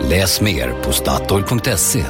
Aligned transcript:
Läs 0.00 0.40
mer 0.40 0.82
på 0.82 0.92
Statoil.se. 0.92 2.04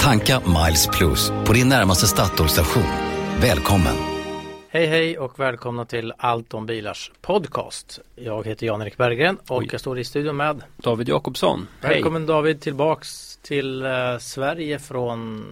Tanka 0.00 0.40
Miles 0.40 0.86
Plus 0.86 1.30
på 1.46 1.52
din 1.52 1.68
närmaste 1.68 2.06
Statoil-station. 2.06 2.82
Välkommen! 3.40 3.94
Hej 4.68 4.86
hej 4.86 5.18
och 5.18 5.40
välkomna 5.40 5.84
till 5.84 6.12
Allt 6.18 6.54
om 6.54 6.66
bilars 6.66 7.12
podcast. 7.20 7.98
Jag 8.16 8.46
heter 8.46 8.66
Jan-Erik 8.66 8.96
Berggren 8.96 9.36
och 9.48 9.58
Oj. 9.58 9.68
jag 9.72 9.80
står 9.80 9.98
i 9.98 10.04
studion 10.04 10.36
med 10.36 10.62
David 10.76 11.08
Jakobsson. 11.08 11.68
Välkommen 11.80 12.26
David 12.26 12.60
tillbaks 12.60 13.36
till 13.42 13.84
eh, 13.84 13.90
Sverige 14.20 14.78
från 14.78 15.44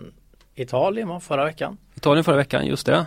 Italien 0.54 1.20
förra 1.20 1.44
veckan. 1.44 1.76
Italien 1.94 2.24
förra 2.24 2.36
veckan, 2.36 2.66
just 2.66 2.86
det. 2.86 3.06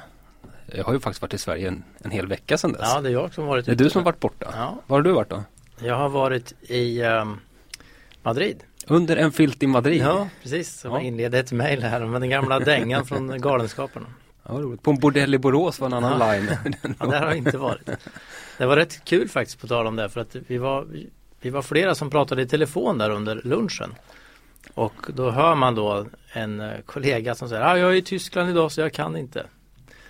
Jag 0.75 0.83
har 0.83 0.93
ju 0.93 0.99
faktiskt 0.99 1.21
varit 1.21 1.33
i 1.33 1.37
Sverige 1.37 1.67
en, 1.67 1.83
en 1.97 2.11
hel 2.11 2.27
vecka 2.27 2.57
sedan 2.57 2.71
dess. 2.71 2.81
Ja 2.83 3.01
det 3.01 3.09
är 3.09 3.13
jag 3.13 3.33
som 3.33 3.45
varit 3.45 3.65
det 3.65 3.71
är 3.71 3.75
du 3.75 3.89
som 3.89 3.99
har 3.99 4.05
varit 4.05 4.19
borta. 4.19 4.45
Ja, 4.55 4.75
Var 4.87 4.97
har 4.97 5.01
du 5.01 5.11
varit 5.11 5.29
då? 5.29 5.43
Jag 5.85 5.95
har 5.95 6.09
varit 6.09 6.53
i 6.61 7.01
ehm, 7.01 7.39
Madrid. 8.23 8.63
Under 8.87 9.17
en 9.17 9.31
filt 9.31 9.63
i 9.63 9.67
Madrid. 9.67 10.01
Ja 10.01 10.27
precis, 10.41 10.79
så 10.79 10.87
Ja. 10.87 10.91
jag 10.93 11.03
inledde 11.03 11.39
ett 11.39 11.51
mejl 11.51 11.83
här 11.83 12.05
med 12.05 12.21
den 12.21 12.29
gamla 12.29 12.59
dängan 12.59 13.05
från 13.05 13.37
Galenskaparna. 13.41 14.05
Ja, 14.47 14.53
roligt. 14.53 14.81
På 14.83 14.91
en 14.91 14.99
bordell 14.99 15.33
i 15.33 15.37
Borås 15.37 15.79
var 15.79 15.87
en 15.87 15.93
annan 15.93 16.19
Ja. 16.19 16.31
line. 16.33 16.49
Ja, 16.99 17.05
där 17.05 17.19
har 17.19 17.27
jag 17.27 17.37
inte 17.37 17.57
varit. 17.57 17.89
Det 18.57 18.65
var 18.65 18.75
rätt 18.75 19.05
kul 19.05 19.29
faktiskt 19.29 19.61
på 19.61 19.67
tal 19.67 19.87
om 19.87 19.95
det 19.95 20.09
för 20.09 20.21
att 20.21 20.35
vi 20.47 20.57
var, 20.57 20.87
vi 21.41 21.49
var 21.49 21.61
flera 21.61 21.95
som 21.95 22.09
pratade 22.09 22.41
i 22.41 22.47
telefon 22.47 22.97
där 22.97 23.09
under 23.09 23.41
lunchen. 23.43 23.93
Och 24.73 24.93
då 25.07 25.31
hör 25.31 25.55
man 25.55 25.75
då 25.75 26.05
en 26.33 26.59
eh, 26.61 26.71
kollega 26.85 27.35
som 27.35 27.49
säger 27.49 27.61
ah, 27.61 27.77
jag 27.77 27.91
är 27.91 27.95
i 27.95 28.01
Tyskland 28.01 28.49
idag 28.49 28.71
så 28.71 28.81
jag 28.81 28.93
kan 28.93 29.17
inte. 29.17 29.45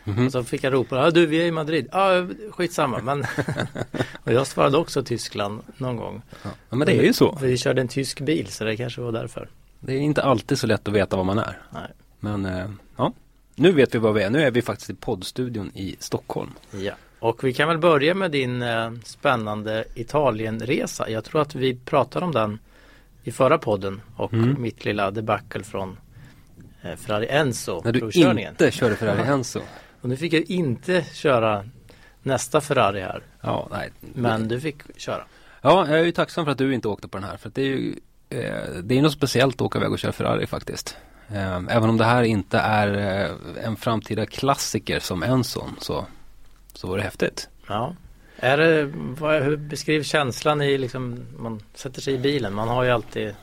Mhm. 0.04 0.26
Och 0.26 0.32
så 0.32 0.44
fick 0.44 0.64
jag 0.64 0.74
ropa, 0.74 0.98
ah, 0.98 1.12
du 1.12 1.26
vi 1.26 1.42
är 1.42 1.46
i 1.46 1.52
Madrid. 1.52 1.88
Ja, 1.92 2.20
ah, 2.20 2.28
skitsamma. 2.52 3.00
Men 3.04 3.26
och 4.24 4.34
jag 4.34 4.48
svarade 4.48 4.78
också 4.78 5.04
Tyskland 5.04 5.62
någon 5.78 5.96
gång. 5.96 6.22
Ja, 6.44 6.50
men 6.70 6.80
det 6.80 6.94
är 7.00 7.04
ju 7.04 7.14
så. 7.14 7.36
För 7.38 7.48
vi 7.48 7.58
körde 7.58 7.82
en 7.82 7.88
tysk 7.88 8.20
bil 8.22 8.48
så 8.48 8.64
det 8.64 8.78
kanske 8.78 9.02
var 9.02 9.12
därför. 9.12 9.50
Det 9.80 9.94
är 9.94 10.00
inte 10.00 10.24
alltid 10.24 10.60
så 10.60 10.68
lätt 10.68 10.88
att 10.88 10.94
veta 10.94 11.16
var 11.18 11.24
man 11.24 11.40
är. 11.40 11.58
Nej. 11.70 11.88
Men 12.20 12.46
eh, 12.46 12.70
ja, 12.98 13.14
nu 13.56 13.72
vet 13.72 13.96
vi 13.96 14.00
var 14.00 14.14
vi 14.14 14.24
är. 14.24 14.30
Nu 14.30 14.42
är 14.42 14.52
vi 14.52 14.62
faktiskt 14.62 14.90
i 14.90 14.94
poddstudion 14.96 15.72
i 15.76 15.96
Stockholm. 16.00 16.52
Ja. 16.72 16.94
Och 17.20 17.44
vi 17.44 17.54
kan 17.54 17.68
väl 17.68 17.78
börja 17.78 18.14
med 18.14 18.32
din 18.32 18.62
eh, 18.62 18.92
spännande 19.04 19.86
Italienresa. 19.96 21.10
Jag 21.10 21.24
tror 21.24 21.42
att 21.42 21.56
vi 21.56 21.76
pratade 21.76 22.26
om 22.26 22.32
den 22.32 22.60
i 23.24 23.32
förra 23.32 23.58
podden 23.58 24.02
och 24.16 24.34
Mm. 24.34 24.62
mitt 24.62 24.86
lilla 24.86 25.12
debacle 25.12 25.64
från 25.64 25.98
eh, 26.82 26.96
Ferrari 26.96 27.28
Enzo 27.30 27.82
När 27.86 27.92
du 27.92 28.42
inte 28.42 28.72
körde 28.72 28.96
Ferrari 28.96 29.22
Enzo. 29.28 29.60
Och 30.04 30.10
nu 30.10 30.18
fick 30.18 30.34
jag 30.34 30.44
inte 30.44 31.06
köra 31.14 31.66
nästa 32.24 32.62
Ferrari 32.62 33.02
här. 33.02 33.24
Ja, 33.42 33.68
nej. 33.72 33.92
Men 34.00 34.48
du 34.48 34.60
fick 34.60 35.00
köra. 35.00 35.24
Ja, 35.62 35.88
jag 35.90 36.00
är 36.00 36.04
ju 36.04 36.12
tacksam 36.12 36.46
för 36.46 36.52
att 36.52 36.58
du 36.58 36.74
inte 36.74 36.88
åkte 36.88 37.08
på 37.08 37.18
den 37.18 37.30
här. 37.30 37.38
För 37.38 37.50
att 37.50 37.56
det 37.56 37.62
är 37.62 37.66
ju 37.66 37.96
eh, 38.30 38.82
Det 38.84 38.98
är 38.98 39.02
något 39.02 39.14
speciellt 39.14 39.56
att 39.56 39.62
åka 39.62 39.80
iväg 39.80 39.92
och 39.92 40.00
köra 40.00 40.12
Ferrari 40.12 40.48
faktiskt. 40.48 40.98
Eh, 41.28 41.56
även 41.56 41.90
om 41.90 41.98
det 41.98 42.06
här 42.06 42.24
inte 42.24 42.58
är 42.58 43.22
eh, 43.24 43.66
en 43.66 43.76
framtida 43.76 44.26
klassiker 44.26 45.00
som 45.00 45.24
en 45.24 45.44
sån 45.44 45.76
så, 45.80 46.06
så 46.74 46.88
var 46.88 46.98
det 46.98 47.04
häftigt. 47.04 47.50
Ja. 47.68 47.96
Är 48.38 48.58
det, 48.58 48.86
vad, 49.20 49.44
hur 49.44 49.58
beskriv 49.58 50.04
känslan 50.04 50.62
i 50.62 50.78
liksom, 50.78 51.26
man 51.38 51.62
sätter 51.74 52.02
sig 52.02 52.14
i 52.14 52.18
bilen. 52.18 52.54
Man 52.54 52.68
har 52.68 52.84
ju 52.84 52.90
alltid 52.90 53.28
ett 53.28 53.36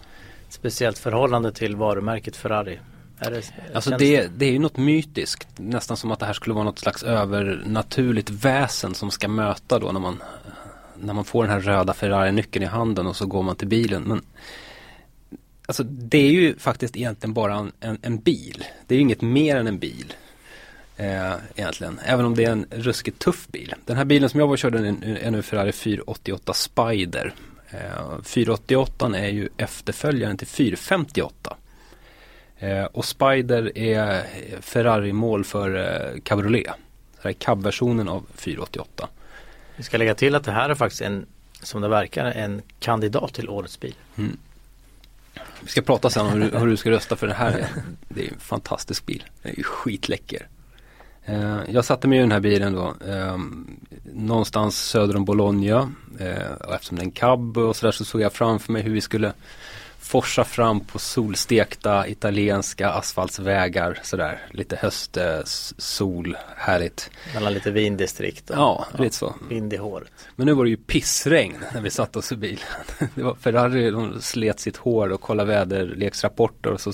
speciellt 0.48 0.98
förhållande 0.98 1.52
till 1.52 1.76
varumärket 1.76 2.36
Ferrari. 2.36 2.78
Det, 3.20 3.53
Alltså 3.75 3.91
det, 3.91 4.26
det 4.36 4.47
är 4.47 4.53
ju 4.53 4.58
något 4.58 4.76
mytiskt. 4.76 5.48
Nästan 5.56 5.97
som 5.97 6.10
att 6.10 6.19
det 6.19 6.26
här 6.26 6.32
skulle 6.32 6.54
vara 6.54 6.64
något 6.64 6.78
slags 6.78 7.03
övernaturligt 7.03 8.31
väsen 8.31 8.94
som 8.94 9.10
ska 9.10 9.28
möta 9.28 9.78
då 9.78 9.92
när 9.92 10.00
man 10.00 10.22
när 11.03 11.14
man 11.14 11.25
får 11.25 11.44
den 11.44 11.53
här 11.53 11.60
röda 11.60 11.92
Ferrari-nyckeln 11.92 12.62
i 12.62 12.66
handen 12.66 13.06
och 13.06 13.16
så 13.16 13.26
går 13.26 13.42
man 13.42 13.56
till 13.56 13.69
bilen. 13.69 14.03
Men 14.03 14.22
Alltså 15.66 15.82
det 15.82 16.19
är 16.19 16.30
ju 16.30 16.59
faktiskt 16.59 16.97
egentligen 16.97 17.34
bara 17.34 17.54
en, 17.54 17.72
en, 17.80 17.98
en 18.03 18.19
bil. 18.19 18.64
Det 18.86 18.94
är 18.94 18.97
ju 18.97 19.03
inget 19.03 19.22
mer 19.22 19.56
än 19.56 19.66
en 19.66 19.78
bil. 19.78 20.14
Eh, 20.97 21.32
egentligen. 21.56 22.00
Även 22.04 22.26
om 22.26 22.34
det 22.34 22.44
är 22.44 22.50
en 22.50 22.66
ruskigt 22.70 23.19
tuff 23.19 23.48
bil. 23.48 23.75
Den 23.84 23.97
här 23.97 24.04
bilen 24.04 24.30
som 24.30 24.41
jag 24.41 24.47
var 24.47 24.53
och 24.53 24.59
körde 24.59 24.78
är 25.22 25.30
nu 25.30 25.42
Ferrari 25.42 25.72
488 25.72 26.53
Spider. 26.53 27.34
Eh, 27.70 28.22
488 28.22 29.19
är 29.19 29.28
ju 29.28 29.48
efterföljaren 29.56 30.36
till 30.36 30.47
458. 30.47 31.56
Eh, 32.60 32.84
och 32.84 33.04
Spider 33.04 33.78
är 33.78 34.26
Ferrari-mål 34.60 35.44
för 35.44 35.76
eh, 35.76 36.21
Cabriolet. 36.21 36.66
Det 37.12 37.22
här 37.22 37.31
är 37.31 37.34
cab-versionen 37.34 38.09
av 38.09 38.26
488. 38.34 39.09
Vi 39.76 39.82
ska 39.82 39.98
lägga 39.98 40.15
till 40.15 40.34
att 40.34 40.44
det 40.44 40.53
här 40.53 40.71
är 40.71 40.75
faktiskt 40.75 41.03
en, 41.03 41.26
som 41.62 41.81
det 41.81 41.88
verkar, 41.88 42.25
en 42.25 42.62
kandidat 42.78 43.34
till 43.34 43.48
årets 43.48 43.81
bil. 43.81 43.94
Vi 45.60 45.69
ska 45.69 45.82
prata 45.82 46.10
sen 46.10 46.26
om 46.26 46.32
hur, 46.32 46.59
hur 46.59 46.66
du 46.66 46.76
ska 46.76 46.91
rösta 46.91 47.16
för 47.16 47.26
det 47.26 47.34
här. 47.34 47.66
Det 48.09 48.26
är 48.26 48.32
en 48.32 48.41
fantastisk 48.41 49.06
bil. 49.06 49.25
Den 49.42 49.53
är 49.53 49.56
ju 49.56 49.62
skitläcker. 49.62 50.47
Eh, 51.25 51.59
jag 51.69 51.84
satte 51.84 52.09
mig 52.09 52.19
i 52.19 52.21
den 52.21 52.32
här 52.32 52.41
bilen 52.41 52.72
då 52.72 52.94
eh, 53.06 53.38
någonstans 54.15 54.78
söder 54.78 55.16
om 55.16 55.25
Bologna. 55.25 55.92
Eh, 56.19 56.53
och 56.66 56.75
eftersom 56.75 56.97
det 56.97 57.03
är 57.03 57.04
en 57.04 57.10
cab 57.10 57.59
och 57.59 57.77
sådär 57.77 57.92
så 57.92 58.04
såg 58.04 58.21
jag 58.21 58.32
framför 58.32 58.72
mig 58.72 58.82
hur 58.82 58.92
vi 58.92 59.00
skulle 59.00 59.32
forsa 60.00 60.44
fram 60.44 60.80
på 60.80 60.98
solstekta 60.98 62.08
italienska 62.08 62.90
asfaltsvägar 62.90 63.98
sådär. 64.02 64.46
Lite 64.50 64.76
höstsol, 64.76 66.36
härligt. 66.56 67.10
Mellan 67.34 67.54
lite 67.54 67.70
vindistrikt 67.70 68.50
och 68.50 68.56
Ja, 68.56 68.86
lite 68.98 69.16
så. 69.16 69.34
vind 69.48 69.72
i 69.72 69.76
håret. 69.76 70.10
Men 70.36 70.46
nu 70.46 70.52
var 70.52 70.64
det 70.64 70.70
ju 70.70 70.76
pissregn 70.76 71.64
när 71.74 71.80
vi 71.80 71.90
satte 71.90 72.18
oss 72.18 72.32
i 72.32 72.36
bilen. 72.36 72.58
Det 73.14 73.22
var 73.22 73.34
Ferrari, 73.34 73.90
de 73.90 74.20
slet 74.22 74.60
sitt 74.60 74.76
hår 74.76 75.12
och 75.12 75.20
kollade 75.20 75.48
väderleksrapporter 75.48 76.70
och 76.70 76.80
så 76.80 76.92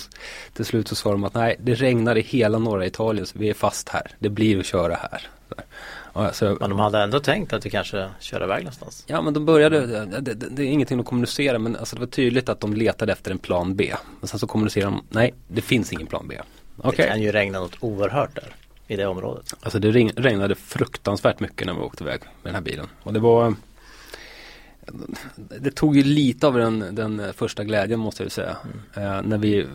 till 0.53 0.65
slut 0.65 0.89
så 0.89 0.95
sa 0.95 1.13
de 1.13 1.25
att 1.25 1.35
nej, 1.35 1.57
det 1.61 1.75
regnar 1.75 2.17
i 2.19 2.21
hela 2.23 2.59
norra 2.59 2.87
Italien 2.87 3.27
så 3.27 3.39
vi 3.39 3.51
är 3.51 3.55
fast 3.55 3.89
här. 3.89 4.11
Det 4.19 4.29
blir 4.29 4.59
att 4.61 4.67
köra 4.67 4.95
här. 4.95 5.29
Så 5.49 5.55
där. 6.17 6.25
Ja, 6.25 6.33
så, 6.33 6.57
Men 6.61 6.71
de 6.71 6.79
hade 6.79 6.99
ändå 7.03 7.21
tänkt 7.21 7.53
att 7.53 7.63
du 7.63 7.71
kanske 7.71 8.09
kör 8.21 8.43
iväg 8.45 8.59
någonstans. 8.65 9.05
ja 9.07 9.23
men 9.23 9.35
de 9.35 9.45
började, 9.47 10.07
det, 10.07 10.21
det, 10.21 10.35
det 10.35 10.63
är 10.63 10.67
ingenting 10.67 11.01
att 11.01 11.07
kommunicera 11.07 11.59
men 11.59 11.77
alltså 11.77 11.97
det 11.97 12.01
var 12.01 12.07
tydligt 12.07 12.49
att 12.49 12.61
de 12.61 12.75
letade 12.75 13.13
efter 13.13 13.31
en 13.31 13.39
plan 13.39 13.77
B. 13.77 13.95
Men 14.21 14.29
sen 14.29 14.39
så 14.41 14.47
kommunicerade 14.47 14.91
de, 14.97 15.05
nej 15.11 15.35
det 15.49 15.61
finns 15.61 15.93
ingen 15.93 16.07
plan 16.07 16.27
B. 16.29 16.37
Okej. 16.79 16.93
Det 16.97 17.09
kan 17.09 17.23
ju 17.23 17.33
regna 17.33 17.59
något 17.61 17.77
oerhört 17.81 18.35
där 18.35 18.55
i 18.89 18.97
det 18.97 19.07
området. 19.07 19.55
Alltså 19.61 19.79
det 19.79 19.91
regn- 19.93 20.13
regnade 20.17 20.55
fruktansvärt 20.55 21.41
mycket 21.41 21.67
när 21.67 21.75
vi 21.75 21.81
åkte 21.81 22.05
iväg 22.05 22.21
med 22.23 22.31
den 22.43 22.55
här 22.55 22.63
bilen. 22.63 22.87
Och 23.03 23.13
det 23.13 23.21
var 23.21 23.55
Det 25.61 25.71
tog 25.71 25.97
ju 25.97 26.03
lite 26.03 26.47
av 26.47 26.55
den, 26.55 26.95
den 26.95 27.23
första 27.35 27.65
glädjen 27.65 28.01
måste 28.01 28.23
jag 28.23 28.33
säga. 28.33 28.57
Eh, 28.95 29.23
när 29.23 29.39
vi 29.39 29.67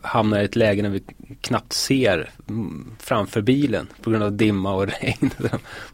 hamnar 0.00 0.40
i 0.40 0.44
ett 0.44 0.56
läge 0.56 0.82
när 0.82 0.90
vi 0.90 1.02
knappt 1.40 1.72
ser 1.72 2.30
mm, 2.48 2.96
framför 2.98 3.40
bilen 3.40 3.86
på 4.02 4.10
grund 4.10 4.22
av 4.22 4.32
dimma 4.32 4.74
och 4.74 4.86
regn. 5.02 5.30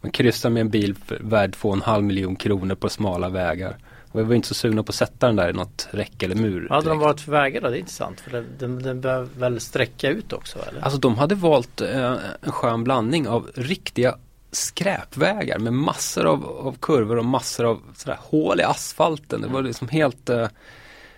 Man 0.01 0.11
kryssar 0.11 0.51
med 0.51 0.61
en 0.61 0.71
bil 0.71 0.95
värd 1.21 1.55
2,5 1.55 2.03
miljon 2.03 2.37
kronor 2.37 2.75
på 2.75 2.89
smala 2.89 3.29
vägar. 3.29 3.77
Och 4.13 4.21
vi 4.21 4.25
var 4.25 4.35
inte 4.35 4.49
så 4.49 4.55
sugna 4.55 4.83
på 4.83 4.91
att 4.91 4.95
sätta 4.95 5.27
den 5.27 5.37
där 5.37 5.51
i 5.51 5.53
något 5.53 5.89
räcke 5.91 6.27
eller 6.27 6.37
mur. 6.37 6.67
Vad 6.71 6.77
hade 6.79 6.89
de 6.89 6.99
varit 6.99 7.21
för 7.21 7.33
vägar 7.33 7.61
då? 7.61 7.69
Det 7.69 7.77
är 7.77 7.79
intressant. 7.79 8.21
För 8.21 8.31
den, 8.31 8.47
den, 8.59 8.83
den 8.83 9.01
behöver 9.01 9.29
väl 9.39 9.61
sträcka 9.61 10.09
ut 10.11 10.33
också 10.33 10.59
eller? 10.69 10.81
Alltså 10.81 10.99
de 10.99 11.19
hade 11.19 11.35
valt 11.35 11.81
eh, 11.81 12.17
en 12.41 12.53
skön 12.53 12.85
blandning 12.85 13.29
av 13.29 13.51
riktiga 13.55 14.15
skräpvägar 14.53 15.59
med 15.59 15.73
massor 15.73 16.27
av, 16.27 16.45
av 16.45 16.77
kurvor 16.81 17.19
och 17.19 17.25
massor 17.25 17.65
av 17.65 17.83
sådär, 17.97 18.19
hål 18.21 18.61
i 18.61 18.63
asfalten. 18.63 19.41
Det 19.41 19.49
var 19.49 19.63
liksom 19.63 19.89
helt 19.89 20.29
eh, 20.31 20.49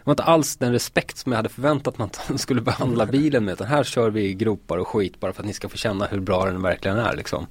det 0.04 0.08
var 0.08 0.12
inte 0.12 0.22
alls 0.22 0.56
den 0.56 0.72
respekt 0.72 1.16
som 1.16 1.32
jag 1.32 1.36
hade 1.36 1.48
förväntat 1.48 1.98
mig 1.98 2.04
att 2.04 2.28
man 2.28 2.38
skulle 2.38 2.60
behandla 2.60 3.06
bilen 3.06 3.44
med. 3.44 3.52
Utan 3.52 3.66
här 3.66 3.84
kör 3.84 4.10
vi 4.10 4.24
i 4.24 4.34
gropar 4.34 4.78
och 4.78 4.88
skit 4.88 5.20
bara 5.20 5.32
för 5.32 5.42
att 5.42 5.46
ni 5.46 5.52
ska 5.52 5.68
få 5.68 5.76
känna 5.76 6.06
hur 6.06 6.20
bra 6.20 6.44
den 6.44 6.62
verkligen 6.62 6.98
är 6.98 7.16
liksom. 7.16 7.46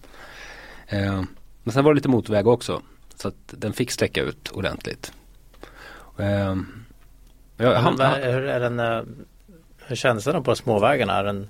Eh, 0.88 1.22
men 1.64 1.74
sen 1.74 1.84
var 1.84 1.94
det 1.94 1.96
lite 1.96 2.10
motväg 2.10 2.48
också. 2.48 2.82
Så 3.16 3.28
att 3.28 3.36
den 3.48 3.74
fick 3.74 3.92
sträcka 3.92 4.22
ut 4.22 4.50
ordentligt. 4.52 5.14
Eh, 6.18 6.56
jag, 7.58 7.76
han, 7.76 8.00
han, 8.00 8.22
hur, 8.22 8.44
är 8.44 8.60
den, 8.60 8.80
eh, 8.80 9.02
hur 9.78 9.96
kändes 9.96 10.26
den 10.26 10.44
på 10.44 10.52
de 10.52 10.56
små 10.56 10.80
vägarna? 10.80 11.14
Är 11.14 11.24
den 11.24 11.48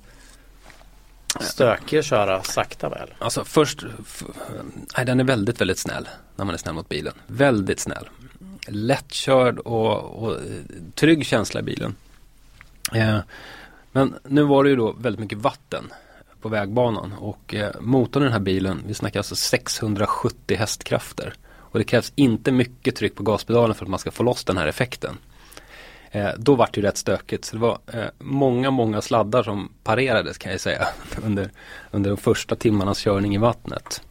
stökig 1.39 1.97
att 1.97 2.05
köra 2.05 2.43
sakta 2.43 2.89
väl? 2.89 3.13
Alltså 3.19 3.43
först, 3.45 3.83
nej, 4.97 5.05
den 5.05 5.19
är 5.19 5.23
väldigt, 5.23 5.61
väldigt 5.61 5.79
snäll 5.79 6.09
när 6.35 6.45
man 6.45 6.53
är 6.53 6.57
snäll 6.57 6.75
mot 6.75 6.89
bilen. 6.89 7.13
Väldigt 7.27 7.79
snäll. 7.79 8.09
lättkörd 8.67 9.59
och, 9.59 10.23
och 10.23 10.31
eh, 10.31 10.39
trygg 10.95 11.25
känsla 11.25 11.59
i 11.59 11.63
bilen. 11.63 11.95
Eh, 12.93 13.19
men 13.91 14.15
nu 14.23 14.43
var 14.43 14.63
det 14.63 14.69
ju 14.69 14.75
då 14.75 14.91
väldigt 14.91 15.19
mycket 15.19 15.37
vatten 15.37 15.93
på 16.41 16.49
vägbanan 16.49 17.13
och 17.13 17.53
eh, 17.53 17.71
motorn 17.79 18.23
i 18.23 18.25
den 18.25 18.33
här 18.33 18.39
bilen, 18.39 18.83
vi 18.87 18.93
snackar 18.93 19.19
alltså 19.19 19.35
670 19.35 20.57
hästkrafter. 20.57 21.33
Och 21.73 21.79
det 21.79 21.85
krävs 21.85 22.13
inte 22.15 22.51
mycket 22.51 22.95
tryck 22.95 23.15
på 23.15 23.23
gaspedalen 23.23 23.75
för 23.75 23.85
att 23.85 23.89
man 23.89 23.99
ska 23.99 24.11
få 24.11 24.23
loss 24.23 24.43
den 24.43 24.57
här 24.57 24.67
effekten. 24.67 25.17
Eh, 26.15 26.29
då 26.37 26.55
var 26.55 26.69
det 26.71 26.77
ju 26.77 26.87
rätt 26.87 26.97
stökigt. 26.97 27.45
Så 27.45 27.55
det 27.55 27.61
var 27.61 27.77
eh, 27.93 28.05
många, 28.19 28.71
många 28.71 29.01
sladdar 29.01 29.43
som 29.43 29.71
parerades 29.83 30.37
kan 30.37 30.51
jag 30.51 30.61
säga 30.61 30.87
under, 31.23 31.49
under 31.91 32.09
de 32.09 32.17
första 32.17 32.55
timmarnas 32.55 32.99
körning 32.99 33.35
i 33.35 33.37
vattnet. 33.37 34.01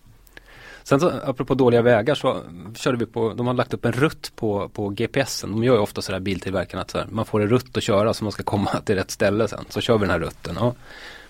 Sen 0.82 1.00
så, 1.00 1.12
apropå 1.24 1.54
dåliga 1.54 1.82
vägar 1.82 2.14
så 2.14 2.42
körde 2.74 2.98
vi 2.98 3.06
på, 3.06 3.32
de 3.32 3.46
har 3.46 3.54
lagt 3.54 3.74
upp 3.74 3.84
en 3.84 3.92
rutt 3.92 4.32
på, 4.36 4.68
på 4.68 4.88
GPSen. 4.88 5.50
De 5.50 5.64
gör 5.64 5.74
ju 5.74 5.80
ofta 5.80 6.02
sådär 6.02 6.20
biltillverkarna 6.20 6.82
att 6.82 6.90
så 6.90 6.98
här, 6.98 7.06
man 7.10 7.24
får 7.24 7.42
en 7.42 7.48
rutt 7.48 7.76
att 7.76 7.82
köra 7.82 8.14
så 8.14 8.24
man 8.24 8.32
ska 8.32 8.42
komma 8.42 8.70
till 8.84 8.94
rätt 8.94 9.10
ställe 9.10 9.48
sen. 9.48 9.64
Så 9.68 9.80
kör 9.80 9.98
vi 9.98 10.00
den 10.00 10.10
här 10.10 10.18
rutten. 10.18 10.58
Och 10.58 10.76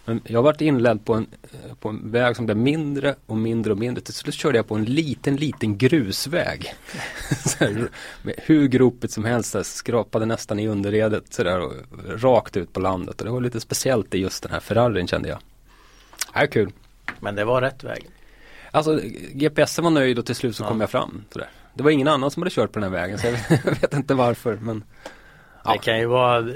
men 0.05 0.21
jag 0.25 0.39
har 0.39 0.43
varit 0.43 0.61
inledd 0.61 1.05
på 1.05 1.15
en, 1.15 1.27
på 1.81 1.89
en 1.89 2.11
väg 2.11 2.37
som 2.37 2.47
blev 2.47 2.57
mindre 2.57 3.15
och 3.27 3.37
mindre 3.37 3.73
och 3.73 3.79
mindre. 3.79 4.05
Till 4.05 4.15
slut 4.15 4.35
körde 4.35 4.59
jag 4.59 4.69
på 4.69 4.75
en 4.75 4.85
liten, 4.85 5.37
liten 5.37 5.79
grusväg. 5.79 6.75
här, 7.61 7.89
med 8.23 8.35
hur 8.39 8.69
gropigt 8.69 9.13
som 9.13 9.25
helst, 9.25 9.53
där, 9.53 9.63
skrapade 9.63 10.27
nästan 10.27 10.59
i 10.59 10.69
underredet 10.69 11.33
sådär 11.33 11.61
och 11.61 11.73
rakt 12.23 12.57
ut 12.57 12.73
på 12.73 12.81
landet. 12.81 13.21
Och 13.21 13.27
det 13.27 13.33
var 13.33 13.41
lite 13.41 13.61
speciellt 13.61 14.15
i 14.15 14.19
just 14.19 14.43
den 14.43 14.53
här 14.53 14.61
Ferrarin 14.61 15.07
kände 15.07 15.29
jag. 15.29 15.39
Det 15.39 16.39
här 16.39 16.43
är 16.43 16.47
kul. 16.47 16.73
Men 17.21 17.35
det 17.35 17.45
var 17.45 17.61
rätt 17.61 17.85
väg. 17.85 18.07
Alltså 18.71 19.01
GPSen 19.33 19.85
var 19.85 19.91
nöjd 19.91 20.19
och 20.19 20.27
till 20.27 20.35
slut 20.35 20.57
så 20.57 20.63
ja. 20.63 20.69
kom 20.69 20.81
jag 20.81 20.91
fram. 20.91 21.25
Sådär. 21.31 21.49
Det 21.75 21.83
var 21.83 21.91
ingen 21.91 22.09
annan 22.09 22.31
som 22.31 22.43
hade 22.43 22.51
kört 22.51 22.73
på 22.73 22.81
den 22.81 22.93
här 22.93 23.01
vägen 23.01 23.19
så 23.19 23.27
jag 23.27 23.65
vet 23.81 23.95
inte 23.95 24.15
varför. 24.15 24.59
Men, 24.63 24.85
ja. 25.65 25.73
Det 25.73 25.79
kan 25.79 25.99
ju 25.99 26.07
vara 26.07 26.53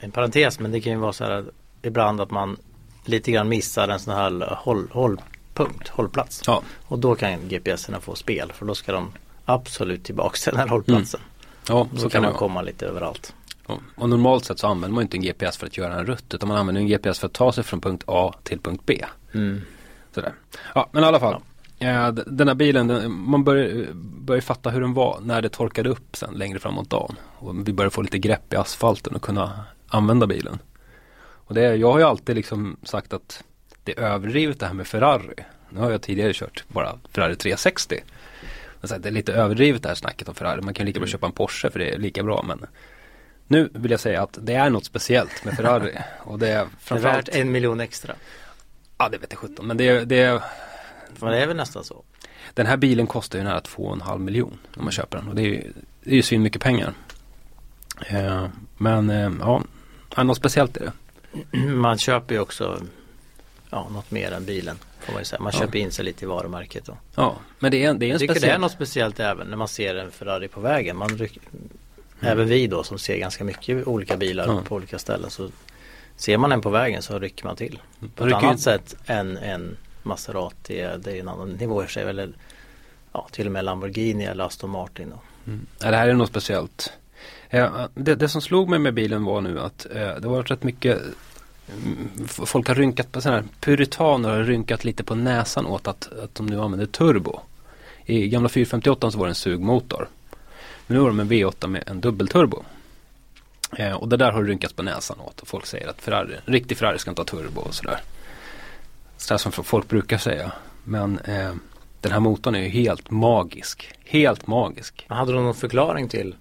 en 0.00 0.10
parentes 0.10 0.60
men 0.60 0.72
det 0.72 0.80
kan 0.80 0.92
ju 0.92 0.98
vara 0.98 1.12
så 1.12 1.24
här 1.24 1.44
ibland 1.84 2.20
att 2.20 2.30
man 2.30 2.56
lite 3.04 3.32
grann 3.32 3.48
missar 3.48 3.88
en 3.88 4.00
sån 4.00 4.14
här 4.14 4.54
håll, 4.54 4.88
hållpunkt, 4.92 5.88
hållplats. 5.88 6.42
Ja. 6.46 6.62
Och 6.86 6.98
då 6.98 7.14
kan 7.14 7.48
GPSerna 7.48 8.00
få 8.00 8.14
spel 8.14 8.52
för 8.52 8.66
då 8.66 8.74
ska 8.74 8.92
de 8.92 9.12
absolut 9.44 10.04
tillbaka 10.04 10.36
till 10.36 10.50
den 10.50 10.60
här 10.60 10.68
hållplatsen. 10.68 11.20
Mm. 11.20 11.78
Ja, 11.78 11.88
då 11.92 12.00
så 12.00 12.10
kan, 12.10 12.22
man 12.22 12.34
komma 12.34 12.62
lite 12.62 12.86
överallt. 12.86 13.34
Ja. 13.66 13.78
Och 13.96 14.08
normalt 14.08 14.44
sett 14.44 14.58
så 14.58 14.66
använder 14.66 14.94
man 14.94 15.02
inte 15.02 15.16
en 15.16 15.22
GPS 15.22 15.56
för 15.56 15.66
att 15.66 15.76
göra 15.76 15.94
en 15.94 16.06
rutt 16.06 16.34
utan 16.34 16.48
man 16.48 16.58
använder 16.58 16.82
en 16.82 16.88
GPS 16.88 17.18
för 17.18 17.26
att 17.26 17.32
ta 17.32 17.52
sig 17.52 17.64
från 17.64 17.80
punkt 17.80 18.04
A 18.06 18.34
till 18.42 18.60
punkt 18.60 18.82
B. 18.86 19.04
Mm. 19.34 19.60
Sådär. 20.14 20.32
Ja 20.74 20.88
men 20.92 21.04
i 21.04 21.06
alla 21.06 21.20
fall. 21.20 21.32
Ja. 21.78 22.10
Den 22.10 22.48
här 22.48 22.54
bilen, 22.54 23.12
man 23.12 23.44
börjar, 23.44 23.86
börjar 23.94 24.40
fatta 24.40 24.70
hur 24.70 24.80
den 24.80 24.94
var 24.94 25.20
när 25.20 25.42
det 25.42 25.48
torkade 25.48 25.88
upp 25.88 26.16
sen 26.16 26.34
längre 26.34 26.58
framåt 26.58 26.90
dagen. 26.90 27.16
Och 27.38 27.68
vi 27.68 27.72
börjar 27.72 27.90
få 27.90 28.02
lite 28.02 28.18
grepp 28.18 28.52
i 28.52 28.56
asfalten 28.56 29.14
och 29.14 29.22
kunna 29.22 29.64
använda 29.88 30.26
bilen. 30.26 30.58
Och 31.44 31.54
det, 31.54 31.76
jag 31.76 31.92
har 31.92 31.98
ju 31.98 32.04
alltid 32.04 32.36
liksom 32.36 32.76
sagt 32.82 33.12
att 33.12 33.44
det 33.84 33.98
är 33.98 34.02
överdrivet 34.02 34.60
det 34.60 34.66
här 34.66 34.74
med 34.74 34.86
Ferrari. 34.86 35.44
Nu 35.70 35.80
har 35.80 35.90
jag 35.90 36.02
tidigare 36.02 36.32
kört 36.34 36.64
bara 36.68 36.98
Ferrari 37.12 37.36
360. 37.36 38.00
Men 38.80 39.00
det 39.00 39.08
är 39.08 39.12
lite 39.12 39.32
överdrivet 39.32 39.82
det 39.82 39.88
här 39.88 39.94
snacket 39.94 40.28
om 40.28 40.34
Ferrari. 40.34 40.60
Man 40.60 40.74
kan 40.74 40.86
lika 40.86 41.00
bra 41.00 41.06
mm. 41.06 41.12
köpa 41.12 41.26
en 41.26 41.32
Porsche 41.32 41.70
för 41.70 41.78
det 41.78 41.90
är 41.90 41.98
lika 41.98 42.22
bra. 42.22 42.42
Men 42.42 42.66
nu 43.46 43.68
vill 43.72 43.90
jag 43.90 44.00
säga 44.00 44.22
att 44.22 44.38
det 44.42 44.54
är 44.54 44.70
något 44.70 44.84
speciellt 44.84 45.44
med 45.44 45.54
Ferrari. 45.54 45.92
och 46.24 46.38
det 46.38 46.48
är 46.48 46.66
framförallt... 46.80 47.28
Är 47.28 47.32
värt 47.32 47.40
en 47.40 47.52
miljon 47.52 47.80
extra. 47.80 48.14
Ja 48.98 49.08
det 49.08 49.18
vet 49.18 49.32
jag 49.32 49.38
sjutton. 49.38 49.66
Men 49.66 49.76
det, 49.76 50.04
det, 50.04 50.42
men 51.20 51.30
det 51.30 51.38
är 51.38 51.46
väl 51.46 51.56
nästan 51.56 51.84
så. 51.84 52.04
Den 52.54 52.66
här 52.66 52.76
bilen 52.76 53.06
kostar 53.06 53.38
ju 53.38 53.44
nära 53.44 53.60
2,5 53.60 54.18
miljon 54.18 54.58
när 54.76 54.82
man 54.82 54.92
köper 54.92 55.18
den. 55.18 55.28
Och 55.28 55.34
det 55.34 55.42
är 55.42 55.46
ju, 55.46 55.72
det 56.02 56.10
är 56.10 56.14
ju 56.14 56.22
svin 56.22 56.42
mycket 56.42 56.62
pengar. 56.62 56.92
Eh, 58.06 58.46
men 58.76 59.10
eh, 59.10 59.30
ja, 60.16 60.22
något 60.22 60.36
speciellt 60.36 60.76
är 60.76 60.80
det. 60.80 60.92
man 61.74 61.98
köper 61.98 62.34
ju 62.34 62.40
också 62.40 62.80
ja, 63.70 63.88
något 63.92 64.10
mer 64.10 64.32
än 64.32 64.44
bilen. 64.44 64.78
Får 65.00 65.12
man, 65.12 65.24
säga. 65.24 65.40
man 65.40 65.52
ja. 65.54 65.60
köper 65.60 65.78
in 65.78 65.92
sig 65.92 66.04
lite 66.04 66.24
i 66.24 66.28
varumärket. 66.28 66.84
Då. 66.84 66.96
Ja, 67.14 67.36
men 67.58 67.70
det 67.70 67.84
är, 67.84 67.94
det 67.94 68.06
är 68.06 68.08
en 68.08 68.10
Jag 68.10 68.20
tycker 68.20 68.34
speciell... 68.34 68.50
det 68.50 68.54
är 68.54 68.58
något 68.58 68.72
speciellt 68.72 69.20
även 69.20 69.46
när 69.46 69.56
man 69.56 69.68
ser 69.68 69.94
en 69.94 70.10
Ferrari 70.10 70.48
på 70.48 70.60
vägen. 70.60 70.96
Man 70.96 71.08
ryck... 71.08 71.38
mm. 71.52 71.68
Även 72.20 72.48
vi 72.48 72.66
då 72.66 72.82
som 72.82 72.98
ser 72.98 73.18
ganska 73.18 73.44
mycket 73.44 73.86
olika 73.86 74.16
bilar 74.16 74.46
ja. 74.46 74.62
på 74.68 74.74
olika 74.74 74.98
ställen. 74.98 75.30
Så 75.30 75.50
Ser 76.16 76.38
man 76.38 76.52
en 76.52 76.60
på 76.60 76.70
vägen 76.70 77.02
så 77.02 77.18
rycker 77.18 77.46
man 77.46 77.56
till. 77.56 77.78
På 78.14 78.26
ett 78.26 78.32
annat 78.32 78.52
in... 78.52 78.58
sätt 78.58 78.96
än 79.06 79.36
en 79.36 79.76
Maserati. 80.02 80.74
Det 80.98 81.12
är 81.12 81.20
en 81.20 81.28
annan 81.28 81.50
nivå 81.50 81.84
i 81.84 81.88
sig. 81.88 82.02
Eller 82.02 82.32
ja, 83.12 83.28
till 83.30 83.46
och 83.46 83.52
med 83.52 83.64
Lamborghini 83.64 84.24
eller 84.24 84.44
Aston 84.44 84.70
Martin. 84.70 85.10
Då. 85.10 85.50
Mm. 85.50 85.66
Ja, 85.78 85.90
det 85.90 85.96
här 85.96 86.08
är 86.08 86.14
något 86.14 86.28
speciellt. 86.28 86.92
Eh, 87.54 87.86
det, 87.94 88.14
det, 88.14 88.28
som 88.28 88.40
slog 88.40 88.68
mig 88.68 88.78
med 88.78 88.94
bilen 88.94 89.24
var 89.24 89.40
nu 89.40 89.60
att 89.60 89.86
eh, 89.94 90.14
det 90.20 90.28
var 90.28 90.42
rätt 90.42 90.62
mycket 90.62 91.02
mm, 91.84 92.28
Folk 92.28 92.68
har 92.68 92.74
rynkat 92.74 93.12
på 93.12 93.20
sådana 93.20 93.40
här 93.40 93.48
Puritaner 93.60 94.28
har 94.28 94.44
rynkat 94.44 94.84
lite 94.84 95.04
på 95.04 95.14
näsan 95.14 95.66
åt 95.66 95.88
att, 95.88 96.12
att 96.24 96.34
de 96.34 96.46
nu 96.46 96.60
använder 96.60 96.86
turbo. 96.86 97.40
I 98.06 98.28
gamla 98.28 98.48
458 98.48 99.10
så 99.10 99.18
var 99.18 99.26
det 99.26 99.30
en 99.30 99.34
sugmotor. 99.34 100.08
Men 100.86 100.96
nu 100.96 101.00
har 101.00 101.08
de 101.08 101.20
en 101.20 101.30
V8 101.30 101.66
med 101.66 101.84
en 101.86 102.00
dubbelturbo. 102.00 102.64
Eh, 103.76 103.92
och 103.92 104.08
det 104.08 104.16
där 104.16 104.32
har 104.32 104.44
rynkats 104.44 104.74
på 104.74 104.82
näsan 104.82 105.20
åt 105.20 105.40
och 105.40 105.48
folk 105.48 105.66
säger 105.66 105.88
att 105.88 106.00
Ferrari, 106.00 106.34
en 106.46 106.52
riktig 106.52 106.78
Ferrari 106.78 106.98
ska 106.98 107.10
inte 107.10 107.22
ha 107.22 107.26
turbo 107.26 107.60
och 107.60 107.74
sådär. 107.74 108.00
Sådär 109.16 109.38
som 109.38 109.52
folk 109.52 109.88
brukar 109.88 110.18
säga. 110.18 110.52
Men 110.84 111.18
eh, 111.18 111.54
den 112.00 112.12
här 112.12 112.20
motorn 112.20 112.54
är 112.54 112.62
ju 112.62 112.68
helt 112.68 113.10
magisk. 113.10 113.92
Helt 114.04 114.46
magisk. 114.46 115.06
Hade 115.08 115.32
du 115.32 115.40
någon 115.40 115.54
förklaring 115.54 116.08
till 116.08 116.34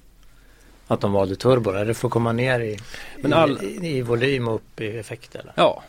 att 0.88 1.02
de 1.02 1.12
valde 1.12 1.36
turbo? 1.36 1.72
Är 1.72 1.86
det 1.86 1.94
för 1.94 2.08
att 2.08 2.12
komma 2.12 2.32
ner 2.32 2.60
i, 2.60 2.80
Men 3.22 3.34
all... 3.34 3.64
i, 3.64 3.98
i, 3.98 4.02
volym 4.02 4.48
och 4.48 4.56
upp 4.56 4.82
i 4.82 4.98
effekt? 4.98 5.36
Eller? 5.36 5.54
Ja, 5.56 5.84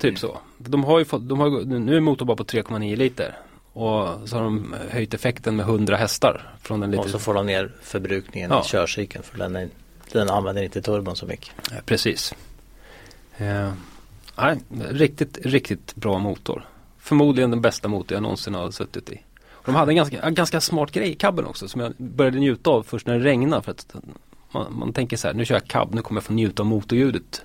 typ 0.00 0.18
så. 0.18 0.38
De 0.58 0.84
har 0.84 0.98
ju 0.98 1.04
fått, 1.04 1.28
de 1.28 1.40
har, 1.40 1.64
nu 1.64 1.96
är 1.96 2.00
motorn 2.00 2.26
bara 2.26 2.36
på 2.36 2.44
3,9 2.44 2.96
liter. 2.96 3.36
Och 3.72 4.28
så 4.28 4.36
har 4.36 4.44
de 4.44 4.74
höjt 4.90 5.14
effekten 5.14 5.56
med 5.56 5.66
100 5.66 5.96
hästar. 5.96 6.54
Från 6.60 6.80
den 6.80 6.90
lite... 6.90 7.02
Och 7.02 7.10
så 7.10 7.18
får 7.18 7.34
de 7.34 7.46
ner 7.46 7.72
förbrukningen 7.82 8.50
ja. 8.50 8.62
i 8.64 8.68
körcykeln 8.68 9.24
för 9.24 9.38
den, 9.38 9.56
är, 9.56 9.68
den 10.12 10.30
använder 10.30 10.62
inte 10.62 10.82
turbon 10.82 11.16
så 11.16 11.26
mycket. 11.26 11.50
Ja, 11.70 11.76
precis. 11.84 12.34
Eh, 13.36 13.72
nej, 14.36 14.58
riktigt, 14.90 15.38
riktigt 15.42 15.94
bra 15.94 16.18
motor. 16.18 16.66
Förmodligen 16.98 17.50
den 17.50 17.60
bästa 17.60 17.88
motor 17.88 18.14
jag 18.14 18.22
någonsin 18.22 18.54
har 18.54 18.70
suttit 18.70 19.10
i. 19.10 19.20
De 19.64 19.74
hade 19.74 19.92
en 19.92 19.96
ganska, 19.96 20.22
en 20.22 20.34
ganska 20.34 20.60
smart 20.60 20.92
grej 20.92 21.10
i 21.10 21.14
kabben 21.14 21.46
också 21.46 21.68
som 21.68 21.80
jag 21.80 21.94
började 21.96 22.38
njuta 22.38 22.70
av 22.70 22.82
först 22.82 23.06
när 23.06 23.18
det 23.18 23.24
regnade. 23.24 23.62
För 23.62 23.70
att 23.70 23.94
man, 24.50 24.78
man 24.78 24.92
tänker 24.92 25.16
så 25.16 25.28
här, 25.28 25.34
nu 25.34 25.44
kör 25.44 25.54
jag 25.54 25.66
cab, 25.66 25.94
nu 25.94 26.02
kommer 26.02 26.20
jag 26.20 26.24
få 26.24 26.32
njuta 26.32 26.62
av 26.62 26.66
motorljudet. 26.66 27.42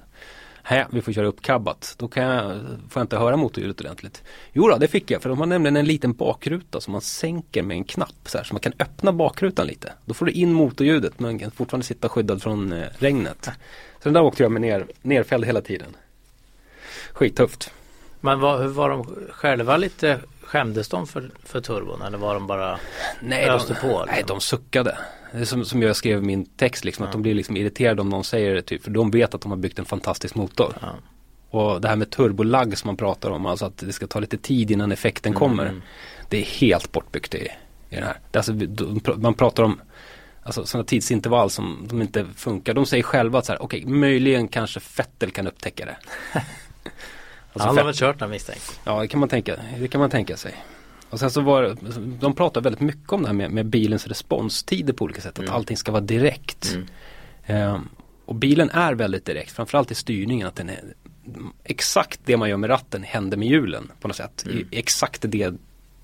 Här, 0.66 0.88
vi 0.90 1.02
får 1.02 1.14
köra 1.14 1.28
upp 1.28 1.42
cabbat. 1.42 1.96
Då 1.98 2.08
kan 2.08 2.24
jag, 2.24 2.52
får 2.90 3.00
jag 3.00 3.04
inte 3.04 3.18
höra 3.18 3.38
motorljudet 3.38 3.82
ordentligt. 3.82 4.24
Jo 4.54 4.68
då, 4.68 4.78
det 4.78 4.88
fick 4.88 5.12
jag 5.12 5.22
för 5.22 5.30
de 5.30 5.40
har 5.40 5.46
nämligen 5.46 5.78
en 5.78 5.86
liten 5.86 6.14
bakruta 6.14 6.82
som 6.82 6.92
man 6.92 7.02
sänker 7.02 7.64
med 7.64 7.78
en 7.78 7.84
knapp 7.84 8.16
så 8.26 8.38
här 8.38 8.46
så 8.46 8.54
man 8.54 8.62
kan 8.62 8.74
öppna 8.80 9.12
bakrutan 9.12 9.68
lite. 9.68 9.94
Då 10.06 10.14
får 10.14 10.26
du 10.26 10.32
in 10.32 10.54
motorljudet 10.54 11.20
men 11.20 11.40
kan 11.40 11.52
fortfarande 11.52 11.86
sitta 11.86 12.10
skyddad 12.10 12.42
från 12.42 12.74
eh, 12.74 12.88
regnet. 12.98 13.44
Så 13.44 14.04
den 14.04 14.14
där 14.14 14.22
åkte 14.22 14.44
jag 14.44 14.52
med 14.52 14.62
ner, 14.62 14.88
nerfälld 15.02 15.46
hela 15.46 15.62
tiden. 15.62 15.96
Skittufft. 17.14 17.74
Men 18.22 18.40
var, 18.40 18.64
var 18.64 18.90
de 18.90 19.16
själva 19.30 19.78
lite 19.78 20.20
Skämdes 20.54 20.90
de 20.90 21.08
för, 21.08 21.32
för 21.44 21.62
turbon 21.62 22.02
eller 22.02 22.18
var 22.18 22.34
de 22.34 22.48
bara 22.48 22.80
nej, 23.20 23.50
öste 23.50 23.74
på? 23.74 23.88
Liksom? 23.88 24.06
Nej, 24.06 24.24
de 24.28 24.42
suckade. 24.42 24.98
Som, 25.44 25.66
som 25.66 25.82
jag 25.82 25.96
skrev 25.96 26.18
i 26.18 26.26
min 26.26 26.46
text, 26.46 26.86
liksom, 26.86 27.04
ja. 27.04 27.08
att 27.08 27.12
de 27.12 27.22
blir 27.22 27.34
liksom 27.34 27.58
irriterade 27.58 28.02
om 28.02 28.10
någon 28.10 28.24
säger 28.24 28.56
det. 28.56 28.62
Typ, 28.62 28.84
för 28.84 28.92
de 28.92 29.12
vet 29.12 29.34
att 29.36 29.42
de 29.42 29.52
har 29.52 29.58
byggt 29.58 29.80
en 29.80 29.86
fantastisk 29.86 30.36
motor. 30.36 30.74
Ja. 30.82 30.88
Och 31.50 31.82
det 31.82 31.88
här 31.88 31.96
med 31.96 32.10
turbolagg 32.10 32.78
som 32.78 32.88
man 32.88 32.98
pratar 32.98 33.30
om, 33.30 33.46
alltså 33.46 33.66
att 33.66 33.78
det 33.78 33.94
ska 33.94 34.08
ta 34.08 34.20
lite 34.20 34.38
tid 34.38 34.72
innan 34.72 34.92
effekten 34.92 35.32
mm. 35.32 35.40
kommer. 35.40 35.66
Mm. 35.66 35.82
Det 36.30 36.38
är 36.38 36.46
helt 36.46 36.92
bortbyggt 36.92 37.36
i, 37.36 37.48
i 37.90 37.96
den 37.96 38.04
här. 38.04 38.20
Det 38.32 38.40
alltså, 38.40 38.54
man 39.18 39.34
pratar 39.34 39.64
om 39.64 39.80
Alltså 40.46 40.66
sådana 40.66 40.86
tidsintervall 40.86 41.50
som 41.50 41.86
de 41.90 42.02
inte 42.02 42.26
funkar. 42.36 42.74
De 42.74 42.86
säger 42.86 43.04
själva 43.04 43.40
att 43.40 43.46
så 43.46 43.52
här, 43.52 43.62
okej, 43.62 43.84
okay, 43.84 43.96
möjligen 43.96 44.48
kanske 44.48 44.80
Fettel 44.80 45.32
kan 45.32 45.48
upptäcka 45.48 45.86
det. 45.86 45.98
Alltså 47.54 47.68
Han 47.68 47.78
har 47.78 47.86
väl 47.86 47.94
kört 47.96 48.20
den 48.20 48.30
misstänkt. 48.30 48.80
Ja 48.84 49.02
det 49.02 49.08
kan 49.08 49.20
man 49.20 49.30
tänka, 49.30 49.56
det 49.80 49.88
kan 49.88 50.02
man 50.02 50.10
tänka 50.10 50.38
sig. 50.38 50.56
Och 51.14 51.20
sen 51.20 51.32
så 51.32 51.42
var 51.42 51.78
de 52.20 52.36
pratar 52.36 52.62
väldigt 52.62 52.82
mycket 52.82 53.12
om 53.12 53.22
det 53.22 53.28
här 53.28 53.34
med, 53.34 53.52
med 53.52 53.66
bilens 53.66 54.08
responstider 54.08 54.94
på 54.94 55.04
olika 55.04 55.22
sätt. 55.22 55.38
Mm. 55.38 55.50
Att 55.50 55.56
allting 55.56 55.78
ska 55.78 55.92
vara 55.92 56.02
direkt. 56.02 56.78
Mm. 57.48 57.74
Um, 57.74 57.90
och 58.26 58.36
bilen 58.36 58.70
är 58.70 58.94
väldigt 58.94 59.26
direkt, 59.26 59.52
framförallt 59.52 59.92
i 59.92 59.96
styrningen. 59.96 60.48
Att 60.48 60.56
den 60.56 60.70
är, 60.70 60.80
exakt 61.64 62.20
det 62.26 62.38
man 62.38 62.50
gör 62.50 62.58
med 62.58 62.70
ratten 62.70 63.04
händer 63.04 63.38
med 63.38 63.48
hjulen 63.48 63.92
på 64.02 64.08
något 64.08 64.18
sätt. 64.18 64.44
Mm. 64.46 64.58
I, 64.58 64.78
exakt 64.78 65.22
det 65.22 65.54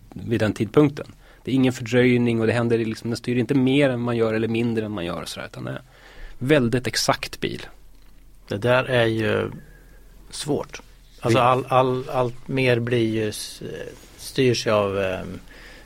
vid 0.10 0.40
den 0.40 0.54
tidpunkten. 0.54 1.08
Det 1.44 1.52
är 1.52 1.56
ingen 1.56 1.74
fördröjning 1.74 2.42
och 2.42 2.48
det 2.48 2.54
händer 2.54 2.78
liksom, 2.78 3.10
den 3.10 3.18
styr 3.18 3.38
inte 3.38 3.54
mer 3.54 3.90
än 3.90 4.00
man 4.00 4.18
gör 4.18 4.34
eller 4.34 4.48
mindre 4.48 4.86
än 4.86 4.92
man 4.92 5.06
gör. 5.06 5.22
Och 5.22 5.30
sådär, 5.30 5.48
utan 5.48 5.64
det 5.64 5.72
är 5.72 5.82
väldigt 6.38 6.88
exakt 6.88 7.40
bil. 7.40 7.62
Det 8.48 8.58
där 8.58 8.84
är 8.84 9.06
ju 9.06 9.52
svårt. 10.30 10.82
Alltså 11.20 11.40
all, 11.40 11.66
all, 11.68 12.10
allt 12.10 12.48
mer 12.48 12.80
blir 12.80 13.10
ju 13.10 13.32
styrs 14.20 14.68
av 14.68 14.96
um, 14.98 15.40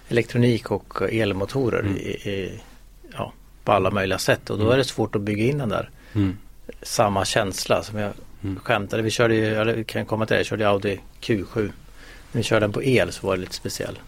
elektronik 0.09 0.71
och 0.71 1.01
elmotorer 1.13 1.79
mm. 1.79 1.97
i, 1.97 2.09
i, 2.09 2.61
ja, 3.13 3.33
på 3.63 3.71
alla 3.71 3.91
möjliga 3.91 4.17
sätt 4.17 4.49
och 4.49 4.57
då 4.57 4.63
Mm. 4.63 4.73
är 4.73 4.77
det 4.77 4.83
svårt 4.83 5.15
att 5.15 5.21
bygga 5.21 5.43
in 5.43 5.57
den 5.57 5.69
där 5.69 5.89
Mm. 6.13 6.37
samma 6.81 7.25
känsla 7.25 7.83
som 7.83 7.99
jag 7.99 8.11
Mm. 8.43 8.59
skämtade. 8.59 9.01
Vi 9.03 9.09
körde 9.11 9.35
ju, 9.35 9.55
eller 9.55 9.75
vi 9.75 9.83
kan 9.83 10.05
komma 10.05 10.25
till 10.25 10.33
det, 10.33 10.39
jag 10.39 10.45
körde 10.45 10.67
Audi 10.69 10.99
Q7. 11.21 11.61
När 12.31 12.39
vi 12.39 12.43
körde 12.43 12.59
den 12.63 12.71
på 12.73 12.83
el 12.83 13.11
så 13.11 13.27
var 13.27 13.35
det 13.35 13.41
lite 13.41 13.55
speciell. 13.55 13.99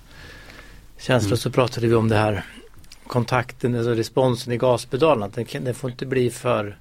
Känsla 0.98 1.27
Mm. 1.27 1.38
så 1.38 1.51
pratade 1.51 1.88
vi 1.88 1.94
om 1.96 2.10
det 2.10 2.15
här 2.15 2.46
kontakten, 3.08 3.75
alltså 3.75 3.91
responsen 3.94 4.53
i 4.53 4.58
gaspedalen. 4.58 5.24
Att 5.24 5.34
den, 5.34 5.46
den 5.63 5.75
får 5.75 5.91
inte 5.91 6.05
bli 6.05 6.29
för, 6.29 6.77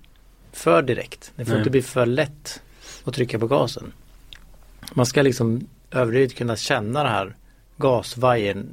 för 0.52 0.82
direkt. 0.82 1.32
Det 1.36 1.44
får 1.44 1.52
Nej. 1.52 1.60
inte 1.60 1.70
bli 1.70 1.82
för 1.82 2.06
lätt 2.06 2.60
att 3.04 3.14
trycka 3.14 3.38
på 3.38 3.46
gasen. 3.46 3.92
Man 4.92 5.06
ska 5.06 5.22
liksom 5.22 5.66
överdrivet 5.94 6.34
kunna 6.34 6.56
känna 6.56 7.02
det 7.02 7.08
här 7.08 7.36
gasvajern 7.76 8.68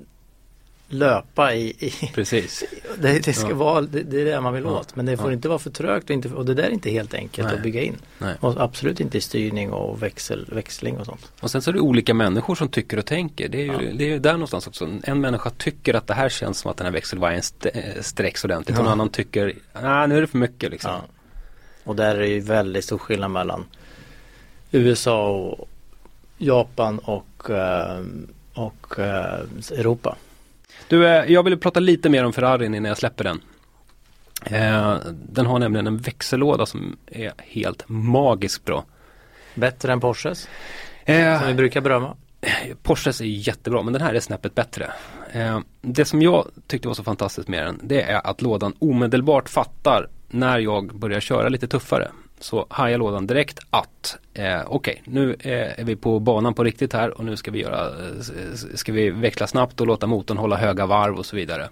löpa 0.94 1.54
i, 1.54 1.68
i 1.80 1.92
Precis. 2.14 2.64
det, 2.98 3.26
det 3.26 3.34
ska 3.34 3.50
Ja. 3.50 3.56
vara, 3.56 3.82
det, 3.82 4.04
det 4.04 4.22
är 4.22 4.26
det 4.26 4.42
man 4.42 4.54
vill 4.54 4.64
Ja. 4.64 4.80
åt. 4.80 4.96
Men 4.96 5.06
det 5.06 5.18
får 5.18 5.28
Ja. 5.28 5.34
inte 5.34 5.50
vara 5.50 5.60
för 5.60 5.70
trögt 5.70 6.04
och, 6.04 6.12
inte, 6.14 6.30
och 6.30 6.46
det 6.46 6.54
där 6.54 6.64
är 6.64 6.70
inte 6.70 6.90
helt 6.92 7.14
enkelt 7.14 7.48
Nej. 7.48 7.58
att 7.58 7.64
bygga 7.64 7.82
in. 7.82 7.96
Nej. 8.18 8.36
Och 8.40 8.62
absolut 8.62 9.00
inte 9.00 9.18
i 9.18 9.22
styrning 9.22 9.72
och 9.72 10.04
växel, 10.04 10.46
växling 10.52 10.98
och 10.98 11.06
sånt. 11.06 11.32
Och 11.40 11.52
sen 11.52 11.62
så 11.62 11.70
är 11.70 11.74
det 11.74 11.80
olika 11.80 12.14
människor 12.14 12.56
som 12.56 12.70
tycker 12.70 12.98
och 12.98 13.06
tänker. 13.06 13.50
Det 13.50 13.58
är 13.58 13.66
ju, 13.66 13.72
Ja. 13.72 13.94
det 13.98 14.04
är 14.04 14.08
ju 14.08 14.20
där 14.20 14.34
någonstans 14.34 14.68
också. 14.68 14.90
En 15.04 15.22
människa 15.22 15.50
tycker 15.50 15.94
att 15.94 16.08
det 16.08 16.14
här 16.14 16.30
känns 16.30 16.60
som 16.60 16.72
att 16.72 16.78
den 16.78 16.86
här 16.86 16.94
växelvajern 16.94 17.42
eh, 17.74 18.02
sträcks 18.02 18.46
ordentligt. 18.46 18.78
Och 18.78 18.82
en 18.82 18.86
Ja. 18.86 18.92
annan 18.92 19.10
tycker, 19.10 19.56
nej 19.82 20.08
nu 20.08 20.18
är 20.18 20.22
det 20.22 20.28
för 20.28 20.38
mycket 20.38 20.72
liksom. 20.72 20.92
Ja. 20.92 21.02
Och 21.84 21.96
där 21.96 22.16
är 22.16 22.20
det 22.20 22.28
ju 22.28 22.40
väldigt 22.40 22.84
stor 22.86 22.98
skillnad 22.98 23.32
mellan 23.32 23.66
USA 24.72 25.28
och 25.30 25.68
Japan 26.42 27.00
och, 27.00 27.50
eh, 27.50 28.00
och 28.54 29.00
eh, 29.00 29.40
Europa. 29.72 30.16
Du, 30.88 31.08
eh, 31.08 31.32
jag 31.32 31.44
vill 31.44 31.58
prata 31.58 31.80
lite 31.80 32.10
mer 32.10 32.26
om 32.26 32.34
Ferrarin 32.34 32.76
innan 32.76 32.90
jag 32.90 32.98
släpper 32.98 33.24
den. 33.24 33.42
Den 35.12 35.46
har 35.46 35.60
nämligen 35.60 35.88
en 35.88 35.98
växellåda 35.98 36.66
som 36.66 36.98
är 37.08 37.32
helt 37.38 37.84
magiskt 37.88 38.66
bra. 38.66 38.86
Bättre 39.56 39.94
än 39.94 40.00
Porsches 40.00 40.48
Eh, 41.06 41.40
som 41.40 41.48
vi 41.48 41.54
brukar 41.54 41.82
berömma. 41.82 42.16
Porsches 42.84 43.22
är 43.22 43.26
jättebra 43.26 43.84
men 43.84 43.94
den 43.94 44.02
här 44.02 44.14
är 44.14 44.20
snäppet 44.20 44.56
bättre. 44.56 44.92
Eh, 45.32 45.60
det 45.82 46.06
som 46.06 46.22
jag 46.22 46.48
tyckte 46.68 46.88
var 46.88 46.96
så 46.96 47.04
fantastiskt 47.04 47.48
med 47.48 47.66
den 47.66 47.80
det 47.84 48.02
är 48.02 48.28
att 48.28 48.42
lådan 48.42 48.74
omedelbart 48.80 49.50
fattar 49.50 50.08
när 50.28 50.60
jag 50.60 50.96
börjar 50.96 51.20
köra 51.20 51.50
lite 51.50 51.68
tuffare. 51.68 52.12
Så 52.42 52.66
hajar 52.70 52.98
lådan 52.98 53.28
direkt 53.28 53.60
att 53.70 54.18
eh, 54.34 54.62
okej 54.68 55.02
nu 55.06 55.36
eh, 55.40 55.80
är 55.80 55.84
vi 55.84 55.96
på 55.96 56.20
banan 56.20 56.54
på 56.54 56.64
riktigt 56.64 56.94
här 56.94 57.18
och 57.18 57.26
nu 57.26 57.38
ska 57.38 57.52
vi 57.52 57.62
göra 57.62 57.88
eh, 57.88 58.76
ska 58.76 58.92
vi 58.92 59.10
växla 59.10 59.48
snabbt 59.48 59.82
och 59.82 59.88
låta 59.88 60.08
motorn 60.08 60.38
hålla 60.38 60.58
höga 60.58 60.86
varv 60.86 61.18
och 61.18 61.26
så 61.26 61.36
vidare. 61.36 61.70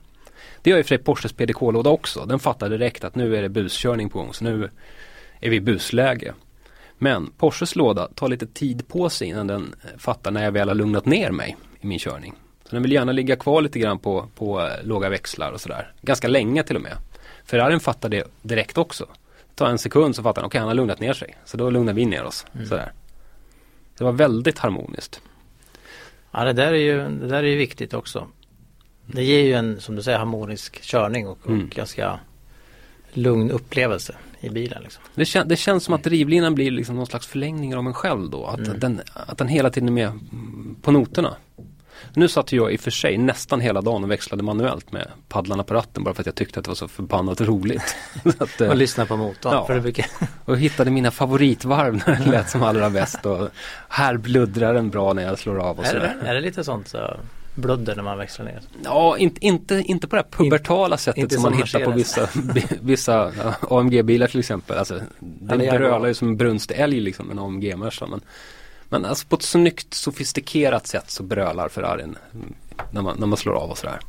Det 0.61 0.69
gör 0.69 0.77
ju 0.77 0.83
för 0.83 0.87
sig 0.87 0.97
Porsches 0.97 1.33
PDK-låda 1.33 1.89
också. 1.89 2.25
Den 2.25 2.39
fattar 2.39 2.69
direkt 2.69 3.03
att 3.03 3.15
nu 3.15 3.35
är 3.35 3.41
det 3.41 3.49
buskörning 3.49 4.09
på 4.09 4.19
gång 4.19 4.33
så 4.33 4.43
nu 4.43 4.69
är 5.39 5.49
vi 5.49 5.55
i 5.55 5.61
busläge. 5.61 6.33
Men 6.97 7.31
Porsches 7.37 7.75
låda 7.75 8.07
tar 8.07 8.27
lite 8.27 8.47
tid 8.47 8.87
på 8.87 9.09
sig 9.09 9.27
innan 9.27 9.47
den 9.47 9.75
fattar 9.97 10.31
när 10.31 10.43
jag 10.43 10.51
väl 10.51 10.67
har 10.67 10.75
lugnat 10.75 11.05
ner 11.05 11.31
mig 11.31 11.57
i 11.81 11.87
min 11.87 11.99
körning. 11.99 12.33
Så 12.63 12.75
den 12.75 12.83
vill 12.83 12.91
gärna 12.91 13.11
ligga 13.11 13.35
kvar 13.35 13.61
lite 13.61 13.79
grann 13.79 13.99
på, 13.99 14.27
på 14.35 14.61
eh, 14.61 14.83
låga 14.83 15.09
växlar 15.09 15.51
och 15.51 15.61
sådär. 15.61 15.91
Ganska 16.01 16.27
länge 16.27 16.63
till 16.63 16.75
och 16.75 16.81
med. 16.81 16.97
Ferrarin 17.45 17.79
fattar 17.79 18.09
det 18.09 18.23
direkt 18.41 18.77
också. 18.77 19.05
Tar 19.59 19.69
en 19.69 19.77
sekund 19.77 20.15
så 20.15 20.23
fattar 20.23 20.41
den, 20.41 20.47
okej 20.47 20.59
han 20.59 20.67
har 20.67 20.75
lugnat 20.75 20.99
ner 20.99 21.13
sig. 21.13 21.37
Så 21.45 21.57
då 21.57 21.69
lugnar 21.69 21.93
vi 21.93 22.05
ner 22.05 22.23
oss. 22.23 22.45
Mm. 22.55 22.67
Sådär. 22.67 22.91
Det 23.97 24.03
var 24.03 24.11
väldigt 24.11 24.59
harmoniskt. 24.59 25.21
Ja 26.31 26.43
det 26.43 26.53
där 26.53 26.67
är 26.73 26.77
ju, 26.77 26.97
det 26.97 27.27
där 27.27 27.43
är 27.43 27.47
ju 27.47 27.55
viktigt 27.57 27.93
också. 27.93 28.27
Det 29.05 29.23
ger 29.23 29.43
ju 29.43 29.53
en, 29.53 29.79
som 29.81 29.95
du 29.95 30.01
säger, 30.03 30.17
harmonisk 30.17 30.81
körning 30.81 31.27
och, 31.27 31.37
och 31.43 31.49
Mm. 31.49 31.69
ganska 31.75 32.19
lugn 33.13 33.51
upplevelse 33.51 34.15
i 34.39 34.49
bilen. 34.49 34.83
Liksom. 34.83 35.03
Det, 35.15 35.25
kän, 35.25 35.47
det 35.47 35.55
känns 35.55 35.83
som 35.83 35.93
att 35.93 36.03
drivlinan 36.03 36.55
blir 36.55 36.71
liksom 36.71 36.95
någon 36.95 37.07
slags 37.07 37.27
förlängning 37.27 37.75
av 37.75 37.85
en 37.87 37.93
själv 37.93 38.29
då. 38.29 38.45
Att, 38.45 38.59
Mm. 38.59 38.79
den, 38.79 39.01
att 39.13 39.37
den 39.37 39.47
hela 39.47 39.69
tiden 39.69 39.89
är 39.89 39.93
med 39.93 40.19
på 40.81 40.91
noterna. 40.91 41.35
Nu 42.13 42.27
satt 42.27 42.51
jag 42.51 42.73
i 42.73 42.75
och 42.75 42.79
för 42.79 42.91
sig 42.91 43.17
nästan 43.17 43.59
hela 43.61 43.81
dagen 43.81 44.03
och 44.03 44.11
växlade 44.11 44.43
manuellt 44.43 44.91
med 44.91 45.07
paddlarna 45.27 45.63
på 45.63 45.73
ratten 45.73 46.03
bara 46.03 46.13
för 46.13 46.21
att 46.21 46.25
jag 46.25 46.35
tyckte 46.35 46.59
att 46.59 46.65
det 46.65 46.69
var 46.69 46.75
så 46.75 46.87
förbannat 46.87 47.41
roligt. 47.41 47.95
Så 48.23 48.43
att, 48.43 48.61
eh, 48.61 48.69
Och 48.69 48.75
lyssna 48.75 49.05
på 49.05 49.17
motorn. 49.17 49.53
Ja. 49.53 49.65
För 49.65 49.75
det 49.75 49.81
brukar, 49.81 50.05
och 50.45 50.57
hittade 50.57 50.91
mina 50.91 51.11
favoritvarv 51.11 52.03
när 52.07 52.15
det 52.25 52.31
lät 52.31 52.49
som 52.49 52.63
allra 52.63 52.89
bäst 52.89 53.25
och 53.25 53.49
här 53.89 54.17
bluddrar 54.17 54.73
den 54.73 54.89
bra 54.89 55.13
när 55.13 55.23
jag 55.23 55.39
slår 55.39 55.59
av 55.59 55.79
och 55.79 55.85
är, 55.85 55.93
det, 55.93 55.99
sådär. 55.99 56.29
är 56.29 56.33
det 56.33 56.41
lite 56.41 56.63
sånt 56.63 56.87
så 56.87 57.17
bludder 57.55 57.95
när 57.95 58.03
man 58.03 58.17
växlar 58.17 58.45
ner? 58.45 58.61
Ja, 58.83 59.17
inte, 59.17 59.45
inte, 59.45 59.75
inte 59.75 60.07
på 60.07 60.15
det 60.15 60.21
här 60.21 60.29
pubertala 60.31 60.97
sättet 60.97 61.17
inte 61.17 61.35
som 61.35 61.43
man 61.43 61.53
hittar 61.53 61.85
på 61.85 61.91
vissa, 61.91 62.29
vissa 62.81 63.31
AMG-bilar 63.69 64.27
till 64.27 64.39
exempel. 64.39 64.77
Alltså, 64.77 65.01
Jaguar. 65.49 65.77
brölar 65.77 66.07
ju 66.07 66.13
som 66.13 66.27
en 66.27 66.37
brunstig 66.37 66.75
älg 66.77 66.99
liksom, 66.99 67.31
en 67.31 67.39
AMG-Merca. 67.39 68.07
Men, 68.07 68.21
men 68.89 69.05
alltså 69.05 69.27
på 69.27 69.35
ett 69.35 69.41
snyggt 69.43 69.93
sofistikerat 69.93 70.87
sätt 70.87 71.09
så 71.11 71.23
brölar 71.23 71.69
Ferrarin 71.69 72.17
mm, 72.33 72.53
när 72.91 73.01
man, 73.01 73.17
när 73.19 73.27
man 73.27 73.37
slår 73.37 73.53
av 73.53 73.69
och 73.69 73.77
sådär. 73.77 73.99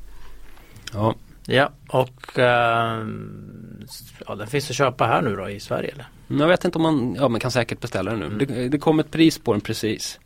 Ja, 0.92 1.14
Ja, 1.46 1.70
och 1.88 2.38
ehm, 2.38 3.86
ja, 4.26 4.34
den 4.34 4.46
finns 4.46 4.70
att 4.70 4.76
köpa 4.76 5.06
här 5.06 5.22
nu 5.22 5.36
då 5.36 5.48
i 5.50 5.60
Sverige 5.60 5.90
eller? 5.92 6.06
jag 6.40 6.48
vet 6.48 6.64
inte 6.64 6.78
om 6.78 6.82
man, 6.82 7.14
ja 7.18 7.28
man 7.28 7.40
kan 7.40 7.50
säkert 7.50 7.80
beställa 7.80 8.10
den 8.10 8.20
nu. 8.20 8.26
Mm. 8.26 8.38
Det, 8.38 8.68
det 8.68 8.78
kom 8.78 9.00
ett 9.00 9.10
pris 9.10 9.38
på 9.38 9.52
den 9.52 9.60
precis. 9.60 10.20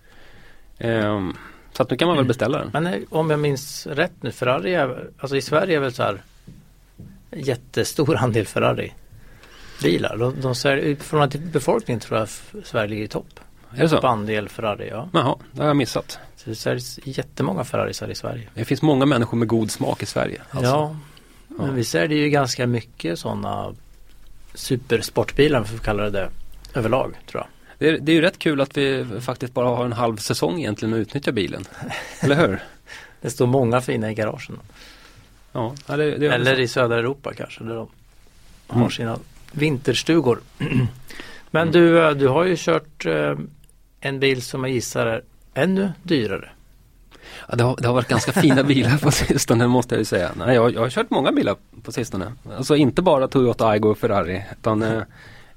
Ehm, 0.78 1.32
så 1.73 1.82
att 1.82 1.90
nu 1.90 1.96
kan 1.96 2.08
man 2.08 2.16
väl 2.16 2.23
Mm. 2.23 2.28
beställa 2.28 2.58
den. 2.58 2.70
Men 2.73 2.87
eh, 2.87 3.00
om 3.11 3.30
jag 3.30 3.40
minns 3.40 3.87
rätt 3.87 4.12
nu, 4.23 4.32
Ferrari 4.32 4.75
är, 4.75 5.11
alltså 5.18 5.37
i 5.37 5.42
Sverige 5.42 5.76
är 5.76 5.80
väl 5.80 5.92
så 5.92 6.02
här 6.02 6.23
jättestor 7.30 8.16
andel 8.16 8.46
Ferrari 8.46 8.92
bilar. 9.82 10.16
De, 10.16 10.40
de 10.40 10.54
säljer, 10.54 11.28
till 11.28 11.40
befolkningen 11.40 12.00
tror 12.00 12.18
jag 12.18 12.28
Sverige 12.64 12.88
ligger 12.88 13.04
i 13.04 13.08
topp. 13.08 13.40
Är 13.76 13.83
det 13.83 13.88
så? 13.88 13.99
andel 13.99 14.49
Ferrari, 14.49 14.88
ja. 14.90 15.09
Jaha, 15.12 15.37
det 15.52 15.61
har 15.61 15.66
jag 15.69 15.76
missat. 15.76 16.19
Så 16.37 16.50
det 16.50 16.57
säljs 16.57 17.00
jättemånga 17.04 17.64
Ferrarisar 17.64 18.09
i 18.09 18.14
Sverige. 18.14 18.49
Det 18.54 18.64
finns 18.64 18.83
många 18.83 19.07
människor 19.07 19.37
med 19.38 19.49
god 19.49 19.71
smak 19.71 20.02
i 20.02 20.07
Sverige. 20.07 20.43
Alltså. 20.50 20.71
Ja, 20.71 20.97
men 21.49 21.75
vi 21.75 21.85
säljer 21.85 22.19
ju 22.19 22.28
ganska 22.31 22.66
mycket 22.66 23.19
sådana 23.19 23.75
supersportbilar, 24.54 25.61
vi 25.61 25.66
får 25.66 25.78
kalla 25.78 26.02
det 26.02 26.11
det, 26.11 26.31
överlag 26.78 27.14
tror 27.31 27.40
jag. 27.43 27.47
Det 27.78 27.88
är, 27.88 27.99
det 27.99 28.12
är 28.12 28.14
ju 28.14 28.21
rätt 28.21 28.38
kul 28.38 28.61
att 28.61 28.76
vi 28.76 29.07
faktiskt 29.21 29.54
bara 29.54 29.69
har 29.69 29.85
en 29.85 29.93
halv 29.93 30.16
säsong 30.16 30.59
egentligen 30.59 30.95
att 30.95 30.99
utnyttja 30.99 31.33
bilen. 31.33 31.64
Eller 32.21 32.37
hur? 32.37 32.62
Det 33.21 33.31
står 33.31 33.47
många 33.47 33.81
fina 33.81 34.11
i 34.11 34.14
garagen. 34.14 34.59
Ja, 35.52 35.75
ja, 35.88 35.97
det, 35.97 36.19
det 36.19 36.26
Eller 36.26 36.61
i 36.61 36.69
södra 36.69 36.99
Europa 36.99 37.33
kanske 37.35 37.64
där 37.64 37.75
de 37.75 37.88
har 38.69 38.78
Mm. 38.81 38.90
sina 38.90 39.19
vinterstugor. 39.52 40.40
Men 41.50 41.69
Mm. 41.69 41.73
du, 41.73 42.04
eh, 42.04 42.11
du 42.11 42.28
har 42.28 42.45
ju 42.45 42.57
kört 42.59 43.07
eh, 43.07 43.35
en 44.04 44.20
bil 44.20 44.42
som 44.42 44.64
jag 44.64 44.73
gissar 44.73 45.06
är 45.06 45.23
ännu 45.54 45.92
dyrare. 46.02 46.49
Ja, 47.49 47.56
det, 47.56 47.64
har, 47.64 47.76
det 47.80 47.87
har 47.87 47.94
varit 47.94 48.08
ganska 48.08 48.32
fina 48.32 48.62
bilar 48.75 48.99
på 48.99 49.11
sistone 49.11 49.66
måste 49.66 49.94
jag 49.94 49.99
ju 50.00 50.04
säga. 50.04 50.30
Nej, 50.37 50.54
jag, 50.54 50.75
jag 50.75 50.80
har 50.80 50.90
kört 50.90 51.11
många 51.11 51.32
bilar 51.32 51.56
på 51.82 51.92
sistone. 51.92 52.32
Alltså 52.56 52.76
inte 52.76 53.02
bara 53.02 53.28
Toyota 53.28 53.68
Aygo 53.68 53.88
och 53.90 53.99
Ferrari. 53.99 54.44
Utan 54.52 54.82
eh, 54.82 55.02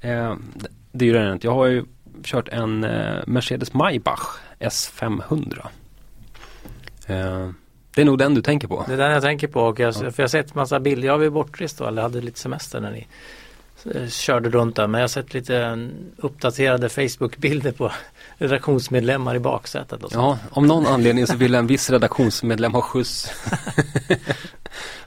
eh, 0.02 0.36
dyrare 0.92 1.28
än 1.28 1.34
inte. 1.34 1.48
Jag 1.48 1.54
har 1.54 1.66
ju 1.66 1.86
kört 2.24 2.48
en 2.50 2.84
eh, 2.84 3.16
Mercedes 3.28 3.74
Maybach 3.74 4.38
S500. 4.60 5.68
Eh, 7.08 7.50
det 7.96 8.02
är 8.02 8.06
nog 8.06 8.18
den 8.18 8.34
du 8.36 8.42
tänker 8.42 8.68
på. 8.68 8.84
Det 8.88 8.94
är 8.94 8.98
den 8.98 9.12
jag 9.12 9.22
tänker 9.24 9.48
på 9.48 9.62
och 9.62 9.80
jag, 9.80 9.88
Ja. 9.88 9.94
för 9.94 10.14
jag 10.18 10.24
har 10.24 10.28
sett 10.28 10.56
massa 10.56 10.80
bilder. 10.80 11.08
Jag 11.08 11.18
var 11.18 11.24
ju 11.24 11.30
bortrest 11.30 11.78
då, 11.78 11.86
eller 11.88 12.02
hade 12.02 12.22
lite 12.22 12.40
semester 12.40 12.80
när 12.82 12.92
ni 12.92 13.08
körde 14.10 14.50
runt 14.50 14.76
där. 14.76 14.88
Men 14.88 15.00
jag 15.02 15.04
har 15.04 15.08
sett 15.10 15.34
lite 15.34 15.58
eh, 15.58 15.76
uppdaterade 16.18 16.90
Facebook-bilder 16.90 17.72
på 17.72 17.92
redaktionsmedlemmar 18.38 19.36
i 19.36 19.40
baksätet. 19.40 20.04
Och. 20.04 20.12
Ja, 20.14 20.38
om 20.52 20.68
någon 20.68 20.86
anledning 20.88 21.28
så 21.28 21.36
vill 21.36 21.56
en 21.56 21.68
viss 21.68 21.90
redaktionsmedlem 21.90 22.74
ha 22.74 22.82
skjuts. 22.82 23.32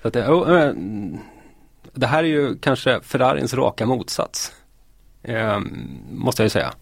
så 0.03 0.09
att, 0.09 0.13
det- 0.15 0.29
oh, 0.29 0.61
eh, 0.63 0.73
det 1.95 2.07
här 2.07 2.19
är 2.25 2.29
ju 2.29 2.59
kanske 2.59 3.01
Ferrarins 3.03 3.55
raka 3.55 3.87
motsats. 3.87 4.53
Eh, 5.23 5.59
måste 6.13 6.43
jag 6.43 6.45
ju 6.47 6.51
säga. 6.51 6.73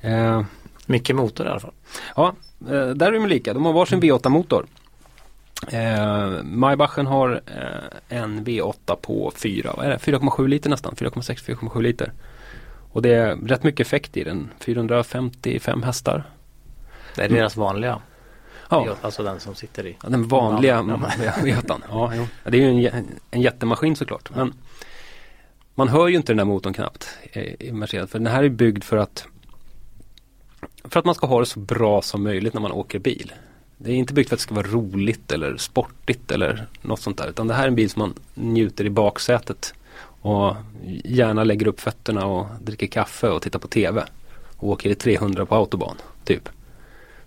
Eh, 0.00 0.42
Mycket 0.86 1.16
motor 1.16 1.46
i 1.46 1.50
alla 1.50 1.60
fall. 1.60 1.72
ja, 2.16 2.34
eh, 2.60 2.86
där 2.88 3.06
är 3.06 3.12
de 3.12 3.26
lika. 3.26 3.54
De 3.54 3.64
har 3.64 3.72
varsin 3.72 4.00
V8-motor. 4.02 4.66
Eh, 5.68 6.42
Maybachen 6.42 7.06
har 7.06 7.40
eh, 7.46 8.18
en 8.18 8.44
V8 8.46 8.96
på 8.96 9.32
4, 9.36 9.72
vad 9.76 9.86
är 9.86 9.90
det? 9.90 9.96
4,7 9.96 10.48
liter 10.48 10.70
nästan. 10.70 10.94
4,6-4,7 10.94 11.82
liter. 11.82 12.12
Och 12.92 13.02
det 13.02 13.14
är 13.14 13.36
rätt 13.36 13.62
mycket 13.62 13.86
effekt 13.86 14.16
i 14.16 14.24
den. 14.24 14.50
455 14.58 15.82
hästar. 15.82 16.24
Det 17.16 17.22
är 17.22 17.28
deras 17.28 17.56
vanliga. 17.56 18.00
Ja, 18.70 18.96
Alltså 19.02 19.22
den 19.22 19.40
som 19.40 19.54
sitter 19.54 19.86
i. 19.86 19.96
Ja, 20.02 20.08
den 20.08 20.28
vanliga 20.28 20.74
Ja, 20.74 20.82
V8. 21.42 21.80
Ja. 21.88 22.14
Ja, 22.14 22.50
det 22.50 22.56
är 22.56 22.72
ju 22.72 22.88
en, 22.88 23.06
en 23.30 23.40
jättemaskin 23.40 23.96
såklart. 23.96 24.30
Men 24.36 24.54
man 25.74 25.88
hör 25.88 26.08
ju 26.08 26.16
inte 26.16 26.32
den 26.32 26.36
där 26.36 26.44
motorn 26.44 26.72
knappt 26.72 27.08
i 27.58 27.72
Mercedes. 27.72 28.10
För 28.10 28.18
den 28.18 28.32
här 28.32 28.44
är 28.44 28.48
byggd 28.48 28.84
för 28.84 28.96
att 28.96 29.26
för 30.84 30.98
att 30.98 31.06
man 31.06 31.14
ska 31.14 31.26
ha 31.26 31.40
det 31.40 31.46
så 31.46 31.60
bra 31.60 32.02
som 32.02 32.22
möjligt 32.22 32.54
när 32.54 32.60
man 32.60 32.72
åker 32.72 32.98
bil. 32.98 33.32
Det 33.76 33.90
är 33.92 33.94
inte 33.94 34.14
byggt 34.14 34.28
för 34.28 34.36
att 34.36 34.38
det 34.38 34.42
ska 34.42 34.54
vara 34.54 34.66
roligt 34.66 35.32
eller 35.32 35.56
sportigt 35.56 36.30
eller 36.30 36.66
något 36.82 37.00
sånt 37.00 37.18
där. 37.18 37.28
Utan 37.28 37.46
det 37.46 37.54
här 37.54 37.62
är 37.62 37.68
en 37.68 37.74
bil 37.74 37.90
som 37.90 38.00
man 38.00 38.14
njuter 38.34 38.84
i 38.84 38.90
baksätet. 38.90 39.74
Och 40.20 40.56
gärna 41.04 41.44
lägger 41.44 41.68
upp 41.68 41.80
fötterna 41.80 42.26
och 42.26 42.46
dricker 42.60 42.86
kaffe 42.86 43.28
och 43.28 43.42
tittar 43.42 43.58
på 43.58 43.68
TV. 43.68 44.04
Och 44.56 44.68
åker 44.68 44.90
i 44.90 44.94
300 44.94 45.46
på 45.46 45.54
autobahn, 45.54 45.96
typ. 46.24 46.48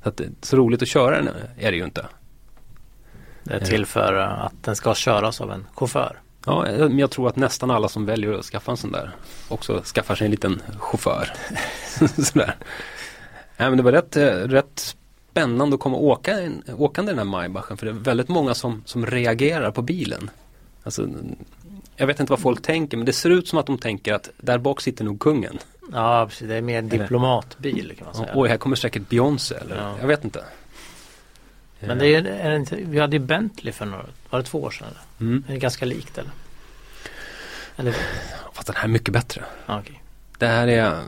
Så, 0.04 0.10
att, 0.10 0.22
så 0.42 0.58
roligt 0.58 0.82
att 0.82 0.88
köra 0.88 1.16
den 1.22 1.30
är 1.58 1.72
det 1.72 1.78
ju 1.78 1.84
inte. 1.84 2.06
Det 3.44 3.54
är 3.54 3.66
till 3.66 3.86
för 3.86 4.14
att 4.14 4.64
den 4.64 4.76
ska 4.76 4.96
köras 4.96 5.42
av 5.42 5.52
en 5.52 5.66
chaufför. 5.76 6.20
Ja, 6.46 6.66
men 6.78 7.00
jag 7.00 7.12
tror 7.12 7.28
att 7.28 7.36
nästan 7.36 7.72
alla 7.72 7.90
som 7.90 8.06
väljer 8.06 8.34
att 8.34 8.46
skaffa 8.46 8.72
en 8.72 8.78
sån 8.78 8.92
där 8.92 9.12
också 9.48 9.82
skaffar 9.84 10.16
sig 10.16 10.26
en 10.26 10.32
liten 10.32 10.62
chaufför. 10.80 11.34
Sådär. 12.24 12.56
Ja, 13.58 13.70
men 13.70 13.78
det 13.78 13.84
var 13.84 13.92
rätt, 13.92 14.18
rätt 14.52 14.96
spännande 15.38 15.74
att 15.76 15.80
komma 15.80 15.98
åka, 15.98 16.52
åkande 16.78 17.12
den 17.12 17.18
här 17.18 17.26
Maybachen 17.26 17.78
för 17.78 17.86
det 17.86 17.92
är 17.92 17.94
väldigt 17.94 18.28
många 18.28 18.54
som, 18.54 18.84
som 18.86 19.06
reagerar 19.06 19.72
på 19.72 19.82
bilen. 19.82 20.30
Alltså, 20.84 21.10
jag 21.96 22.08
vet 22.08 22.20
inte 22.20 22.32
vad 22.32 22.40
folk 22.40 22.62
tänker 22.62 22.98
men 22.98 23.06
det 23.06 23.14
ser 23.14 23.30
ut 23.30 23.48
som 23.48 23.60
att 23.60 23.66
de 23.66 23.78
tänker 23.78 24.14
att 24.14 24.30
där 24.38 24.58
bak 24.58 24.82
sitter 24.82 25.04
nog 25.06 25.20
kungen. 25.20 25.58
Ja 25.92 26.26
precis, 26.30 26.48
det 26.48 26.56
är 26.56 26.62
mer 26.62 26.80
en 26.80 26.90
diplomatbil 26.90 27.94
kan 27.98 28.06
man 28.06 28.16
säga. 28.16 28.32
Oj, 28.36 28.50
här 28.50 28.58
kommer 28.58 28.76
säkert 28.76 29.10
Beyoncé 29.10 29.56
eller 29.56 29.76
Ja. 29.76 29.96
jag 30.00 30.08
vet 30.08 30.24
inte. 30.24 30.44
Men 31.80 31.98
det 31.98 32.08
är, 32.08 32.26
är 32.26 32.50
det 32.50 32.56
inte, 32.56 32.76
vi 32.76 33.00
hade 33.00 33.16
ju 33.16 33.20
Bentley 33.20 33.74
för 33.74 33.86
några, 33.86 34.06
var 34.30 34.40
det 34.40 34.46
två 34.46 34.62
år 34.62 34.72
sedan? 34.72 34.88
Eller? 34.88 35.30
Mm. 35.32 35.44
Är 35.48 35.54
det 35.54 35.60
ganska 35.60 35.86
likt 35.86 36.18
eller? 36.18 36.32
Eller? 37.78 37.96
Fast 38.54 38.68
den 38.68 38.76
här 38.76 38.84
är 38.84 38.88
mycket 38.88 39.14
bättre. 39.14 39.44
Ja, 39.66 39.80
okej. 39.80 40.02
Det 40.38 40.48
här 40.48 40.68
är 40.68 41.04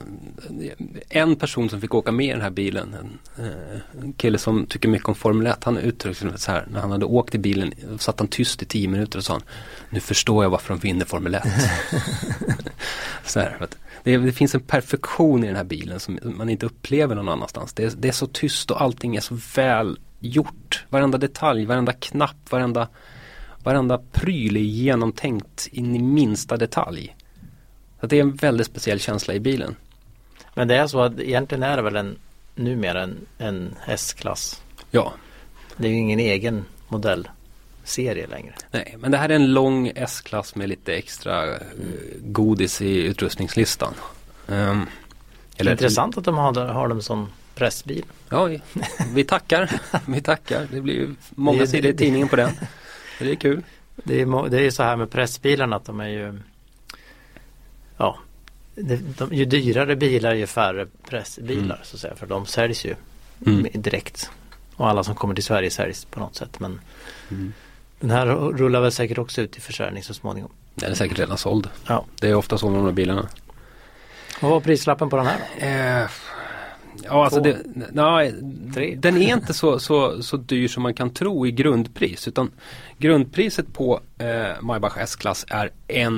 en 1.09 1.35
person 1.35 1.69
som 1.69 1.81
fick 1.81 1.93
åka 1.93 2.11
med 2.11 2.25
i 2.25 2.31
den 2.31 2.41
här 2.41 2.49
bilen. 2.49 2.95
En, 2.99 3.45
eh, 3.45 4.01
en 4.01 4.13
kille 4.13 4.37
som 4.37 4.65
tycker 4.65 4.89
mycket 4.89 5.07
om 5.07 5.15
Formel 5.15 5.47
1. 5.47 5.63
Han 5.63 5.77
uttryckte 5.77 6.29
sig 6.29 6.39
så 6.39 6.51
här. 6.51 6.67
När 6.71 6.79
han 6.79 6.91
hade 6.91 7.05
åkt 7.05 7.35
i 7.35 7.37
bilen 7.37 7.73
satt 7.99 8.19
han 8.19 8.27
tyst 8.27 8.61
i 8.61 8.65
tio 8.65 8.87
minuter 8.87 9.17
och 9.17 9.23
sa 9.25 9.39
Nu 9.89 9.99
förstår 9.99 10.43
jag 10.43 10.49
varför 10.49 10.73
de 10.73 10.79
vinner 10.79 11.05
Formel 11.05 11.35
1. 11.35 11.43
så 13.25 13.39
här, 13.39 13.67
det, 14.03 14.17
det 14.17 14.31
finns 14.31 14.55
en 14.55 14.61
perfektion 14.61 15.43
i 15.43 15.47
den 15.47 15.55
här 15.55 15.63
bilen 15.63 15.99
som 15.99 16.19
man 16.23 16.49
inte 16.49 16.65
upplever 16.65 17.15
någon 17.15 17.29
annanstans. 17.29 17.73
Det 17.73 17.83
är, 17.83 17.91
det 17.97 18.07
är 18.07 18.11
så 18.11 18.27
tyst 18.27 18.71
och 18.71 18.81
allting 18.81 19.15
är 19.15 19.21
så 19.21 19.39
väl 19.55 19.99
gjort. 20.19 20.85
Varenda 20.89 21.17
detalj, 21.17 21.65
varenda 21.65 21.93
knapp, 21.93 22.51
varenda, 22.51 22.87
varenda 23.63 24.01
pryl 24.11 24.57
är 24.57 24.61
genomtänkt 24.61 25.67
in 25.71 25.95
i 25.95 25.99
minsta 25.99 26.57
detalj. 26.57 27.15
Så 27.99 28.07
det 28.07 28.17
är 28.17 28.21
en 28.21 28.35
väldigt 28.35 28.67
speciell 28.67 28.99
känsla 28.99 29.33
i 29.33 29.39
bilen. 29.39 29.75
Men 30.53 30.67
det 30.67 30.75
är 30.75 30.87
så 30.87 31.01
att 31.01 31.19
egentligen 31.19 31.63
är 31.63 31.75
det 31.77 31.81
väl 31.83 31.95
en 31.95 32.15
numera 32.55 33.03
en, 33.03 33.17
en 33.37 33.75
S-klass. 33.87 34.61
Ja, 34.91 35.13
Det 35.77 35.87
är 35.87 35.91
ju 35.91 35.97
ingen 35.97 36.19
egen 36.19 36.65
modellserie 36.87 38.27
längre. 38.27 38.53
nej, 38.71 38.95
men 38.99 39.11
det 39.11 39.17
här 39.17 39.29
är 39.29 39.33
en 39.35 39.53
lång 39.53 39.91
S-klass 39.95 40.55
med 40.55 40.69
lite 40.69 40.93
extra 40.95 41.47
eh, 41.55 41.57
godis 42.21 42.81
i 42.81 43.03
utrustningslistan. 43.05 43.93
Ehm, 44.47 44.85
eller- 45.57 45.71
Intressant 45.71 46.17
att 46.17 46.23
de 46.25 46.37
har, 46.37 46.65
har 46.65 46.87
dem 46.87 47.01
som 47.01 47.29
pressbil. 47.55 48.05
Ja, 48.29 48.49
vi, 49.13 49.23
tackar. 49.23 49.71
Vi 50.07 50.21
tackar. 50.21 50.67
Det 50.71 50.81
blir 50.81 50.93
ju 50.93 51.15
många 51.29 51.67
sidor 51.67 51.91
i 51.91 51.97
tidningen 51.97 52.27
på 52.27 52.35
den. 52.35 52.51
Det 53.19 53.31
är 53.31 53.35
kul. 53.35 53.61
Det 53.95 54.21
är, 54.21 54.25
må- 54.25 54.47
det 54.47 54.57
är 54.57 54.61
ju 54.61 54.71
så 54.71 54.83
här 54.83 54.95
med 54.95 55.11
pressbilarna 55.11 55.75
att 55.75 55.85
de 55.85 55.99
är 55.99 56.07
ju 56.07 56.39
Ja 57.99 58.17
det, 58.75 58.95
de, 59.17 59.33
Ju 59.33 59.45
dyrare 59.45 59.95
bilar 59.95 60.33
ju 60.33 60.47
färre 60.47 60.87
pressbilar 61.09 61.63
Mm. 61.63 61.77
så 61.83 61.95
att 61.95 62.01
säga 62.01 62.15
för 62.15 62.27
de 62.27 62.45
säljs 62.45 62.85
ju 62.85 62.95
Mm. 63.45 63.67
direkt. 63.73 64.29
Och 64.75 64.89
alla 64.89 65.03
som 65.03 65.15
kommer 65.15 65.35
till 65.35 65.43
Sverige 65.43 65.69
säljs 65.71 66.05
på 66.05 66.19
något 66.19 66.35
sätt 66.35 66.59
men 66.59 66.79
Mm. 67.31 67.53
Den 67.99 68.09
här 68.09 68.25
rullar 68.27 68.81
väl 68.81 68.91
säkert 68.91 69.17
också 69.17 69.41
ut 69.41 69.57
i 69.57 69.61
försäljning 69.61 70.03
så 70.03 70.13
småningom. 70.13 70.51
Den 70.75 70.91
är 70.91 70.95
säkert 70.95 71.19
redan 71.19 71.37
såld. 71.37 71.69
Ja. 71.87 72.05
Det 72.21 72.27
är 72.29 72.35
ofta 72.35 72.57
så 72.57 72.69
med 72.69 72.79
de 72.79 72.85
här 72.85 72.91
bilarna. 72.91 73.27
Vad 74.41 74.51
var 74.51 74.59
prislappen 74.59 75.09
på 75.09 75.15
den 75.17 75.25
här? 75.27 75.39
Eh, 76.03 76.09
ja, 77.03 77.23
alltså 77.23 77.41
det, 77.41 77.57
nej, 77.91 78.33
Tre. 78.73 78.95
den 78.95 79.17
är 79.17 79.33
inte 79.37 79.53
så, 79.53 79.79
så, 79.79 80.23
så 80.23 80.37
dyr 80.37 80.67
som 80.67 80.83
man 80.83 80.93
kan 80.93 81.09
tro 81.09 81.47
i 81.47 81.51
grundpris. 81.51 82.27
Utan 82.27 82.51
grundpriset 82.97 83.73
på 83.73 83.99
eh, 84.17 84.61
Maybach 84.61 84.97
S-klass 84.97 85.45
är 85.49 85.69
1 85.87 86.09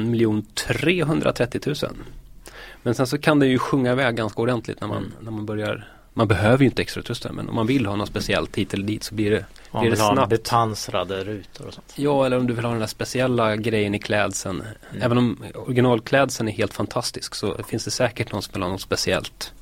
330 0.56 1.62
000. 1.66 1.76
Men 2.84 2.96
sen 2.96 3.08
så 3.08 3.18
kan 3.18 3.40
det 3.40 3.48
ju 3.48 3.60
sjunga 3.60 3.92
iväg 3.92 4.16
ganska 4.16 4.42
ordentligt 4.42 4.82
när 4.82 4.88
man, 4.88 4.98
Mm. 4.98 5.12
när 5.22 5.32
man 5.32 5.46
börjar 5.46 5.88
man 6.14 6.28
behöver 6.28 6.60
ju 6.60 6.66
inte 6.66 6.82
extra 6.82 7.00
utrustning 7.00 7.34
men 7.36 7.50
om 7.50 7.56
man 7.56 7.68
vill 7.68 7.86
ha 7.86 7.96
något 7.96 8.08
speciellt 8.08 8.56
hit 8.58 8.74
eller 8.74 8.84
dit 8.84 9.04
så 9.04 9.16
blir 9.16 9.32
det 9.32 9.46
Man 9.72 9.82
Blir 9.82 9.92
det 9.92 9.98
snabbt? 9.98 10.30
bepansrade 10.30 11.24
rutor 11.24 11.68
och 11.68 11.74
sånt. 11.74 11.94
Ja, 11.96 12.26
eller 12.26 12.38
om 12.38 12.48
du 12.48 12.54
vill 12.54 12.66
ha 12.66 12.72
den 12.72 12.80
där 12.80 12.88
speciella 12.88 13.56
grejen 13.56 13.96
i 13.96 14.00
klädseln. 14.00 14.62
Mm. 14.92 15.02
Även 15.04 15.18
om 15.18 15.44
originalklädseln 15.56 16.50
är 16.50 16.54
helt 16.54 16.74
fantastisk 16.74 17.36
så 17.36 17.58
finns 17.68 17.86
det 17.86 17.92
säkert 17.92 18.32
någon 18.32 18.42
som 18.42 18.54
vill 18.54 18.62
ha 18.64 18.70
något 18.70 18.82
speciellt. 18.82 19.54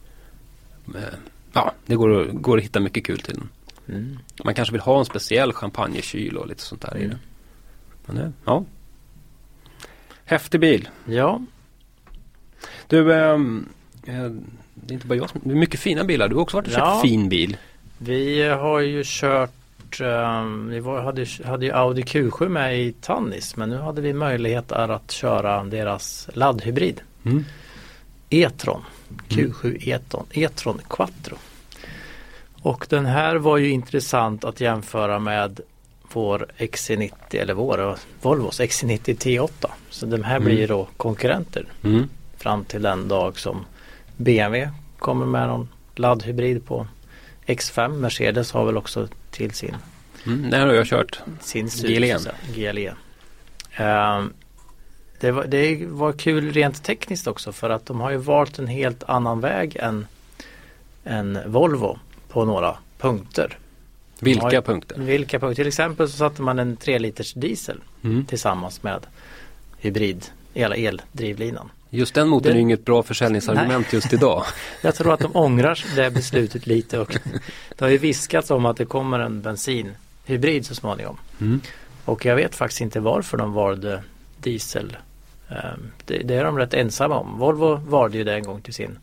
Eh, 0.96 1.02
Ja, 1.54 1.72
det 1.86 1.96
går, 1.96 2.22
att- 2.22 2.28
går 2.34 2.58
att 2.58 2.64
hitta 2.64 2.80
mycket 2.80 3.06
kul 3.06 3.20
till 3.20 3.34
den. 3.36 3.50
Mm. 3.98 4.18
Man 4.44 4.54
kanske 4.54 4.72
vill 4.72 4.82
ha 4.82 5.00
en 5.00 5.06
speciell 5.06 5.54
champagnekyl 5.54 6.38
och 6.38 6.48
lite 6.48 6.62
sånt 6.62 6.82
där 6.82 6.98
i 6.98 7.04
Mm. 7.04 7.10
den. 7.10 7.20
Men 8.06 8.16
det, 8.16 8.32
ja. 8.46 8.64
Häftig 10.26 10.60
bil. 10.60 10.90
Ja, 11.06 11.42
Du, 12.88 13.14
ehm, 13.14 13.70
eh, 14.06 14.14
det 14.76 14.92
är 14.92 14.94
inte 14.94 15.08
bara 15.08 15.16
jag 15.16 15.30
som, 15.30 15.42
det 15.44 15.52
är 15.52 15.56
mycket 15.56 15.80
fina 15.80 16.04
bilar. 16.04 16.28
Du 16.28 16.36
har 16.36 16.42
också 16.42 16.58
varit 16.58 16.68
och 16.68 16.74
köpt 16.74 16.86
Ja. 16.86 17.00
fin 17.02 17.30
bil. 17.30 17.58
vi 17.98 18.44
har 18.50 18.80
ju 18.80 19.04
kört 19.06 19.52
um, 20.02 20.70
Vi 20.70 20.80
var, 20.80 21.02
hade, 21.02 21.26
hade 21.46 21.66
ju 21.66 21.72
Audi 21.72 22.02
Q7 22.02 22.50
med 22.50 22.80
i 22.82 22.92
Tannis 23.02 23.56
men 23.56 23.70
nu 23.70 23.78
hade 23.78 24.02
vi 24.02 24.14
möjlighet 24.14 24.72
att 24.72 25.12
köra 25.12 25.64
deras 25.64 26.30
laddhybrid 26.34 27.02
Mm. 27.26 27.46
E-tron 28.30 28.82
Q7 29.30 29.78
E-tron, 29.90 30.26
E-tron 30.32 30.82
Quattro. 30.90 31.38
Och 32.62 32.86
den 32.90 33.06
här 33.06 33.36
var 33.36 33.58
ju 33.58 33.70
intressant 33.70 34.44
att 34.44 34.62
jämföra 34.62 35.20
med 35.20 35.60
vår 36.14 36.48
XC90 36.58 37.12
eller 37.32 37.54
vår 37.54 37.96
Volvos 38.22 38.60
XC90 38.60 39.18
T8. 39.18 39.68
Så 39.90 40.06
de 40.06 40.24
här 40.24 40.40
blir 40.40 40.60
ju 40.60 40.68
då 40.68 40.88
konkurrenter 40.98 41.66
Mm. 41.84 42.10
fram 42.38 42.66
till 42.66 42.82
den 42.82 43.08
dag 43.08 43.40
som 43.40 43.66
BMW 44.18 44.72
kommer 45.00 45.26
med 45.26 45.48
någon 45.48 45.68
laddhybrid 45.96 46.66
på 46.66 46.88
X5. 47.46 47.98
Mercedes 48.00 48.52
har 48.52 48.66
väl 48.66 48.78
också 48.78 49.08
till 49.32 49.52
sin 49.52 49.76
Mm. 50.26 50.52
Här 50.54 50.68
har 50.68 50.74
jag 50.74 50.86
kört. 50.88 51.20
sin 51.42 51.68
GLE. 51.68 52.18
GLE. 52.56 52.94
Ehm, 53.76 54.34
det, 55.20 55.32
var, 55.32 55.46
det 55.46 55.86
var 55.88 56.12
kul 56.14 56.52
rent 56.54 56.84
tekniskt 56.84 57.28
också 57.28 57.52
för 57.52 57.70
att 57.70 57.86
de 57.86 58.00
har 58.00 58.12
ju 58.12 58.18
valt 58.18 58.60
en 58.60 58.68
helt 58.68 59.04
annan 59.04 59.40
väg 59.42 59.76
än, 59.76 60.08
än 61.04 61.40
Volvo 61.46 62.00
på 62.30 62.46
några 62.46 62.78
punkter. 63.00 63.58
Vilka 64.20 64.52
Ja. 64.54 64.62
punkter? 64.62 65.00
Vilka 65.00 65.40
punkter? 65.40 65.56
Till 65.56 65.68
exempel 65.68 66.10
så 66.10 66.18
satte 66.18 66.42
man 66.42 66.60
en 66.60 66.78
3 66.78 67.00
liters 67.00 67.34
diesel 67.34 67.82
Mm. 68.04 68.26
tillsammans 68.26 68.84
med 68.84 69.06
hybrid, 69.78 70.26
hela 70.54 70.76
eldrivlinan. 70.76 71.72
Just 71.90 72.14
den 72.14 72.28
motorn 72.28 72.44
Det- 72.44 72.50
är 72.52 72.56
ju 72.56 72.62
inget 72.62 72.86
bra 72.86 73.04
försäljningsargument 73.04 73.94
just 73.94 74.14
idag. 74.14 74.44
Jag 74.82 74.96
tror 74.96 75.14
att 75.14 75.20
de 75.20 75.36
ångrar 75.36 75.84
det 75.96 76.12
beslutet 76.12 76.68
lite 76.68 77.00
och 77.00 77.18
det 77.78 77.86
har 77.86 77.90
ju 77.90 77.98
viskats 77.98 78.52
om 78.52 78.66
att 78.66 78.78
det 78.78 78.86
kommer 78.86 79.20
en 79.20 79.42
bensinhybrid 79.42 80.66
så 80.66 80.76
småningom. 80.76 81.18
Mm. 81.42 81.62
Och 82.06 82.26
jag 82.26 82.36
vet 82.36 82.56
faktiskt 82.56 82.82
inte 82.82 83.00
varför 83.00 83.38
de 83.38 83.54
valde 83.54 84.04
diesel. 84.38 84.98
Ehm, 85.50 85.92
Det, 86.06 86.18
det 86.18 86.36
är 86.36 86.44
de 86.44 86.58
rätt 86.58 86.74
ensamma 86.74 87.20
om. 87.20 87.38
Volvo 87.40 87.76
valde 87.76 88.18
ju 88.18 88.24
det 88.24 88.34
en 88.36 88.44
gång 88.44 88.62
till 88.62 88.74
sin 88.74 89.00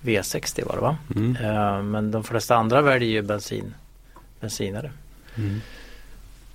V60 0.00 0.66
var 0.68 0.74
det 0.74 0.80
va? 0.80 0.96
Mm. 1.16 1.36
Ehm, 1.36 1.90
Men 1.90 2.10
de 2.10 2.24
flesta 2.24 2.56
andra 2.56 2.80
väljer 2.82 3.08
ju 3.10 3.22
bensin, 3.22 3.74
bensinare. 4.40 4.90
Mm. 5.36 5.60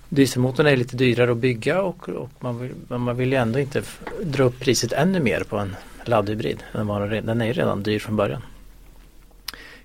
Dieselmotorn 0.08 0.66
är 0.66 0.76
lite 0.76 0.96
dyrare 0.96 1.30
att 1.30 1.36
bygga 1.36 1.82
och, 1.82 2.08
och 2.08 2.30
man, 2.40 2.58
vill, 2.58 2.74
man 2.88 3.16
vill 3.16 3.32
ju 3.32 3.38
ändå 3.38 3.58
inte 3.58 3.82
dra 4.22 4.44
upp 4.44 4.60
priset 4.60 4.92
ännu 4.92 5.20
mer 5.20 5.40
på 5.48 5.58
en 5.58 5.76
laddhybrid. 6.04 6.62
Den, 6.72 6.86
var, 6.86 7.06
den 7.08 7.40
är 7.40 7.46
ju 7.46 7.52
redan 7.52 7.82
dyr 7.82 7.98
från 7.98 8.16
början. 8.16 8.42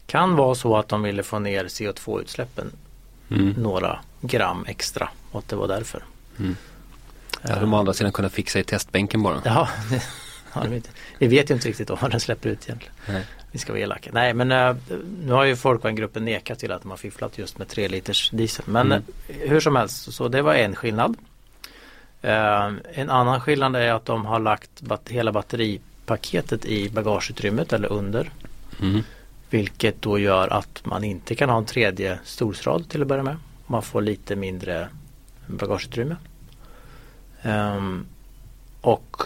Kan 0.05 0.35
vara 0.35 0.55
så 0.55 0.77
att 0.77 0.87
de 0.89 1.03
ville 1.03 1.23
få 1.23 1.39
ner 1.39 1.65
CO2-utsläppen 1.65 2.71
Mm. 3.29 3.49
några 3.57 3.99
gram 4.21 4.65
extra 4.67 5.09
och 5.31 5.39
att 5.39 5.47
det 5.47 5.55
var 5.55 5.67
därför. 5.67 6.03
Mm. 6.39 6.55
Ja, 7.47 7.55
de 7.59 7.73
å 7.73 7.77
andra 7.77 7.93
sidan 7.93 8.11
kunnat 8.11 8.31
fixa 8.33 8.59
i 8.59 8.63
testbänken 8.63 9.23
bara. 9.23 9.41
Ja, 9.45 9.69
det 9.89 10.01
har 10.51 10.63
de 10.67 10.75
inte. 10.75 10.89
Vi 11.17 11.27
vet 11.27 11.49
ju 11.49 11.53
inte 11.53 11.67
riktigt 11.67 11.89
vad 11.89 12.11
den 12.11 12.19
släpper 12.19 12.49
ut 12.49 12.63
egentligen. 12.65 12.93
Nej. 13.07 13.25
Vi 13.51 13.59
ska 13.59 13.71
vara 13.73 13.81
elaka. 13.83 14.09
Nej 14.13 14.33
men 14.33 14.51
eh, 14.51 14.75
nu 15.25 15.31
har 15.31 15.43
ju 15.43 15.55
Folkvagngruppen 15.55 16.25
nekat 16.25 16.59
till 16.59 16.71
att 16.71 16.81
de 16.81 16.91
har 16.91 16.97
fifflat 16.97 17.37
just 17.37 17.57
med 17.57 17.67
3 17.67 17.87
liters 17.87 18.29
diesel. 18.29 18.65
Men 18.67 18.85
Mm. 18.91 19.03
eh, 19.29 19.49
hur 19.49 19.59
som 19.59 19.75
helst 19.75 20.13
så 20.13 20.27
det 20.27 20.41
var 20.41 20.53
en 20.53 20.75
skillnad. 20.75 21.15
Eh, 22.21 22.71
en 22.93 23.09
annan 23.09 23.41
skillnad 23.41 23.75
är 23.75 23.93
att 23.93 24.05
de 24.05 24.25
har 24.25 24.39
lagt 24.39 24.81
bat- 24.81 25.09
hela 25.09 25.31
batteripaketet 25.31 26.65
i 26.65 26.89
bagageutrymmet 26.89 27.73
eller 27.73 27.91
under. 27.91 28.29
Mm. 28.81 29.01
Vilket 29.49 30.01
då 30.01 30.19
gör 30.19 30.47
att 30.53 30.85
man 30.85 31.03
inte 31.03 31.35
kan 31.35 31.49
ha 31.49 31.57
en 31.57 31.65
tredje 31.65 32.19
stolsrad 32.23 32.89
till 32.89 33.01
att 33.01 33.07
börja 33.07 33.23
med. 33.23 33.37
Man 33.67 33.81
får 33.83 34.01
lite 34.01 34.35
mindre 34.35 34.87
bagageutrymme. 35.47 36.15
Um, 37.43 38.05
och 38.81 39.17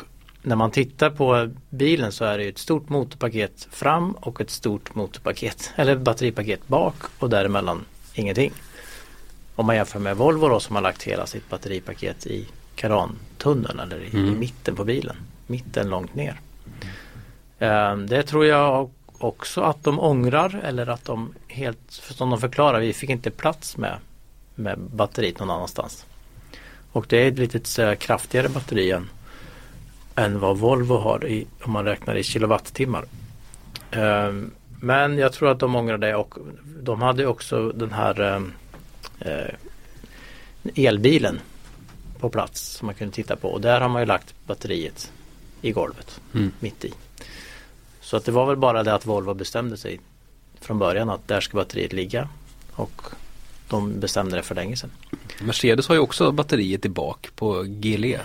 när 0.42 0.56
man 0.56 0.72
tittar 0.72 1.10
på 1.10 1.50
bilen 1.70 2.12
så 2.12 2.26
är 2.26 2.38
det 2.38 2.48
ett 2.48 2.58
stort 2.58 2.90
motorpaket 2.90 3.68
fram 3.72 4.12
och 4.12 4.42
ett 4.42 4.50
stort 4.50 4.96
motorpaket 4.96 5.74
eller 5.76 5.96
batteripaket 5.96 6.68
bak 6.68 6.96
och 7.20 7.30
däremellan 7.30 7.86
ingenting. 8.14 8.54
Om 9.56 9.66
man 9.66 9.76
jämför 9.76 10.00
med 10.00 10.18
Volvo 10.18 10.48
då, 10.48 10.60
som 10.60 10.76
har 10.76 10.84
lagt 10.84 11.04
hela 11.04 11.26
sitt 11.26 11.50
batteripaket 11.50 12.28
i 12.28 12.48
karantunneln 12.76 13.80
eller 13.80 14.00
i, 14.00 14.10
mm. 14.10 14.26
i 14.26 14.38
mitten 14.38 14.76
på 14.76 14.84
bilen. 14.84 15.16
Mitten 15.48 15.90
långt 15.90 16.16
ner. 16.16 16.40
Um, 17.60 18.08
det 18.08 18.24
tror 18.24 18.46
jag 18.46 18.90
också 19.18 19.62
att 19.62 19.84
de 19.84 20.00
ångrar 20.00 20.62
eller 20.64 20.88
att 20.88 21.06
de 21.06 21.34
helt, 21.48 21.80
som 21.90 22.30
de 22.30 22.40
förklarar, 22.40 22.80
vi 22.80 22.94
fick 22.94 23.10
inte 23.10 23.32
plats 23.32 23.78
med, 23.78 23.98
med 24.56 24.80
batteriet 24.80 25.40
någon 25.40 25.50
annanstans. 25.50 26.06
Och 26.98 27.06
det 27.10 27.18
är 27.18 27.28
ett 27.28 27.54
lite 27.54 27.96
kraftigare 27.96 28.50
batteri 28.50 28.92
än, 28.92 29.10
än 30.16 30.40
vad 30.40 30.58
Volvo 30.58 30.98
har 30.98 31.28
i, 31.28 31.48
om 31.64 31.72
man 31.72 31.86
räknar 31.86 32.16
i 32.16 32.24
kilowattimmar. 32.24 33.06
Um, 33.92 34.52
men 34.82 35.18
jag 35.18 35.34
tror 35.34 35.52
att 35.52 35.60
de 35.60 35.76
ångrar 35.76 35.98
det 35.98 36.16
och 36.16 36.34
de 36.82 37.02
hade 37.02 37.26
också 37.26 37.72
den 37.72 37.92
här 37.92 38.22
um, 38.22 38.54
uh, 39.26 39.54
elbilen 40.76 41.40
på 42.20 42.30
plats 42.30 42.62
som 42.62 42.86
man 42.86 42.96
kunde 42.96 43.16
titta 43.16 43.36
på 43.36 43.50
och 43.50 43.62
där 43.62 43.82
har 43.82 43.90
man 43.90 44.02
ju 44.02 44.06
lagt 44.06 44.36
batteriet 44.46 45.12
i 45.62 45.72
golvet 45.72 46.22
mm. 46.34 46.52
mitt 46.60 46.86
i. 46.86 46.94
Så 48.02 48.18
att 48.18 48.26
det 48.26 48.32
var 48.32 48.46
väl 48.46 48.58
bara 48.58 48.84
det 48.84 48.94
att 48.94 49.06
Volvo 49.06 49.34
bestämde 49.34 49.78
sig 49.78 50.00
från 50.60 50.80
början 50.80 51.10
att 51.10 51.28
där 51.28 51.42
ska 51.42 51.58
batteriet 51.58 51.94
ligga 51.94 52.30
och 52.72 53.02
de 53.70 54.00
bestämde 54.00 54.36
det 54.36 54.44
för 54.44 54.56
länge 54.56 54.76
sedan. 54.76 54.92
Mercedes 55.42 55.88
har 55.88 55.96
ju 55.96 56.02
också 56.02 56.32
batteriet 56.32 56.86
i 56.86 56.90
bak 56.90 57.30
på 57.36 57.64
GLE. 57.68 58.20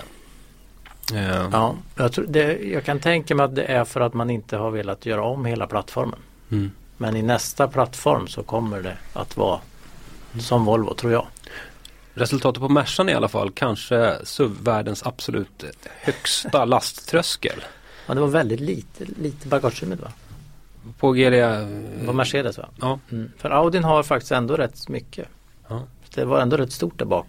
Ja, 1.12 1.48
ja 1.52 1.76
jag, 1.96 2.12
tror 2.12 2.26
det, 2.28 2.58
jag 2.58 2.84
kan 2.84 3.00
tänka 3.00 3.34
mig 3.34 3.44
att 3.44 3.54
det 3.54 3.64
är 3.64 3.84
för 3.84 4.00
att 4.00 4.14
man 4.14 4.30
inte 4.30 4.56
har 4.56 4.70
velat 4.70 5.06
göra 5.06 5.22
om 5.22 5.44
hela 5.44 5.66
plattformen. 5.66 6.18
Mm. 6.50 6.70
Men 6.96 7.16
i 7.16 7.22
nästa 7.22 7.68
plattform 7.68 8.28
så 8.28 8.42
kommer 8.42 8.82
det 8.82 8.96
att 9.12 9.36
vara 9.36 9.60
som 10.38 10.64
Volvo 10.64 10.94
tror 10.94 11.12
jag. 11.12 11.26
Resultatet 12.14 12.60
på 12.60 12.68
Mercan 12.68 13.08
i 13.08 13.14
alla 13.14 13.28
fall 13.28 13.50
kanske 13.50 14.16
SUV-världens 14.24 15.06
absolut 15.06 15.64
högsta 16.00 16.64
lasttröskel. 16.64 17.64
Ja 18.06 18.14
det 18.14 18.20
var 18.20 18.28
väldigt 18.28 18.60
lite, 18.60 19.04
lite 19.04 19.48
bagageutrymme 19.48 19.96
va? 19.96 20.12
På 20.98 21.12
GLA? 21.12 21.66
På 22.06 22.12
Mercedes 22.12 22.58
va? 22.58 22.68
Ja. 22.80 22.98
Mm. 23.12 23.30
För 23.38 23.50
Audin 23.50 23.84
har 23.84 24.02
faktiskt 24.02 24.32
ändå 24.32 24.56
rätt 24.56 24.88
mycket. 24.88 25.28
Ja. 25.68 25.82
Det 26.14 26.24
var 26.24 26.40
ändå 26.40 26.56
rätt 26.56 26.72
stort 26.72 26.98
där 26.98 27.06
bak. 27.06 27.26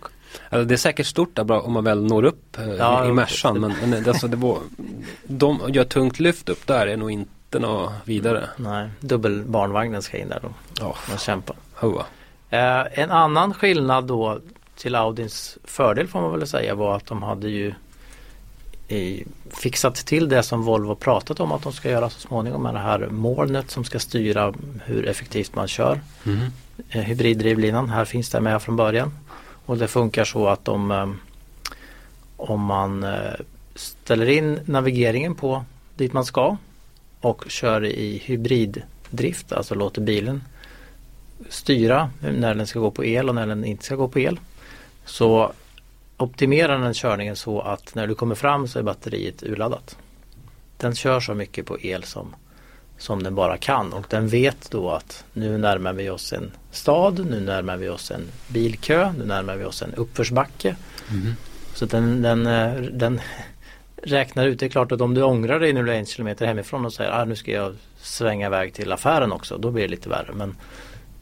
Alltså 0.49 0.65
det 0.65 0.75
är 0.75 0.77
säkert 0.77 1.05
stort 1.05 1.35
där 1.35 1.51
om 1.51 1.73
man 1.73 1.83
väl 1.83 2.03
når 2.03 2.25
upp 2.25 2.57
eh, 2.57 2.73
ja, 2.73 3.05
i 3.05 3.11
Mercan 3.11 3.59
men, 3.59 3.89
men 3.89 4.09
alltså 4.09 4.27
det 4.27 4.37
var, 4.37 4.57
de 5.23 5.59
gör 5.67 5.83
tungt 5.83 6.19
lyft 6.19 6.49
upp 6.49 6.67
där 6.67 6.87
är 6.87 6.97
nog 6.97 7.11
inte 7.11 7.59
något 7.59 7.91
vidare. 8.05 8.49
Nej, 8.57 8.89
dubbelbarnvagnen 8.99 10.01
ska 10.01 10.17
in 10.17 10.29
där 10.29 10.39
då. 10.41 10.49
Ja. 10.79 10.95
Man 11.09 11.17
kämpar. 11.17 11.55
Hoa. 11.73 12.05
Eh, 12.49 12.99
en 12.99 13.11
annan 13.11 13.53
skillnad 13.53 14.05
då 14.05 14.39
till 14.75 14.95
Audins 14.95 15.57
fördel 15.63 16.07
får 16.07 16.21
man 16.21 16.39
väl 16.39 16.47
säga 16.47 16.75
var 16.75 16.95
att 16.95 17.05
de 17.05 17.23
hade 17.23 17.49
ju 17.49 17.73
i, 18.93 19.25
fixat 19.49 19.95
till 19.95 20.29
det 20.29 20.43
som 20.43 20.61
Volvo 20.61 20.95
pratat 20.95 21.39
om 21.39 21.51
att 21.51 21.63
de 21.63 21.73
ska 21.73 21.89
göra 21.89 22.09
så 22.09 22.19
småningom 22.19 22.63
med 22.63 22.73
det 22.73 22.79
här 22.79 23.07
molnet 23.11 23.71
som 23.71 23.83
ska 23.83 23.99
styra 23.99 24.53
hur 24.85 25.07
effektivt 25.07 25.55
man 25.55 25.67
kör. 25.67 26.01
Mm. 26.25 26.39
Eh, 26.89 27.01
hybriddrivlinan, 27.01 27.89
här 27.89 28.05
finns 28.05 28.29
det 28.29 28.41
med 28.41 28.61
från 28.61 28.75
början. 28.75 29.11
Och 29.65 29.77
det 29.77 29.87
funkar 29.87 30.25
så 30.25 30.47
att 30.47 30.67
om, 30.67 30.91
eh, 30.91 31.09
om 32.37 32.61
man 32.61 33.03
eh, 33.03 33.33
ställer 33.75 34.29
in 34.29 34.59
navigeringen 34.65 35.35
på 35.35 35.65
dit 35.95 36.13
man 36.13 36.25
ska 36.25 36.57
och 37.21 37.45
kör 37.47 37.85
i 37.85 38.21
hybriddrift, 38.25 39.53
alltså 39.53 39.75
låter 39.75 40.01
bilen 40.01 40.43
styra 41.49 42.09
när 42.19 42.55
den 42.55 42.67
ska 42.67 42.79
gå 42.79 42.91
på 42.91 43.05
el 43.05 43.29
och 43.29 43.35
när 43.35 43.47
den 43.47 43.65
inte 43.65 43.85
ska 43.85 43.95
gå 43.95 44.07
på 44.07 44.19
el. 44.19 44.39
Så 45.05 45.51
optimerar 46.23 46.79
den 46.79 46.93
körningen 46.93 47.35
så 47.35 47.61
att 47.61 47.95
när 47.95 48.07
du 48.07 48.15
kommer 48.15 48.35
fram 48.35 48.67
så 48.67 48.79
är 48.79 48.83
batteriet 48.83 49.43
urladdat. 49.43 49.97
Den 50.77 50.95
kör 50.95 51.19
så 51.19 51.33
mycket 51.33 51.65
på 51.65 51.79
el 51.79 52.03
som, 52.03 52.35
som 52.97 53.23
den 53.23 53.35
bara 53.35 53.57
kan 53.57 53.93
och 53.93 54.05
den 54.09 54.27
vet 54.27 54.71
då 54.71 54.91
att 54.91 55.23
nu 55.33 55.57
närmar 55.57 55.93
vi 55.93 56.09
oss 56.09 56.33
en 56.33 56.51
stad, 56.71 57.25
nu 57.29 57.39
närmar 57.39 57.77
vi 57.77 57.89
oss 57.89 58.11
en 58.11 58.21
bilkö, 58.47 59.13
nu 59.17 59.25
närmar 59.25 59.55
vi 59.55 59.65
oss 59.65 59.81
en 59.81 59.93
uppförsbacke. 59.93 60.75
Mm. 61.11 61.33
Så 61.73 61.85
den, 61.85 62.21
den, 62.21 62.47
eh, 62.47 62.73
den 62.73 63.21
räknar 64.03 64.45
ut, 64.45 64.59
det 64.59 64.65
är 64.65 64.69
klart 64.69 64.91
att 64.91 65.01
om 65.01 65.13
du 65.13 65.23
ångrar 65.23 65.59
dig 65.59 65.73
när 65.73 65.83
du 65.83 65.91
är 65.91 65.95
en 65.95 66.05
kilometer 66.05 66.45
hemifrån 66.45 66.85
och 66.85 66.93
säger 66.93 67.11
att 67.11 67.21
ah, 67.21 67.25
nu 67.25 67.35
ska 67.35 67.51
jag 67.51 67.75
svänga 67.97 68.47
iväg 68.47 68.73
till 68.73 68.91
affären 68.91 69.31
också, 69.31 69.57
då 69.57 69.71
blir 69.71 69.83
det 69.83 69.89
lite 69.89 70.09
värre. 70.09 70.33
Men, 70.33 70.55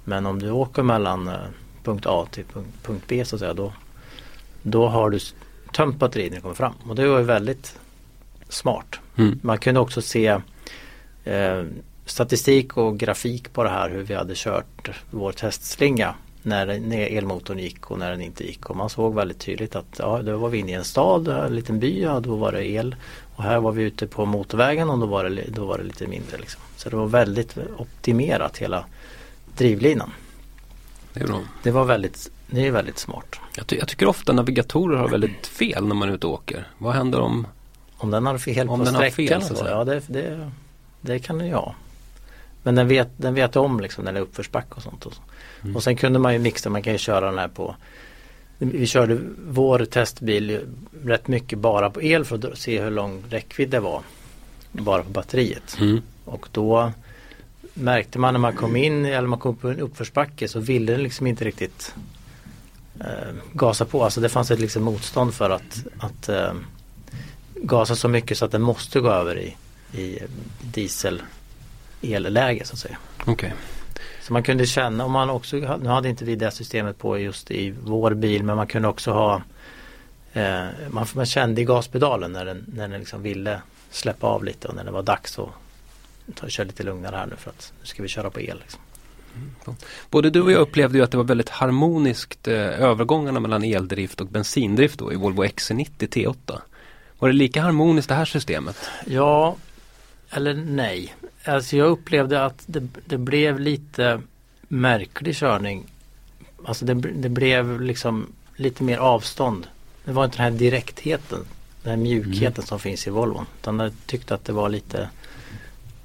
men 0.04 0.26
om 0.26 0.40
du 0.40 0.52
åker 0.52 0.84
mellan 0.84 1.28
eh, 1.28 1.36
punkt 1.84 2.06
A 2.06 2.28
till 2.32 2.44
punkt, 2.46 2.70
punkt 2.84 3.04
B 3.08 3.26
så 3.26 3.36
att 3.36 3.40
säga, 3.40 3.54
då, 3.54 3.74
då 4.62 4.88
har 4.88 5.10
du 5.10 5.20
tömt 5.74 5.96
batteriet 5.96 6.32
när 6.32 6.38
du 6.38 6.42
kommer 6.42 6.56
fram. 6.56 6.74
Och 6.88 6.96
det 6.96 7.08
var 7.08 7.20
ju 7.20 7.26
väldigt 7.26 7.80
smart. 8.50 9.00
Mm. 9.18 9.40
Man 9.44 9.58
kunde 9.58 9.80
också 9.80 10.02
se 10.02 10.28
eh, 11.24 11.64
statistik 12.06 12.78
och 12.78 13.00
grafik 13.00 13.54
på 13.54 13.64
det 13.64 13.70
här 13.70 13.90
hur 13.90 14.04
vi 14.04 14.14
hade 14.14 14.34
kört 14.36 14.92
vår 15.12 15.32
testslinga 15.32 16.16
när, 16.42 16.80
när 16.80 17.18
elmotorn 17.18 17.60
gick 17.60 17.92
och 17.92 18.00
när 18.00 18.12
den 18.12 18.22
inte 18.22 18.48
gick. 18.48 18.70
Och 18.70 18.76
man 18.76 18.90
såg 18.90 19.16
väldigt 19.16 19.40
tydligt 19.40 19.76
att 19.76 19.96
ja, 20.00 20.22
då 20.22 20.38
var 20.38 20.50
vi 20.50 20.58
inne 20.58 20.72
i 20.72 20.76
en 20.76 20.84
stad, 20.84 21.28
en 21.28 21.56
liten 21.56 21.80
by, 21.80 22.02
ja, 22.02 22.20
då 22.20 22.36
var 22.36 22.52
det 22.52 22.70
el. 22.70 22.96
Och 23.36 23.44
här 23.44 23.60
var 23.60 23.72
vi 23.72 23.84
ute 23.84 24.08
på 24.08 24.26
motorvägen 24.26 24.90
och 24.90 25.00
då 25.00 25.06
var 25.06 25.24
det, 25.24 25.44
då 25.48 25.66
var 25.66 25.78
det 25.78 25.84
lite 25.84 26.08
mindre. 26.08 26.38
Liksom. 26.38 26.62
Så 26.76 26.90
det 26.90 26.96
var 26.96 27.08
väldigt 27.08 27.58
optimerat 27.78 28.58
hela 28.58 28.86
drivlinan. 29.58 30.12
Det, 31.14 31.20
är 31.20 31.28
bra. 31.28 31.40
det 31.64 31.72
var 31.72 31.86
väldigt, 31.86 32.32
det 32.48 32.68
är 32.68 32.72
väldigt 32.72 32.98
smart. 33.00 33.40
Jag, 33.56 33.68
ty 33.68 33.76
jag, 33.76 33.88
tycker 33.88 34.08
ofta 34.08 34.34
navigatorer 34.34 34.98
har 34.98 35.08
väldigt 35.08 35.48
fel 35.48 35.88
när 35.88 35.96
man 35.96 36.10
är 36.10 36.14
ute 36.14 36.28
och 36.28 36.34
åker. 36.34 36.68
Vad 36.78 36.94
händer 36.94 37.20
om 37.20 37.48
Om 37.98 38.12
den 38.12 38.26
har 38.26 38.38
fel 38.38 38.70
om 38.70 38.80
på 38.80 38.86
den 38.86 38.94
sträckan? 38.94 39.42
Fel, 39.42 39.58
så 39.58 39.66
ja, 39.66 39.84
det, 39.84 40.02
det, 40.08 40.52
det 41.02 41.20
kan 41.20 41.38
den 41.38 41.48
ju 41.48 41.54
ha. 41.54 41.76
Men 42.64 42.76
den 42.76 42.88
vet, 42.88 43.10
den 43.18 43.34
vet 43.34 43.56
om 43.56 43.80
liksom 43.80 44.04
när 44.04 44.14
det 44.14 44.20
är 44.20 44.24
uppförsbacke 44.24 44.76
och 44.76 44.82
sånt. 44.82 45.06
Och, 45.06 45.14
så. 45.14 45.22
Mm. 45.64 45.76
och 45.76 45.84
sen 45.84 45.96
kunde 45.96 46.20
man 46.20 46.34
ju 46.34 46.40
mixa, 46.40 46.70
man 46.70 46.84
kan 46.84 46.94
ju 46.94 47.00
köra 47.00 47.26
den 47.26 47.40
här 47.40 47.48
på 47.48 47.76
Vi 48.58 48.88
körde 48.88 49.20
vår 49.48 49.86
testbil 49.86 50.60
rätt 51.04 51.28
mycket 51.28 51.60
bara 51.60 51.90
på 51.90 52.02
el 52.02 52.26
för 52.26 52.52
att 52.52 52.58
se 52.58 52.82
hur 52.82 52.92
lång 52.92 53.24
räckvidd 53.30 53.70
det 53.70 53.80
var. 53.80 54.02
Bara 54.72 55.04
på 55.04 55.10
batteriet. 55.10 55.78
Mm. 55.80 56.02
Och 56.26 56.48
då 56.52 56.92
märkte 57.74 58.20
man 58.20 58.34
när 58.34 58.40
man 58.40 58.56
kom 58.56 58.76
in 58.76 59.06
eller 59.06 59.28
man 59.28 59.40
kom 59.40 59.56
på 59.56 59.70
en 59.70 59.80
uppförsbacke 59.80 60.48
så 60.48 60.60
ville 60.60 60.92
den 60.92 61.04
liksom 61.04 61.28
inte 61.28 61.46
riktigt 61.46 61.96
eh, 63.00 63.34
gasa 63.54 63.86
på. 63.86 64.04
Alltså 64.04 64.22
det 64.22 64.30
fanns 64.30 64.52
ett 64.52 64.60
liksom 64.60 64.84
motstånd 64.84 65.34
för 65.34 65.50
att, 65.50 65.86
att 66.00 66.30
eh, 66.30 66.54
gasa 67.56 67.96
så 67.96 68.08
mycket 68.08 68.38
så 68.38 68.46
att 68.46 68.52
den 68.52 68.62
måste 68.62 69.00
gå 69.00 69.10
över 69.10 69.40
i, 69.40 69.56
i 70.02 70.20
diesel 70.62 71.22
elläge 72.02 72.66
så 72.66 72.74
att 72.74 72.80
säga. 72.80 72.98
Okay. 73.28 73.52
Så 74.22 74.34
man 74.34 74.44
kunde 74.44 74.66
känna, 74.66 75.06
om 75.06 75.12
man 75.12 75.30
också, 75.30 75.56
nu 75.56 75.90
hade 75.90 76.10
inte 76.10 76.26
vi 76.26 76.36
det 76.36 76.52
systemet 76.52 76.98
på 76.98 77.20
just 77.20 77.52
i 77.52 77.74
vår 77.84 78.14
bil 78.14 78.44
men 78.44 78.56
man 78.56 78.68
kunde 78.68 78.88
också 78.88 79.12
ha 79.12 79.42
eh, 80.34 80.66
man, 80.90 81.06
man 81.14 81.26
kände 81.26 81.62
i 81.62 81.66
gaspedalen 81.66 82.32
när 82.32 82.46
den, 82.46 82.66
när 82.76 82.88
den 82.88 83.00
liksom 83.00 83.22
ville 83.22 83.62
släppa 83.90 84.28
av 84.28 84.44
lite 84.44 84.68
och 84.68 84.76
när 84.76 84.84
det 84.84 84.92
var 84.92 85.04
dags 85.04 85.40
att 85.40 85.50
ta, 86.32 86.50
kör 86.50 86.66
lite 86.66 86.84
lugnare 86.84 87.16
här 87.16 87.26
nu 87.26 87.36
för 87.36 87.50
att 87.50 87.74
nu 87.80 87.86
ska 87.86 88.04
vi 88.04 88.10
köra 88.10 88.30
på 88.30 88.42
el. 88.42 88.60
Liksom. 88.60 88.82
Mm. 89.36 89.78
Både 90.10 90.30
du 90.30 90.42
och 90.42 90.52
jag 90.52 90.60
upplevde 90.60 90.98
ju 90.98 91.04
att 91.04 91.12
det 91.12 91.18
var 91.18 91.24
väldigt 91.24 91.50
harmoniskt 91.50 92.48
eh, 92.48 92.56
övergångarna 92.56 93.40
mellan 93.40 93.64
eldrift 93.64 94.22
och 94.22 94.28
bensindrift 94.28 95.00
då, 95.00 95.14
i 95.14 95.16
Volvo 95.16 95.44
XC90 95.44 96.08
T8. 96.08 96.60
Var 97.20 97.30
det 97.30 97.36
lika 97.36 97.62
harmoniskt 97.62 98.10
det 98.10 98.16
här 98.16 98.26
systemet? 98.26 98.78
Ja, 99.06 99.56
eller 100.30 100.54
nej. 100.54 101.16
Alltså 101.44 101.78
jag 101.78 101.88
upplevde 101.88 102.46
att 102.46 102.64
det, 102.66 102.88
det 103.06 103.18
blev 103.18 103.60
lite 103.60 104.22
märklig 104.68 105.36
körning. 105.36 105.86
Alltså 106.66 106.86
det, 106.86 106.94
det, 106.94 107.30
blev 107.30 107.82
liksom 107.82 108.28
lite 108.56 108.84
mer 108.84 108.98
avstånd. 108.98 109.68
Det 110.06 110.12
var 110.12 110.26
inte 110.26 110.38
den 110.38 110.44
här 110.44 110.60
direktheten, 110.60 111.40
den 111.84 111.90
här 111.90 111.98
mjukheten 111.98 112.54
mm. 112.54 112.66
som 112.66 112.80
finns 112.80 113.08
i 113.08 113.10
Volvon. 113.10 113.46
Utan 113.60 113.80
jag 113.80 113.92
tyckte 114.06 114.36
att 114.36 114.46
det 114.46 114.54
var 114.54 114.70
lite 114.70 115.10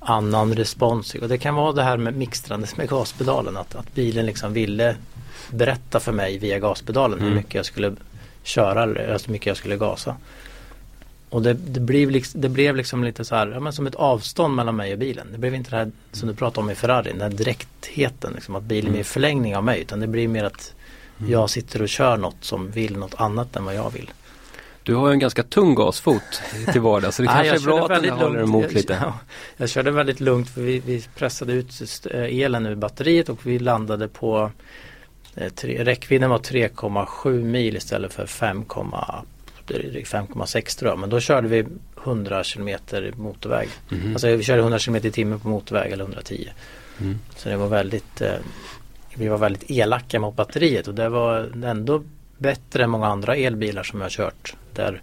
annan 0.06 0.54
respons. 0.54 1.14
Och 1.14 1.28
det 1.28 1.38
kan 1.38 1.54
vara 1.54 1.72
det 1.72 1.82
här 1.82 1.96
med 1.96 2.16
mixtrandet 2.16 2.76
med 2.76 2.88
gaspedalen. 2.88 3.56
Att, 3.56 3.74
att 3.74 3.94
bilen 3.94 4.26
liksom 4.26 4.52
ville 4.52 4.96
berätta 5.50 6.00
för 6.00 6.12
mig 6.12 6.38
via 6.38 6.58
gaspedalen 6.58 7.18
mm. 7.18 7.30
hur 7.30 7.36
mycket 7.36 7.54
jag 7.54 7.66
skulle 7.66 7.96
köra 8.42 8.82
eller 8.82 9.18
hur 9.26 9.32
mycket 9.32 9.46
jag 9.46 9.56
skulle 9.56 9.76
gasa. 9.76 10.16
Och 11.28 11.42
det, 11.42 11.52
det, 11.52 11.80
blev, 11.80 12.10
liksom, 12.10 12.40
det 12.40 12.48
blev 12.48 12.76
liksom 12.76 13.04
lite 13.04 13.24
så 13.24 13.34
här, 13.34 13.46
ja, 13.46 13.60
men 13.60 13.72
som 13.72 13.86
ett 13.86 13.94
avstånd 13.94 14.54
mellan 14.54 14.76
mig 14.76 14.92
och 14.92 14.98
bilen. 14.98 15.26
Det 15.32 15.38
blev 15.38 15.54
inte 15.54 15.70
det 15.70 15.76
här 15.76 15.90
som 16.12 16.28
du 16.28 16.34
pratade 16.34 16.60
om 16.60 16.70
i 16.70 16.74
Ferrari, 16.74 17.12
den 17.12 17.20
här 17.20 17.28
direktheten. 17.28 18.32
Liksom, 18.34 18.56
att 18.56 18.62
bilen 18.62 18.94
är 18.94 18.98
en 18.98 19.04
förlängning 19.04 19.56
av 19.56 19.64
mig. 19.64 19.80
Utan 19.80 20.00
det 20.00 20.06
blir 20.06 20.28
mer 20.28 20.44
att 20.44 20.74
jag 21.28 21.50
sitter 21.50 21.82
och 21.82 21.88
kör 21.88 22.16
något 22.16 22.36
som 22.40 22.70
vill 22.70 22.96
något 22.96 23.14
annat 23.14 23.56
än 23.56 23.64
vad 23.64 23.74
jag 23.74 23.90
vill. 23.90 24.10
Du 24.86 24.94
har 24.94 25.08
ju 25.08 25.12
en 25.12 25.18
ganska 25.18 25.42
tung 25.42 25.74
gasfot 25.74 26.42
till 26.72 26.80
vardags 26.80 27.16
så 27.16 27.22
det 27.22 27.28
kanske 27.32 27.46
jag 27.46 27.56
är 27.56 27.60
bra 27.60 27.84
att 27.84 27.90
väldigt 27.90 28.12
håller 28.12 28.42
emot 28.42 28.62
Jag- 28.64 28.72
lite. 28.72 28.98
Ja, 29.02 29.18
jag 29.56 29.68
körde 29.68 29.90
väldigt 29.90 30.20
lugnt 30.20 30.50
för 30.50 30.60
vi, 30.60 30.78
vi 30.80 31.04
pressade 31.16 31.52
ut 31.52 32.06
eh, 32.10 32.20
elen 32.22 32.66
ur 32.66 32.74
batteriet 32.74 33.28
och 33.28 33.46
vi 33.46 33.58
landade 33.58 34.08
på 34.08 34.50
eh, 35.34 35.48
tre, 35.48 35.84
räckvidden 35.84 36.30
var 36.30 36.38
3,7 36.38 37.44
mil 37.44 37.76
istället 37.76 38.12
för 38.12 38.26
5, 38.26 38.64
drygt 39.66 40.12
5,6 40.12 40.78
tror 40.78 40.90
jag. 40.90 40.98
Men 40.98 41.10
då 41.10 41.20
körde 41.20 41.48
vi 41.48 41.66
100 42.04 42.44
kilometer 42.44 43.12
motorväg. 43.16 43.68
Mhm. 43.88 44.12
Alltså 44.12 44.28
vi 44.28 44.42
körde 44.42 44.60
100 44.60 44.78
kilometer 44.78 45.08
i 45.08 45.12
timmen 45.12 45.40
på 45.40 45.48
motorväg 45.48 45.92
eller 45.92 46.04
110. 46.04 46.48
Mm. 47.00 47.18
Så 47.36 47.48
det 47.48 47.56
var 47.56 47.68
väldigt 47.68 48.20
eh, 48.20 48.32
Vi 49.14 49.28
var 49.28 49.38
väldigt 49.38 49.70
elaka 49.70 50.20
mot 50.20 50.36
batteriet 50.36 50.88
och 50.88 50.94
det 50.94 51.08
var 51.08 51.64
ändå 51.64 52.02
bättre 52.38 52.84
än 52.84 52.90
många 52.90 53.06
andra 53.06 53.36
elbilar 53.36 53.82
som 53.82 54.00
jag 54.00 54.04
har 54.04 54.10
kört. 54.10 54.54
Där 54.74 55.02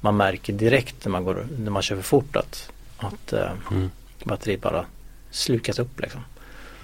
man 0.00 0.16
märker 0.16 0.52
direkt 0.52 1.04
när 1.04 1.12
man, 1.12 1.24
går, 1.24 1.46
när 1.58 1.70
man 1.70 1.82
kör 1.82 1.96
för 1.96 2.02
fort 2.02 2.36
att, 2.36 2.70
att 2.98 3.32
eh, 3.32 3.50
Mm. 3.70 3.90
batteriet 4.24 4.60
bara 4.60 4.84
slukas 5.30 5.78
upp 5.78 6.00
liksom. 6.00 6.20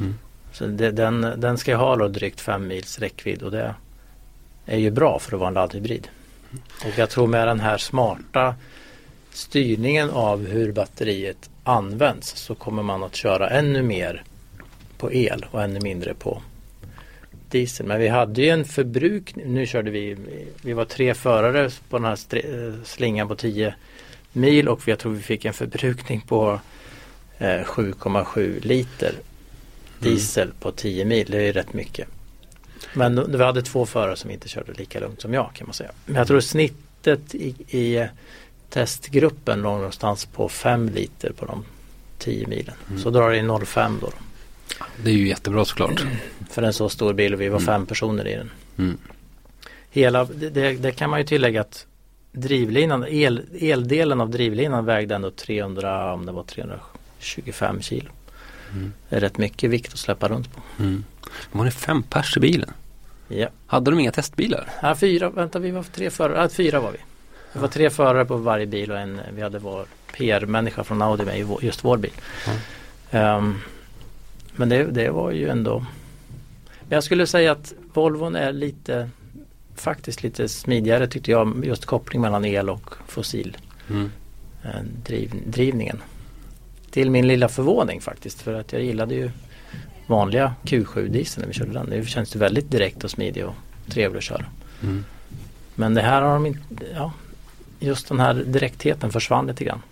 Mm. 0.01 0.14
Så 0.53 0.66
det, 0.66 0.90
den, 0.90 1.20
den 1.37 1.59
ska 1.59 1.77
ha 1.77 1.96
då 1.96 2.09
drygt 2.09 2.40
5 2.40 2.66
mils 2.66 2.99
räckvidd 2.99 3.42
och 3.42 3.51
det 3.51 3.75
är 4.66 4.79
ju 4.79 4.90
bra 4.90 5.18
för 5.18 5.33
att 5.33 5.40
vara 5.40 5.49
en 5.49 5.55
laddhybrid. 5.55 6.09
Och 6.85 6.99
jag 6.99 7.11
tror 7.11 7.27
med 7.27 7.49
den 7.49 7.61
här 7.61 7.79
smarta 7.79 8.55
styrningen 9.33 10.11
av 10.11 10.46
hur 10.46 10.72
batteriet 10.72 11.51
används 11.64 12.37
så 12.37 12.55
kommer 12.55 12.83
man 12.83 13.03
att 13.03 13.14
köra 13.14 13.51
ännu 13.51 13.83
mer 13.83 14.22
på 14.99 15.12
el 15.12 15.46
och 15.51 15.62
ännu 15.62 15.81
mindre 15.81 16.14
på 16.14 16.42
diesel. 17.50 17.87
Men 17.87 18.00
vi 18.00 18.09
hade 18.09 18.42
ju 18.42 18.48
en 18.48 18.64
förbrukning, 18.64 19.54
nu 19.54 19.66
körde 19.66 19.90
vi, 19.90 20.16
vi 20.62 20.72
var 20.72 20.85
tre 20.85 21.14
förare 21.14 21.70
på 21.88 21.98
den 21.98 22.04
här 22.04 22.18
eh, 22.30 22.74
slingan 22.85 23.28
på 23.28 23.35
10 23.37 23.74
mil 24.32 24.68
och 24.68 24.88
jag 24.88 24.98
tror 24.98 25.12
vi 25.12 25.22
fick 25.22 25.44
en 25.44 25.54
förbrukning 25.54 26.20
på 26.20 26.61
eh, 27.38 27.46
7,7 27.46 28.66
liter 28.66 29.14
diesel 29.98 30.52
på 30.61 30.72
10 30.72 31.04
mil. 31.04 31.26
Det 31.30 31.37
är 31.37 31.42
ju 31.42 31.52
rätt 31.52 31.72
mycket. 31.72 32.09
Men 32.94 33.32
vi 33.32 33.44
hade 33.44 33.62
två 33.62 33.87
förare 33.87 34.16
som 34.16 34.30
inte 34.30 34.48
körde 34.48 34.72
lika 34.72 35.00
lugnt 35.00 35.20
som 35.20 35.35
jag 35.35 35.50
kan 35.54 35.66
man 35.66 35.74
säga. 35.74 35.90
Men 36.06 36.16
jag 36.16 36.26
tror 36.26 36.40
snittet 36.40 37.35
i, 37.35 37.54
i 37.78 38.09
testgruppen 38.70 39.62
låg 39.62 39.76
någonstans 39.76 40.26
på 40.26 40.48
5 40.48 40.88
liter 40.88 41.32
på 41.32 41.46
de 41.46 41.64
10 42.18 42.46
milen. 42.46 42.74
Mm. 42.88 43.02
Så 43.02 43.11
drar 43.11 43.30
det 43.30 43.38
in 43.38 43.50
0,5 43.50 44.00
då. 44.00 44.12
Det 45.04 45.10
är 45.10 45.14
ju 45.14 45.28
jättebra 45.28 45.64
såklart. 45.64 46.04
För 46.50 46.62
en 46.62 46.72
så 46.72 46.88
stor 46.88 47.12
bil 47.12 47.34
och 47.34 47.40
vi 47.40 47.48
var 47.48 47.58
Mm. 47.58 47.66
fem 47.66 47.86
personer 47.86 48.26
i 48.28 48.34
den. 48.36 48.50
Mm. 48.78 48.98
Hela, 49.90 50.24
det, 50.24 50.50
det, 50.72 50.92
kan 50.92 51.10
man 51.10 51.18
ju 51.20 51.26
tillägga 51.26 51.60
att 51.60 51.86
drivlinan, 52.32 53.04
el, 53.08 53.42
eldelen 53.60 54.20
av 54.20 54.30
drivlinan 54.30 54.84
vägde 54.84 55.14
ändå 55.14 55.30
300, 55.30 56.12
om 56.12 56.26
det 56.26 56.32
var 56.32 56.42
325 56.42 57.82
kilo. 57.82 58.10
Mm. 58.72 58.92
Det 59.08 59.16
är 59.16 59.20
rätt 59.20 59.38
mycket 59.38 59.70
vikt 59.70 59.92
att 59.92 59.98
släppa 59.98 60.28
runt 60.28 60.54
på. 60.54 60.60
Mm. 60.78 61.04
Var 61.52 61.64
det 61.64 61.70
fem 61.70 62.02
pers 62.02 62.36
i 62.36 62.40
bilen? 62.40 62.70
Ja. 63.28 63.48
Hade 63.66 63.90
de 63.90 64.00
inga 64.00 64.12
testbilar? 64.12 64.68
Ja, 64.82 64.94
fyra, 64.94 65.30
vänta 65.30 65.58
vi 65.58 65.70
var 65.70 65.82
tre 65.82 66.10
förare, 66.10 66.42
ja, 66.42 66.48
fyra 66.48 66.80
var 66.80 66.92
vi. 66.92 66.98
Det 67.52 67.58
var 67.58 67.68
tre 67.68 67.90
förare 67.90 68.24
på 68.24 68.36
varje 68.36 68.66
bil 68.66 68.90
och 68.92 68.98
en, 68.98 69.20
vi 69.34 69.42
hade 69.42 69.58
vår 69.58 69.86
PR-människa 70.12 70.84
från 70.84 71.02
Audi 71.02 71.24
med 71.24 71.38
i 71.38 71.42
vår, 71.42 71.64
just 71.64 71.84
vår 71.84 71.96
bil. 71.96 72.12
Ehm, 73.10 73.58
men 74.57 74.69
det, 74.69 74.85
det 74.85 75.11
var 75.11 75.31
ju 75.31 75.49
ändå 75.49 75.79
Men 76.88 76.97
Jag 76.97 77.05
skulle 77.05 77.27
säga 77.27 77.53
att 77.53 77.75
Volvon 77.95 78.37
är 78.37 78.53
lite 78.53 79.11
faktiskt 79.75 80.23
lite 80.23 80.49
smidigare 80.49 81.07
tyckte 81.07 81.31
jag 81.31 81.64
just 81.64 81.87
koppling 81.87 82.23
mellan 82.23 82.45
el 82.45 82.71
och 82.71 82.95
fossil 83.07 83.57
Mm. 83.90 84.11
eh, 84.64 84.83
driv, 85.05 85.42
drivningen. 85.47 86.03
Till 86.90 87.11
min 87.11 87.29
lilla 87.29 87.49
förvåning 87.49 88.01
faktiskt 88.01 88.42
för 88.42 88.55
att 88.55 88.73
jag 88.73 88.83
gillade 88.83 89.14
ju 89.14 89.31
vanliga 90.07 90.55
Q7 90.62 91.09
diesel 91.09 91.40
när 91.40 91.49
vi 91.49 91.55
körde 91.55 91.73
den. 91.73 91.90
Det 91.90 92.09
känns 92.09 92.37
väldigt 92.37 92.71
direkt 92.71 93.05
och 93.05 93.11
smidig 93.11 93.47
och 93.47 93.55
trevlig 93.88 94.19
att 94.19 94.25
köra. 94.25 94.45
Mm. 94.83 95.05
Men 95.75 95.95
det 95.95 96.03
här 96.03 96.23
har 96.23 96.33
de 96.33 96.47
inte, 96.47 96.62
ja, 96.95 97.12
just 97.81 98.09
den 98.09 98.21
här 98.21 98.35
direktheten 98.35 99.12
försvann 99.12 99.47
lite 99.47 99.64
grann. 99.64 99.83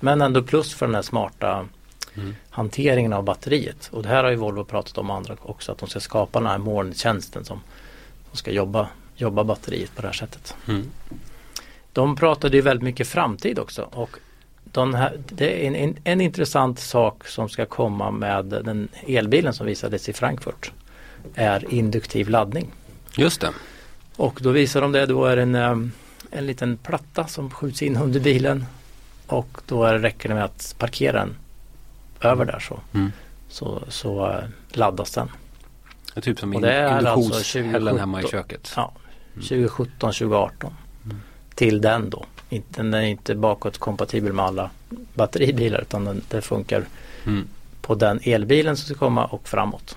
Men 0.00 0.20
ändå 0.20 0.42
plus 0.42 0.74
för 0.74 0.86
den 0.86 0.94
här 0.94 1.02
smarta 1.02 1.66
Mm. 2.14 2.34
hanteringen 2.50 3.12
av 3.12 3.24
batteriet. 3.24 3.88
Och 3.92 4.02
det 4.02 4.08
här 4.08 4.24
har 4.24 4.30
ju 4.30 4.36
Volvo 4.36 4.64
pratat 4.64 4.98
om 4.98 5.10
andra 5.10 5.36
också, 5.42 5.72
att 5.72 5.78
de 5.78 5.88
ska 5.88 6.00
skapa 6.00 6.40
den 6.40 6.48
här 6.48 6.58
molntjänsten 6.58 7.44
som, 7.44 7.60
som 8.28 8.36
ska 8.36 8.50
jobba, 8.50 8.88
jobba 9.16 9.44
batteriet 9.44 9.94
på 9.96 10.02
det 10.02 10.08
här 10.08 10.14
sättet. 10.14 10.54
Mm. 10.68 10.90
De 11.92 12.16
pratade 12.16 12.56
ju 12.56 12.62
väldigt 12.62 12.84
mycket 12.84 13.08
framtid 13.08 13.58
också 13.58 13.82
och 13.82 14.18
här, 14.74 15.18
det 15.28 15.64
är 15.64 15.68
en, 15.68 15.74
en, 15.74 15.96
en 16.04 16.20
intressant 16.20 16.78
sak 16.78 17.26
som 17.26 17.48
ska 17.48 17.66
komma 17.66 18.10
med 18.10 18.44
den 18.44 18.88
elbilen 19.06 19.52
som 19.52 19.66
visades 19.66 20.08
i 20.08 20.12
Frankfurt 20.12 20.72
är 21.34 21.74
induktiv 21.74 22.28
laddning. 22.28 22.70
Just 23.16 23.40
det. 23.40 23.50
Och 24.16 24.38
då 24.42 24.50
visar 24.50 24.80
de 24.80 24.92
det, 24.92 25.06
då 25.06 25.24
är 25.24 25.36
det 25.36 25.42
en, 25.42 25.54
eh, 25.54 25.76
en 26.30 26.46
liten 26.46 26.76
platta 26.76 27.26
som 27.26 27.50
skjuts 27.50 27.82
in 27.82 27.96
under 27.96 28.20
bilen 28.20 28.64
och 29.26 29.60
då 29.66 29.84
är 29.84 29.92
det 29.92 29.98
räcker 29.98 30.28
det 30.28 30.34
med 30.34 30.44
att 30.44 30.74
parkera 30.78 31.18
den 31.18 31.36
över 32.20 32.44
där 32.44 32.58
så, 32.58 32.80
Mm. 32.94 33.12
så, 33.48 33.82
så 33.88 34.30
eh, 34.30 34.44
laddas 34.72 35.10
den. 35.10 35.30
Det 36.14 36.20
är 36.20 36.22
typ 36.22 36.38
som 36.40 36.52
alltså 36.56 36.70
induktionshällen 36.70 37.98
hemma 37.98 38.20
i 38.20 38.22
2017. 38.22 38.30
köket. 38.30 38.72
Ja, 38.76 38.92
2017, 39.34 40.12
2018 40.12 40.74
Mm. 41.04 41.20
till 41.54 41.80
den 41.80 42.10
då. 42.10 42.24
Inte, 42.48 42.82
den 42.82 42.94
är 42.94 43.00
inte 43.02 43.34
bakåtkompatibel 43.34 44.32
med 44.32 44.44
alla 44.44 44.70
batteribilar 45.14 45.80
utan 45.80 46.04
den, 46.04 46.22
det 46.28 46.40
funkar 46.42 46.84
Mm. 47.26 47.48
på 47.80 47.94
den 47.94 48.20
elbilen 48.22 48.76
som 48.76 48.84
ska 48.86 48.94
komma 49.04 49.24
och 49.24 49.48
framåt. 49.48 49.96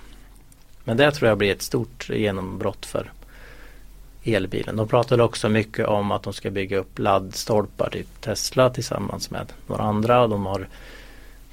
Men 0.83 0.97
det 0.97 1.11
tror 1.11 1.29
jag 1.29 1.37
blir 1.37 1.51
ett 1.51 1.61
stort 1.61 2.09
genombrott 2.09 2.85
för 2.85 3.11
elbilen. 4.23 4.75
De 4.75 4.87
pratade 4.87 5.23
också 5.23 5.49
mycket 5.49 5.87
om 5.87 6.11
att 6.11 6.23
de 6.23 6.33
ska 6.33 6.49
bygga 6.51 6.77
upp 6.77 6.99
laddstolpar, 6.99 7.89
typ 7.89 8.21
Tesla 8.21 8.69
tillsammans 8.69 9.31
med 9.31 9.53
några 9.67 9.83
andra. 9.83 10.27
De 10.27 10.45
har, 10.45 10.67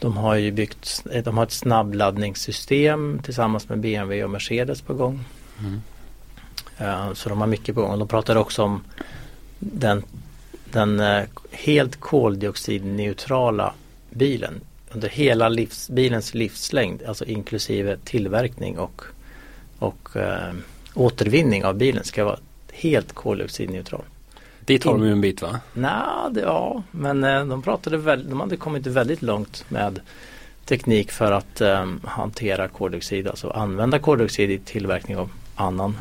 de 0.00 0.16
har 0.16 0.34
ju 0.34 0.50
byggt, 0.50 1.06
de 1.24 1.36
har 1.36 1.44
ett 1.44 1.52
snabbladdningssystem 1.52 3.20
tillsammans 3.24 3.68
med 3.68 3.78
BMW 3.78 4.24
och 4.24 4.30
Mercedes 4.30 4.82
på 4.82 4.94
gång. 4.94 5.24
Mm. 5.60 5.82
Eh, 6.78 7.12
Så 7.12 7.28
de 7.28 7.40
har 7.40 7.46
mycket 7.46 7.74
på 7.74 7.80
gång. 7.80 7.98
De 7.98 8.08
pratade 8.08 8.40
också 8.40 8.62
om 8.62 8.82
den, 9.58 10.02
den 10.72 11.00
eh, 11.00 11.22
helt 11.50 12.00
koldioxidneutrala 12.00 13.72
bilen 14.10 14.60
under 14.92 15.08
hela 15.08 15.48
livs, 15.48 15.90
bilens 15.90 16.34
livslängd, 16.34 17.02
alltså 17.02 17.24
inklusive 17.24 17.96
tillverkning 18.04 18.78
och, 18.78 19.02
och 19.78 20.16
eh, 20.16 20.54
återvinning 20.94 21.64
av 21.64 21.74
bilen 21.74 22.04
ska 22.04 22.24
vara 22.24 22.38
helt 22.72 23.12
koldioxidneutral. 23.12 24.04
Dit 24.70 24.84
har 24.84 24.92
de 24.92 25.06
ju 25.06 25.12
en 25.12 25.20
bit 25.20 25.42
va? 25.42 25.60
Nja, 25.74 26.30
det, 26.30 26.40
ja, 26.40 26.82
men 26.90 27.24
eh, 27.24 27.44
de 27.44 27.62
pratade 27.62 27.96
väl, 27.96 28.30
de 28.30 28.40
hade 28.40 28.56
kommit 28.56 28.86
väldigt 28.86 29.22
långt 29.22 29.64
med 29.68 30.00
teknik 30.64 31.12
för 31.12 31.32
att 31.32 31.60
eh, 31.60 31.86
hantera 32.04 32.68
koldioxid, 32.68 33.28
alltså 33.28 33.50
använda 33.50 33.98
koldioxid 33.98 34.50
i 34.50 34.58
tillverkning 34.58 35.16
av 35.16 35.30
annan, 35.54 35.98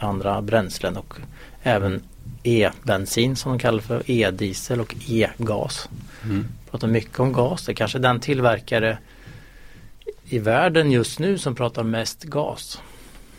andra 0.00 0.42
bränslen 0.42 0.96
och 0.96 1.14
även 1.62 2.02
e-bensin 2.42 3.36
som 3.36 3.52
de 3.52 3.58
kallar 3.58 3.80
för 3.80 4.10
e-diesel 4.10 4.80
och 4.80 4.94
e-gas. 5.08 5.88
Mm. 6.24 6.46
Pratar 6.70 6.88
mycket 6.88 7.20
om 7.20 7.32
gas, 7.32 7.66
det 7.66 7.72
är 7.72 7.74
kanske 7.74 7.98
den 7.98 8.20
tillverkare 8.20 8.98
i 10.24 10.38
världen 10.38 10.90
just 10.90 11.18
nu 11.18 11.38
som 11.38 11.54
pratar 11.54 11.82
mest 11.82 12.22
gas. 12.24 12.80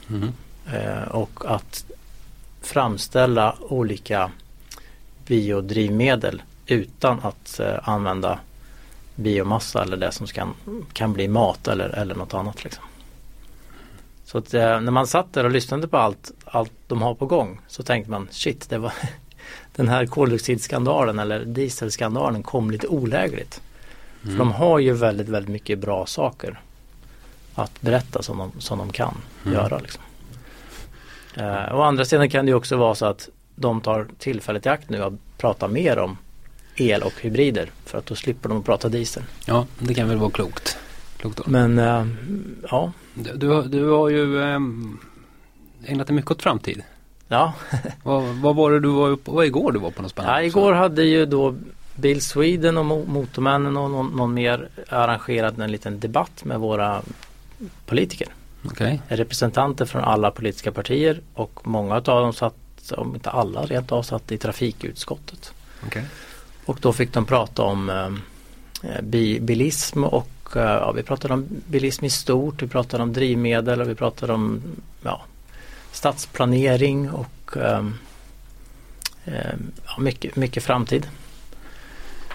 Mm. 0.09 0.29
Eh, 0.73 1.03
och 1.03 1.43
att 1.45 1.85
framställa 2.61 3.55
olika 3.59 4.31
biodrivmedel 5.27 6.41
utan 6.67 7.19
att 7.23 7.59
eh, 7.59 7.89
använda 7.89 8.39
biomassa 9.15 9.83
eller 9.83 9.97
det 9.97 10.11
som 10.11 10.27
kan, 10.27 10.53
kan 10.93 11.13
bli 11.13 11.27
mat 11.27 11.67
eller, 11.67 11.89
eller 11.89 12.15
något 12.15 12.33
annat. 12.33 12.63
Liksom. 12.63 12.83
Så 14.25 14.37
att, 14.37 14.53
eh, 14.53 14.81
när 14.81 14.91
man 14.91 15.07
satt 15.07 15.33
där 15.33 15.43
och 15.43 15.51
lyssnade 15.51 15.87
på 15.87 15.97
allt, 15.97 16.31
allt 16.45 16.71
de 16.87 17.01
har 17.01 17.13
på 17.15 17.25
gång 17.25 17.59
så 17.67 17.83
tänkte 17.83 18.11
man 18.11 18.27
shit, 18.31 18.69
det 18.69 18.77
var 18.77 18.93
den 19.75 19.87
här 19.87 20.05
koldioxidskandalen 20.05 21.19
eller 21.19 21.45
dieselskandalen 21.45 22.43
kom 22.43 22.71
lite 22.71 22.87
olägligt. 22.87 23.61
För 24.21 24.37
de 24.37 24.51
har 24.51 24.79
ju 24.79 24.93
väldigt, 24.93 25.29
väldigt 25.29 25.51
mycket 25.51 25.79
bra 25.79 26.05
saker 26.05 26.59
att 27.55 27.81
berätta 27.81 28.21
som 28.23 28.37
de, 28.37 28.51
som 28.61 28.77
de 28.77 28.91
kan 28.91 29.17
Mm. 29.43 29.53
göra. 29.53 29.79
Liksom. 29.79 30.01
Eh, 31.37 31.75
å 31.75 31.81
andra 31.81 32.05
sidan 32.05 32.29
kan 32.29 32.45
det 32.45 32.53
också 32.53 32.77
vara 32.77 32.95
så 32.95 33.05
att 33.05 33.29
de 33.55 33.81
tar 33.81 34.07
tillfället 34.19 34.65
i 34.65 34.69
akt 34.69 34.89
nu 34.89 35.03
att 35.03 35.13
prata 35.37 35.67
mer 35.67 35.99
om 35.99 36.17
el 36.75 37.01
och 37.03 37.13
hybrider 37.21 37.71
för 37.85 37.97
att 37.97 38.05
då 38.05 38.15
slipper 38.15 38.49
de 38.49 38.63
prata 38.63 38.89
diesel. 38.89 39.23
Ja, 39.45 39.65
det 39.79 39.93
kan 39.93 40.07
väl 40.09 40.17
vara 40.17 40.31
klokt. 40.31 40.77
klokt 41.17 41.37
då. 41.37 41.43
Men 41.47 41.79
eh, 41.79 42.05
ja, 42.71 42.91
Du, 43.13 43.61
du, 43.67 43.89
har- 43.89 44.09
ju 44.09 44.41
ehm, 44.43 44.97
ägnat 45.85 46.07
dig 46.07 46.15
mycket 46.15 46.31
åt 46.31 46.41
framtid. 46.41 46.83
Ja, 47.27 47.53
Vad, 48.03 48.23
vad 48.23 48.55
var 48.55 48.71
det 48.71 48.79
du 48.79 48.87
var 48.89 49.09
vad 49.09 49.19
var 49.35 49.43
igår 49.43 49.71
du 49.71 49.79
var 49.79 49.91
på 49.91 50.01
något 50.01 50.11
spännande? 50.11 50.39
ja 50.41 50.43
igår 50.47 50.73
hade 50.73 51.03
ju 51.03 51.25
då 51.25 51.55
Bill 51.95 52.21
Sweden 52.21 52.77
och 52.77 52.85
Mo- 52.85 53.07
Motormännen 53.07 53.77
och 53.77 53.91
någon, 53.91 54.07
någon 54.07 54.33
mer 54.33 54.69
arrangerat 54.89 55.57
en 55.57 55.71
liten 55.71 55.99
debatt 55.99 56.43
med 56.45 56.59
våra 56.59 57.01
politiker. 57.85 58.27
Okej. 58.65 59.01
Representanter 59.07 59.85
från 59.85 60.03
alla 60.03 60.31
politiska 60.31 60.71
partier 60.71 61.21
och 61.33 61.67
många 61.67 61.95
av 61.95 62.01
dem 62.01 62.33
satt, 62.33 62.91
om 62.97 63.15
inte 63.15 63.29
alla 63.29 63.65
rent 63.65 63.91
av, 63.91 64.03
satt 64.03 64.31
i 64.31 64.37
trafikutskottet. 64.37 65.53
okej. 65.85 66.05
Och 66.65 66.77
då 66.81 66.93
fick 66.93 67.13
de 67.13 67.25
prata 67.25 67.63
om 67.63 67.89
eh, 67.89 69.01
bi, 69.01 69.39
bilism 69.39 70.03
och 70.03 70.55
eh, 70.55 70.61
ja, 70.61 70.91
vi 70.91 71.03
pratade 71.03 71.33
om 71.33 71.47
bilism 71.67 72.05
i 72.05 72.09
stort, 72.09 72.61
vi 72.61 72.67
pratade 72.67 73.03
om 73.03 73.13
drivmedel 73.13 73.81
och 73.81 73.89
vi 73.89 73.95
pratade 73.95 74.33
om 74.33 74.61
ja, 75.03 75.21
stadsplanering 75.91 77.11
och 77.11 77.57
eh, 77.57 77.85
eh, 79.25 79.53
ja, 79.85 79.99
mycket, 79.99 80.35
mycket 80.35 80.63
framtid. 80.63 81.07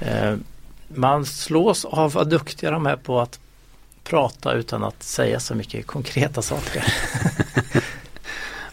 Eh, 0.00 0.34
man 0.88 1.26
slås 1.26 1.84
av 1.84 2.12
vad 2.12 2.30
duktiga 2.30 2.70
de 2.70 2.86
är 2.86 2.96
på 2.96 3.20
att 3.20 3.40
prata 4.08 4.52
utan 4.52 4.84
att 4.84 5.02
säga 5.02 5.40
så 5.40 5.54
mycket 5.54 5.86
konkreta 5.86 6.42
saker. 6.42 6.84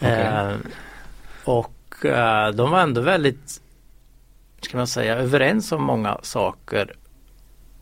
eh, 0.00 0.56
och 1.44 2.04
eh, 2.04 2.50
de 2.50 2.70
var 2.70 2.80
ändå 2.80 3.00
väldigt 3.00 3.60
ska 4.64 4.76
man 4.76 4.86
säga, 4.86 5.14
överens 5.16 5.72
om 5.72 5.82
många 5.82 6.18
saker. 6.22 6.92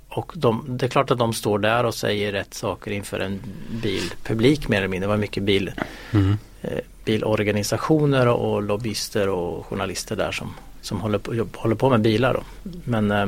Och 0.08 0.32
de, 0.36 0.64
det 0.68 0.86
är 0.86 0.90
klart 0.90 1.10
att 1.10 1.18
de 1.18 1.32
står 1.32 1.58
där 1.58 1.84
och 1.84 1.94
säger 1.94 2.32
rätt 2.32 2.54
saker 2.54 2.90
inför 2.90 3.20
en 3.20 3.40
bilpublik 3.82 4.68
mer 4.68 4.78
eller 4.78 4.88
mindre. 4.88 5.06
Det 5.06 5.10
var 5.10 5.16
mycket 5.16 5.42
bil, 5.42 5.72
Mm. 6.10 6.38
eh, 6.62 6.78
bilorganisationer 7.04 8.28
och, 8.28 8.62
lobbyister 8.62 9.28
och 9.28 9.66
journalister 9.66 10.16
där 10.16 10.32
som, 10.32 10.54
som 10.80 11.00
håller, 11.00 11.18
på, 11.18 11.46
håller 11.54 11.76
på 11.76 11.90
med 11.90 12.00
bilar. 12.00 12.34
Då. 12.34 12.70
Men 12.84 13.10
eh, 13.10 13.26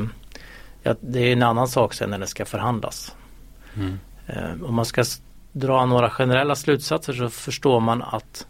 ja, 0.83 0.95
det 0.99 1.19
är 1.19 1.33
en 1.33 1.43
annan 1.43 1.67
sak 1.67 1.93
sen 1.93 2.09
när 2.09 2.19
det 2.19 2.27
ska 2.27 2.45
förhandlas. 2.45 3.15
Mm. 3.75 3.99
Eh, 4.27 4.63
om 4.63 4.75
man 4.75 4.85
ska 4.85 5.05
dra 5.51 5.85
några 5.85 6.09
generella 6.09 6.55
slutsatser 6.55 7.13
så 7.13 7.29
förstår 7.29 7.79
man 7.79 8.01
att 8.01 8.47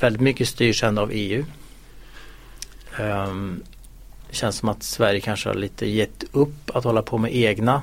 väldigt 0.00 0.22
mycket 0.22 0.48
styrs 0.48 0.82
ändå 0.82 1.02
av 1.02 1.10
EU. 1.12 1.44
Um, 3.00 3.62
det 4.28 4.36
känns 4.36 4.56
som 4.56 4.68
att 4.68 4.82
Sverige 4.82 5.20
kanske 5.20 5.48
har 5.48 5.54
lite 5.54 5.86
gett 5.86 6.24
upp 6.32 6.70
att 6.76 6.84
hålla 6.84 7.02
på 7.02 7.18
med 7.18 7.36
egna 7.36 7.82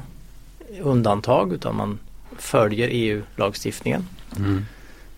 undantag 0.82 1.54
utan 1.54 1.76
man 1.76 2.00
följer 2.38 2.90
EU-lagstiftningen. 2.92 4.08
Mm. 4.38 4.66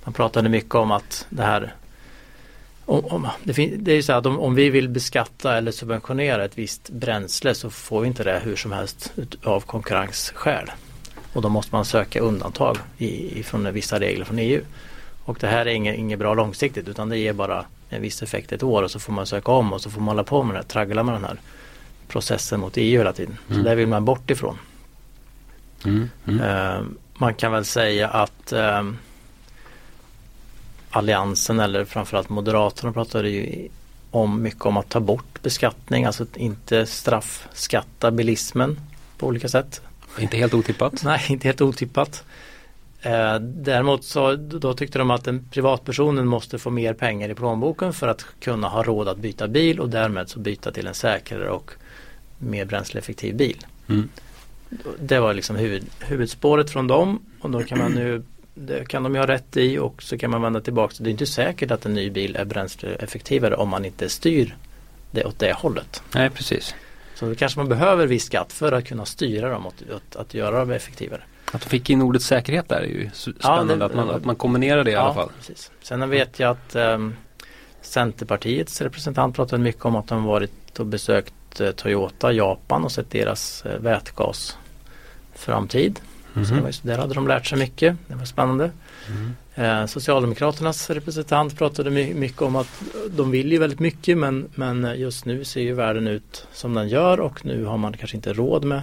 Man 0.03 0.13
pratade 0.13 0.49
mycket 0.49 0.75
om 0.75 0.91
att 0.91 1.25
det 1.29 1.43
här 1.43 1.73
om, 2.85 3.05
om, 3.05 3.27
det, 3.43 3.53
fin, 3.53 3.75
det 3.83 3.91
är 3.91 3.95
ju 3.95 4.03
så 4.03 4.13
att 4.13 4.25
om, 4.25 4.39
om 4.39 4.55
vi 4.55 4.69
vill 4.69 4.89
beskatta 4.89 5.57
eller 5.57 5.71
subventionera 5.71 6.45
ett 6.45 6.57
visst 6.57 6.89
bränsle 6.89 7.55
så 7.55 7.69
får 7.69 8.01
vi 8.01 8.07
inte 8.07 8.23
det 8.23 8.41
hur 8.43 8.55
som 8.55 8.71
helst 8.71 9.13
ut- 9.15 9.45
av 9.45 9.61
konkurrensskäl. 9.61 10.71
Och 11.33 11.41
då 11.41 11.49
måste 11.49 11.75
man 11.75 11.85
söka 11.85 12.19
undantag 12.19 12.77
i, 12.97 13.39
ifrån 13.39 13.73
vissa 13.73 13.99
regler 13.99 14.25
från 14.25 14.39
EU. 14.39 14.61
Och 15.25 15.37
det 15.39 15.47
här 15.47 15.65
är 15.65 15.71
inget, 15.71 15.97
inget 15.97 16.19
bra 16.19 16.33
långsiktigt 16.33 16.87
utan 16.87 17.09
det 17.09 17.17
ger 17.17 17.33
bara 17.33 17.65
en 17.89 18.01
viss 18.01 18.21
effekt 18.21 18.51
ett 18.51 18.63
år 18.63 18.83
och 18.83 18.91
så 18.91 18.99
får 18.99 19.13
man 19.13 19.25
söka 19.25 19.51
om 19.51 19.73
och 19.73 19.81
så 19.81 19.89
får 19.89 19.99
man 20.01 20.07
hålla 20.07 20.23
på 20.23 20.43
med 20.43 20.55
det 20.55 20.59
här, 20.59 20.65
traggla 20.65 21.03
med 21.03 21.15
den 21.15 21.23
här 21.23 21.37
processen 22.07 22.59
mot 22.59 22.77
EU 22.77 22.97
hela 22.97 23.13
tiden. 23.13 23.37
Mm. 23.49 23.61
Så 23.61 23.69
där 23.69 23.75
vill 23.75 23.87
man 23.87 24.05
bort 24.05 24.29
ifrån. 24.29 24.57
Mm. 25.85 26.09
Mm. 26.27 26.41
Eh, 26.41 26.83
man 27.13 27.33
kan 27.33 27.51
väl 27.51 27.65
säga 27.65 28.07
att 28.07 28.51
eh, 28.51 28.83
Alliansen 30.89 31.59
eller 31.59 31.85
framförallt 31.85 32.29
Moderaterna 32.29 32.93
pratade 32.93 33.29
ju 33.29 33.67
om 34.11 34.41
mycket 34.41 34.65
om 34.65 34.77
att 34.77 34.89
ta 34.89 34.99
bort 34.99 35.41
beskattning, 35.41 36.05
alltså 36.05 36.25
inte 36.35 36.85
straffskatta 36.85 38.11
bilismen 38.11 38.79
på 39.17 39.27
olika 39.27 39.49
sätt. 39.49 39.81
Inte 40.19 40.37
helt 40.37 40.53
otippat. 40.53 41.03
Nej, 41.03 41.21
inte 41.29 41.47
helt 41.47 41.61
otippat. 41.61 42.23
Eh, 43.01 43.35
däremot 43.39 44.03
så 44.03 44.35
då 44.35 44.73
tyckte 44.73 44.99
de 44.99 45.11
att 45.11 45.23
den 45.23 45.49
privatpersonen 45.51 46.27
måste 46.27 46.59
få 46.59 46.69
mer 46.69 46.93
pengar 46.93 47.29
i 47.29 47.35
plånboken 47.35 47.93
för 47.93 48.07
att 48.07 48.25
kunna 48.39 48.67
ha 48.67 48.83
råd 48.83 49.07
att 49.07 49.17
byta 49.17 49.47
bil 49.47 49.79
och 49.79 49.89
därmed 49.89 50.29
så 50.29 50.39
byta 50.39 50.71
till 50.71 50.87
en 50.87 50.93
säkrare 50.93 51.49
och 51.49 51.71
mer 52.37 52.65
bränsleeffektiv 52.65 53.35
bil. 53.35 53.57
Mm. 53.89 54.09
Det 54.99 55.19
var 55.19 55.33
liksom 55.33 55.55
huvud, 55.55 55.83
huvudspåret 55.99 56.69
från 56.69 56.87
dem 56.87 57.19
och 57.41 57.49
då 57.49 57.63
kan 57.63 57.77
man 57.77 57.91
nu 57.91 58.23
det 58.53 58.87
kan 58.87 59.03
de 59.03 59.15
ju 59.15 59.19
ha 59.19 59.27
rätt 59.27 59.57
i 59.57 59.77
och 59.77 60.03
så 60.03 60.17
kan 60.17 60.31
man 60.31 60.41
vända 60.41 60.61
tillbaka. 60.61 60.95
Det 60.99 61.09
är 61.09 61.11
inte 61.11 61.25
säkert 61.25 61.71
att 61.71 61.85
en 61.85 61.93
ny 61.93 62.09
bil 62.09 62.35
är 62.35 62.45
bränsleeffektivare 62.45 63.55
om 63.55 63.69
man 63.69 63.85
inte 63.85 64.09
styr 64.09 64.55
det 65.11 65.25
åt 65.25 65.39
det 65.39 65.53
hållet. 65.53 66.03
Nej, 66.15 66.29
precis. 66.29 66.75
Så 67.21 67.25
då 67.29 67.35
kanske 67.35 67.59
man 67.59 67.69
behöver 67.69 68.07
viss 68.07 68.25
skatt 68.25 68.53
för 68.53 68.71
att 68.71 68.85
kunna 68.85 69.05
styra 69.05 69.49
dem 69.49 69.67
åt, 69.67 69.83
åt 69.95 70.15
att 70.15 70.33
göra 70.33 70.59
dem 70.59 70.71
effektivare. 70.71 71.21
Att 71.51 71.61
du 71.61 71.69
fick 71.69 71.89
in 71.89 72.01
ordet 72.01 72.21
säkerhet 72.21 72.69
där 72.69 72.79
är 72.81 72.85
ju 72.85 73.05
s- 73.13 73.27
Ja, 73.27 73.33
spännande. 73.39 73.75
det- 73.75 73.85
att, 73.85 73.95
man, 73.95 74.09
att 74.09 74.25
man 74.25 74.35
kombinerar 74.35 74.83
det 74.83 74.91
i 74.91 74.95
alla 74.95 75.13
fall. 75.13 75.29
Precis. 75.39 75.71
Sen 75.81 76.09
vet 76.09 76.39
jag 76.39 76.49
att 76.51 76.75
ehm, 76.75 77.15
Centerpartiets 77.81 78.81
representant 78.81 79.35
pratade 79.35 79.63
mycket 79.63 79.85
om 79.85 79.95
att 79.95 80.07
de 80.07 80.23
varit 80.23 80.79
och 80.79 80.85
besökt 80.85 81.61
eh, 81.61 81.71
Toyota 81.71 82.31
Japan 82.31 82.83
och 82.83 82.91
sett 82.91 83.11
deras 83.11 83.65
eh, 83.65 83.79
vätgasframtid. 83.79 85.99
Så 86.33 86.39
det 86.39 86.51
Mhm. 86.51 86.61
var, 86.63 86.69
ju- 86.69 86.73
där 86.81 86.97
hade 86.97 87.13
de 87.13 87.27
lärt 87.27 87.45
sig 87.47 87.59
mycket. 87.59 87.95
Det 88.07 88.15
var 88.15 88.25
spännande. 88.25 88.71
Mm. 89.09 89.35
Eh, 89.61 89.85
Socialdemokraternas 89.85 90.89
representant 90.89 91.57
pratade 91.57 91.89
my- 91.89 92.13
mycket 92.13 92.41
om 92.41 92.55
att 92.55 92.81
de 93.09 93.31
vill 93.31 93.51
ju 93.51 93.57
väldigt 93.57 93.79
mycket 93.79 94.17
men, 94.17 94.49
men 94.55 94.99
just 94.99 95.25
nu 95.25 95.43
ser 95.43 95.61
ju 95.61 95.73
världen 95.73 96.07
ut 96.07 96.47
som 96.53 96.73
den 96.73 96.89
gör 96.89 97.19
och 97.19 97.45
nu 97.45 97.65
har 97.65 97.77
man 97.77 97.93
kanske 97.93 98.17
inte 98.17 98.33
råd 98.33 98.63
med 98.63 98.81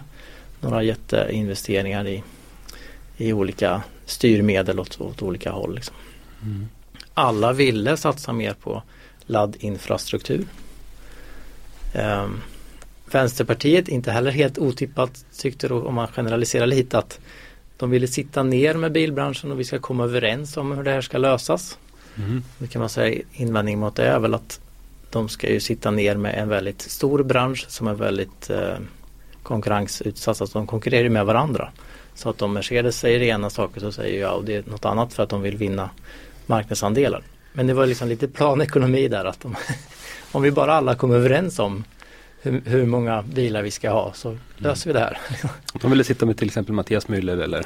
några 0.60 0.82
jätteinvesteringar 0.82 2.06
i, 2.06 2.22
i 3.16 3.32
olika 3.32 3.82
styrmedel 4.06 4.80
åt, 4.80 5.00
åt 5.00 5.22
olika 5.22 5.50
håll. 5.50 5.74
Liksom. 5.74 5.96
Mm. 6.42 6.68
Alla 7.14 7.52
ville 7.52 7.96
satsa 7.96 8.32
mer 8.32 8.54
på 8.54 8.82
laddinfrastruktur. 9.26 10.46
Ehm, 11.94 12.40
Vänsterpartiet, 13.10 13.88
inte 13.88 14.10
heller 14.10 14.30
helt 14.30 14.58
otippat, 14.58 15.24
tyckte 15.38 15.68
då, 15.68 15.82
om 15.82 15.94
man 15.94 16.08
generaliserar 16.08 16.66
lite 16.66 16.98
att 16.98 17.20
de 17.78 17.90
ville 17.90 18.08
sitta 18.08 18.42
ner 18.42 18.74
med 18.74 18.92
bilbranschen 18.92 19.52
och 19.52 19.60
vi 19.60 19.64
ska 19.64 19.78
komma 19.78 20.04
överens 20.04 20.56
om 20.56 20.72
hur 20.72 20.82
det 20.82 20.90
här 20.90 21.00
ska 21.00 21.18
lösas. 21.18 21.78
Mm. 22.16 22.42
Det 22.58 22.66
kan 22.66 22.80
man 22.80 22.88
säga 22.88 23.22
invändning 23.32 23.78
mot 23.78 23.96
det 23.96 24.06
är 24.06 24.18
väl 24.18 24.34
att 24.34 24.60
de 25.10 25.28
ska 25.28 25.50
ju 25.50 25.60
sitta 25.60 25.90
ner 25.90 26.16
med 26.16 26.34
en 26.34 26.48
väldigt 26.48 26.82
stor 26.82 27.22
bransch 27.22 27.66
som 27.68 27.86
är 27.86 27.94
väldigt 27.94 28.50
eh, 28.50 28.76
konkurrensutsatt. 29.42 30.40
Alltså 30.40 30.58
de 30.58 30.66
konkurrerar 30.66 31.02
ju 31.02 31.10
med 31.10 31.26
varandra. 31.26 31.70
Så 32.14 32.30
att 32.30 32.42
om 32.42 32.52
Mercedes 32.52 32.98
säger 32.98 33.22
ena 33.22 33.50
saker 33.50 33.80
så 33.80 33.92
säger 33.92 34.42
det 34.44 34.54
är 34.54 34.62
något 34.66 34.84
annat 34.84 35.12
för 35.12 35.22
att 35.22 35.28
de 35.28 35.42
vill 35.42 35.56
vinna 35.56 35.90
marknadsandelar. 36.46 37.22
Men 37.52 37.66
det 37.66 37.74
var 37.74 37.86
liksom 37.86 38.08
lite 38.08 38.28
planekonomi 38.28 39.08
där 39.08 39.24
att 39.24 39.40
de, 39.40 39.56
om 40.32 40.42
vi 40.42 40.50
bara 40.50 40.74
alla 40.74 40.94
kommer 40.94 41.16
överens 41.16 41.58
om 41.58 41.84
hur, 42.42 42.62
hur 42.66 42.86
många 42.86 43.22
bilar 43.22 43.62
vi 43.62 43.70
ska 43.70 43.90
ha 43.90 44.12
så 44.12 44.38
löser 44.56 44.86
vi 44.90 44.92
det 44.92 45.00
här. 45.00 45.18
De 45.80 45.90
ville 45.90 46.04
sitta 46.04 46.26
med 46.26 46.36
till 46.36 46.46
exempel 46.46 46.74
Mattias 46.74 47.06
Müller 47.06 47.42
eller 47.42 47.64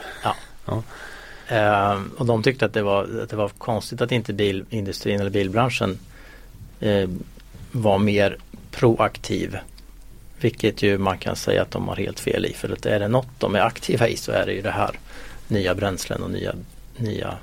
Eh, 1.48 2.00
och 2.16 2.26
de 2.26 2.42
tyckte 2.42 2.64
att 2.64 2.72
det, 2.72 2.82
var, 2.82 3.20
att 3.22 3.30
det 3.30 3.36
var 3.36 3.48
konstigt 3.48 4.00
att 4.00 4.12
inte 4.12 4.32
bilindustrin 4.32 5.20
eller 5.20 5.30
bilbranschen 5.30 5.98
eh, 6.80 7.08
var 7.72 7.98
mer 7.98 8.36
proaktiv. 8.70 9.58
Vilket 10.40 10.82
ju 10.82 10.98
man 10.98 11.18
kan 11.18 11.36
säga 11.36 11.62
att 11.62 11.70
de 11.70 11.88
har 11.88 11.96
helt 11.96 12.20
fel 12.20 12.46
i. 12.46 12.52
För 12.52 12.72
att 12.72 12.86
är 12.86 13.00
det 13.00 13.08
något 13.08 13.28
de 13.38 13.54
är 13.54 13.60
aktiva 13.60 14.08
i 14.08 14.16
så 14.16 14.32
är 14.32 14.46
det 14.46 14.52
ju 14.52 14.62
det 14.62 14.70
här 14.70 14.98
nya 15.48 15.74
bränslen 15.74 16.22
och 16.22 16.30
nya, 16.30 16.54
nya 16.96 17.34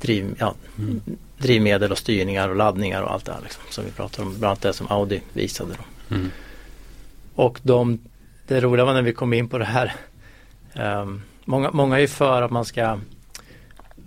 driv, 0.00 0.34
ja, 0.38 0.54
Mm. 0.78 1.00
drivmedel 1.38 1.92
och 1.92 1.98
styrningar 1.98 2.48
och 2.48 2.56
laddningar 2.56 3.02
och 3.02 3.12
allt 3.12 3.24
det 3.24 3.32
här 3.32 3.40
liksom, 3.42 3.62
som 3.70 3.84
vi 3.84 3.90
pratar 3.90 4.22
om. 4.22 4.28
Bland 4.28 4.44
annat 4.44 4.60
det 4.60 4.72
som 4.72 4.86
Audi 4.90 5.20
visade. 5.32 5.70
Då. 5.70 5.84
Mm. 6.14 6.30
Och 7.34 7.60
de, 7.62 7.98
det 8.46 8.60
roliga 8.60 8.84
var 8.84 8.94
när 8.94 9.02
vi 9.02 9.12
kom 9.12 9.32
in 9.32 9.48
på 9.48 9.58
det 9.58 9.64
här. 9.64 9.94
ehm, 10.74 11.22
många, 11.44 11.70
många 11.70 12.00
är 12.00 12.06
för 12.06 12.42
att 12.42 12.50
man 12.50 12.64
ska 12.64 12.98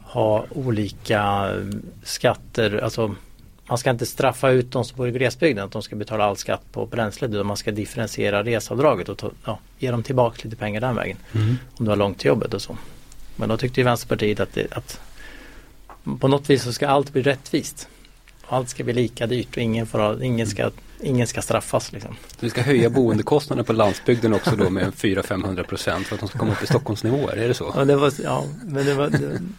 ha 0.01 0.45
olika 0.49 1.21
eh, 1.21 1.77
skatter. 2.03 2.83
Alltså 2.83 3.15
man 3.67 3.77
ska 3.77 3.89
inte 3.89 4.05
straffa 4.05 4.49
ut 4.49 4.71
de 4.71 4.85
som 4.85 4.97
bor 4.97 5.07
i 5.07 5.11
glesbygden 5.11 5.65
att 5.65 5.71
de 5.71 5.81
ska 5.81 5.95
betala 5.95 6.25
all 6.25 6.37
skatt 6.37 6.61
på 6.71 6.85
bränsle. 6.85 7.27
Utan 7.27 7.45
man 7.45 7.57
ska 7.57 7.71
differentiera 7.71 8.43
reseavdraget 8.43 9.09
och 9.09 9.17
ta, 9.17 9.31
ja, 9.45 9.59
ge 9.79 9.91
dem 9.91 10.03
tillbaka 10.03 10.39
lite 10.43 10.55
pengar 10.55 10.81
den 10.81 10.95
vägen. 10.95 11.17
Mm. 11.33 11.55
Om 11.77 11.85
du 11.85 11.91
har 11.91 11.97
långt 11.97 12.19
till 12.19 12.27
jobbet 12.27 12.53
och 12.53 12.61
så. 12.61 12.77
Men 13.35 13.49
då 13.49 13.57
tyckte 13.57 13.79
ju 13.79 13.85
Vänsterpartiet 13.85 14.39
att, 14.39 14.53
det, 14.53 14.73
att 14.73 14.99
på 16.19 16.27
något 16.27 16.49
vis 16.49 16.63
så 16.63 16.73
ska 16.73 16.87
allt 16.87 17.13
bli 17.13 17.21
rättvist. 17.21 17.87
Allt 18.47 18.69
ska 18.69 18.83
bli 18.83 18.93
lika 18.93 19.27
dyrt 19.27 19.49
och 19.49 19.57
ingen, 19.57 19.87
får 19.87 20.23
ingen, 20.23 20.47
ska, 20.47 20.71
ingen 21.05 21.27
ska 21.27 21.41
straffas. 21.41 21.91
Liksom. 21.91 22.15
Så 22.27 22.37
vi 22.39 22.49
ska 22.49 22.61
höja 22.61 22.89
boendekostnaderna 22.89 23.63
på 23.63 23.73
landsbygden 23.73 24.33
också 24.33 24.55
då 24.55 24.69
med 24.69 24.93
400-500 24.93 25.63
procent 25.63 26.07
för 26.07 26.15
att 26.15 26.19
de 26.19 26.29
ska 26.29 26.39
komma 26.39 26.51
upp 26.51 26.63
i 26.63 26.67
Stockholmsnivåer, 26.67 27.37
är 27.37 27.47
det 27.47 27.53
så? 27.53 27.73
Ja, 27.75 27.85
det 27.85 27.95
var, 27.95 28.13
ja 28.23 28.43
men 28.65 28.85
det, 28.85 28.93
var, 28.93 29.09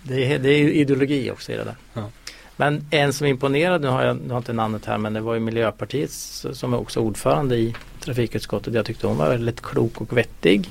det, 0.02 0.38
det, 0.38 0.48
är, 0.48 0.68
ideologi 0.68 1.30
också 1.30 1.52
i 1.52 1.56
det 1.56 1.64
där. 1.64 1.76
Ja. 1.94 2.10
Men 2.56 2.86
en 2.90 3.12
som 3.12 3.26
imponerade, 3.26 3.78
nu 3.78 3.88
har 3.88 4.04
jag, 4.04 4.16
nu 4.16 4.30
har 4.30 4.38
inte 4.38 4.52
namnet 4.52 4.84
här, 4.84 4.98
men 4.98 5.12
det 5.12 5.20
var 5.20 5.34
ju 5.34 5.40
Miljöpartiet 5.40 6.10
som 6.10 6.72
är 6.72 6.80
också 6.80 7.00
ordförande 7.00 7.56
i 7.56 7.74
trafikutskottet. 8.00 8.74
Jag 8.74 8.86
tyckte 8.86 9.06
hon 9.06 9.16
var 9.16 9.28
väldigt 9.28 9.62
klok 9.62 10.00
och 10.00 10.16
vettig. 10.16 10.70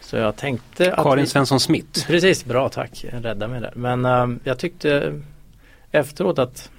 Så 0.00 0.16
jag 0.16 0.36
tänkte 0.36 0.94
att 0.94 1.04
Karin 1.04 1.26
Svensson 1.26 1.60
Smith. 1.60 2.06
Precis, 2.06 2.44
bra 2.44 2.68
tack. 2.68 3.04
Rädda 3.12 3.48
mig 3.48 3.60
där. 3.60 3.72
Men 3.76 4.06
uh, 4.06 4.38
jag 4.44 4.58
tyckte 4.58 5.20
efteråt 5.90 6.38
att 6.38 6.70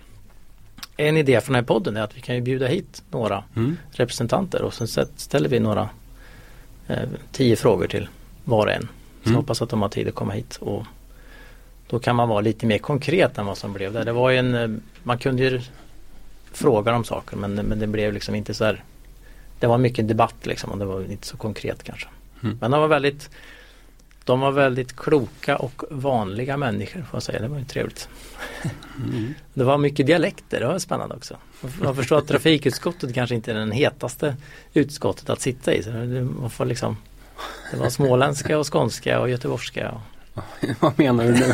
en 0.98 1.18
idé 1.18 1.42
från 1.42 1.54
den 1.54 1.64
här 1.64 1.68
podden 1.68 1.98
är 1.98 2.02
att 2.02 2.18
vi 2.18 2.22
kan 2.22 2.36
ju 2.36 2.42
bjuda 2.42 2.68
hit 2.68 3.04
några 3.12 3.44
mm. 3.56 3.78
representanter 3.92 4.62
och 4.62 4.74
sen 4.74 4.88
ställer 5.16 5.50
vi 5.50 5.60
några 5.60 5.90
eh, 6.88 7.10
tio 7.32 7.56
frågor 7.56 7.88
till 7.88 8.08
var 8.44 8.66
och 8.66 8.72
en. 8.72 8.88
Så 9.24 9.30
mm. 9.30 9.36
hoppas 9.36 9.62
att 9.62 9.70
de 9.70 9.82
har 9.82 9.90
tid 9.90 10.08
att 10.08 10.16
komma 10.16 10.34
hit 10.34 10.56
och 10.56 10.84
då 11.88 12.00
kan 12.00 12.16
man 12.16 12.30
vara 12.30 12.42
lite 12.42 12.66
mer 12.66 12.78
konkret 12.78 13.38
än 13.38 13.46
vad 13.46 13.58
som 13.58 13.74
blev 13.74 13.94
där. 13.94 14.06
Det 14.06 14.12
var 14.12 14.32
en, 14.32 14.56
eh, 14.56 14.70
man 15.04 15.18
kunde 15.18 15.44
ju 15.44 15.62
fråga 16.52 16.96
om 16.96 17.04
saker 17.04 17.38
men, 17.38 17.54
men 17.56 17.80
det 17.80 17.88
blev 17.88 18.14
liksom 18.14 18.36
inte 18.36 18.54
så 18.54 18.66
här 18.66 18.84
Det 19.60 19.68
var 19.68 19.78
mycket 19.78 20.08
debatt 20.08 20.46
liksom 20.46 20.72
och 20.72 20.78
det 20.78 20.86
var 20.86 21.12
inte 21.12 21.28
så 21.28 21.38
konkret 21.38 21.84
kanske. 21.84 22.08
Mm. 22.44 22.58
Men 22.62 22.72
de 22.72 22.82
var 22.82 22.88
väldigt 22.88 23.30
De 24.26 24.40
var 24.40 24.52
väldigt 24.52 24.96
kloka 24.96 25.58
och 25.58 25.84
vanliga 25.90 26.58
människor 26.58 27.02
får 27.02 27.16
jag 27.16 27.24
säga. 27.24 27.40
Det 27.40 27.48
var 27.48 27.58
ju 27.58 27.66
trevligt. 27.66 28.10
Mm. 28.98 29.34
Det 29.54 29.64
var 29.64 29.78
mycket 29.78 30.08
dialekter, 30.08 30.60
det 30.60 30.68
var 30.68 30.80
spännande 30.80 31.16
också. 31.16 31.38
Jag 31.84 31.96
förstår 31.96 32.18
att 32.18 32.28
trafikutskottet 32.28 33.14
kanske 33.14 33.36
inte 33.36 33.52
är 33.52 33.56
den 33.56 33.72
hetaste 33.72 34.36
utskottet 34.74 35.30
att 35.30 35.42
sitta 35.42 35.74
i. 35.74 35.84
Så 35.84 35.90
man 36.40 36.50
får 36.50 36.66
liksom, 36.66 36.98
det 37.72 37.78
var 37.78 37.90
småländska 37.90 38.60
och 38.60 38.74
skånska 38.74 39.20
och 39.20 39.30
göteborgska. 39.30 39.92
Och, 39.92 40.02
Vad 40.80 41.00
menar 41.00 41.24
du 41.24 41.32
nu? 41.32 41.54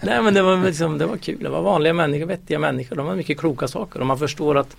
Nej 0.00 0.22
men 0.22 0.34
det 0.34 0.42
var, 0.42 0.64
liksom, 0.64 0.98
det 0.98 1.06
var 1.06 1.16
kul. 1.16 1.42
Det 1.42 1.48
var 1.48 1.62
vanliga 1.62 1.92
människor, 1.92 2.26
vettiga 2.26 2.58
människor. 2.58 2.96
De 2.96 3.06
har 3.06 3.16
mycket 3.16 3.38
kloka 3.38 3.68
saker 3.68 4.00
och 4.00 4.06
man 4.06 4.18
förstår 4.18 4.58
att 4.58 4.76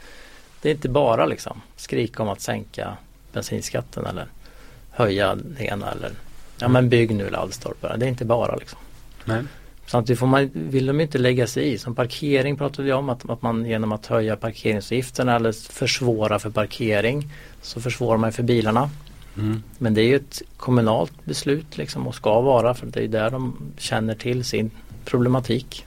det 0.62 0.70
är 0.70 0.74
inte 0.74 0.90
bara 0.90 1.26
liksom 1.26 1.62
skrika 1.76 2.24
om 2.24 2.30
att 2.30 2.42
sänka 2.42 2.98
bensinskatten 3.34 4.06
eller 4.06 4.26
höja 5.00 5.36
det 5.36 5.64
ena 5.64 5.92
eller 5.92 6.12
ja 6.60 6.68
men 6.68 6.90
bygg 6.90 7.16
nu 7.16 7.30
laddstolpar. 7.30 7.98
Det 7.98 8.06
är 8.06 8.10
inte 8.10 8.26
bara 8.26 8.56
liksom. 8.56 8.80
Nej. 9.26 9.44
Samtidigt 9.86 10.20
får 10.20 10.28
man, 10.28 10.50
vill 10.54 10.86
de 10.86 11.02
inte 11.02 11.18
lägga 11.18 11.48
sig 11.48 11.74
i. 11.74 11.78
Som 11.78 11.96
parkering 11.96 12.58
pratade 12.58 12.84
vi 12.84 12.94
om 12.94 13.10
att, 13.10 13.30
att 13.30 13.42
man 13.42 13.66
genom 13.66 13.92
att 13.92 14.06
höja 14.06 14.36
parkeringsavgifterna 14.36 15.36
eller 15.36 15.72
försvåra 15.72 16.40
för 16.40 16.50
parkering 16.50 17.28
så 17.62 17.82
försvårar 17.82 18.18
man 18.18 18.32
för 18.32 18.44
bilarna. 18.44 18.90
Mm. 19.38 19.64
Men 19.78 19.94
det 19.94 20.02
är 20.02 20.06
ju 20.06 20.16
ett 20.16 20.42
kommunalt 20.58 21.26
beslut 21.26 21.78
liksom 21.78 22.08
och 22.08 22.16
ska 22.16 22.42
vara 22.42 22.74
för 22.74 22.88
det 22.88 23.04
är 23.04 23.08
där 23.08 23.30
de 23.30 23.56
känner 23.78 24.16
till 24.16 24.44
sin 24.44 24.72
problematik. 25.06 25.86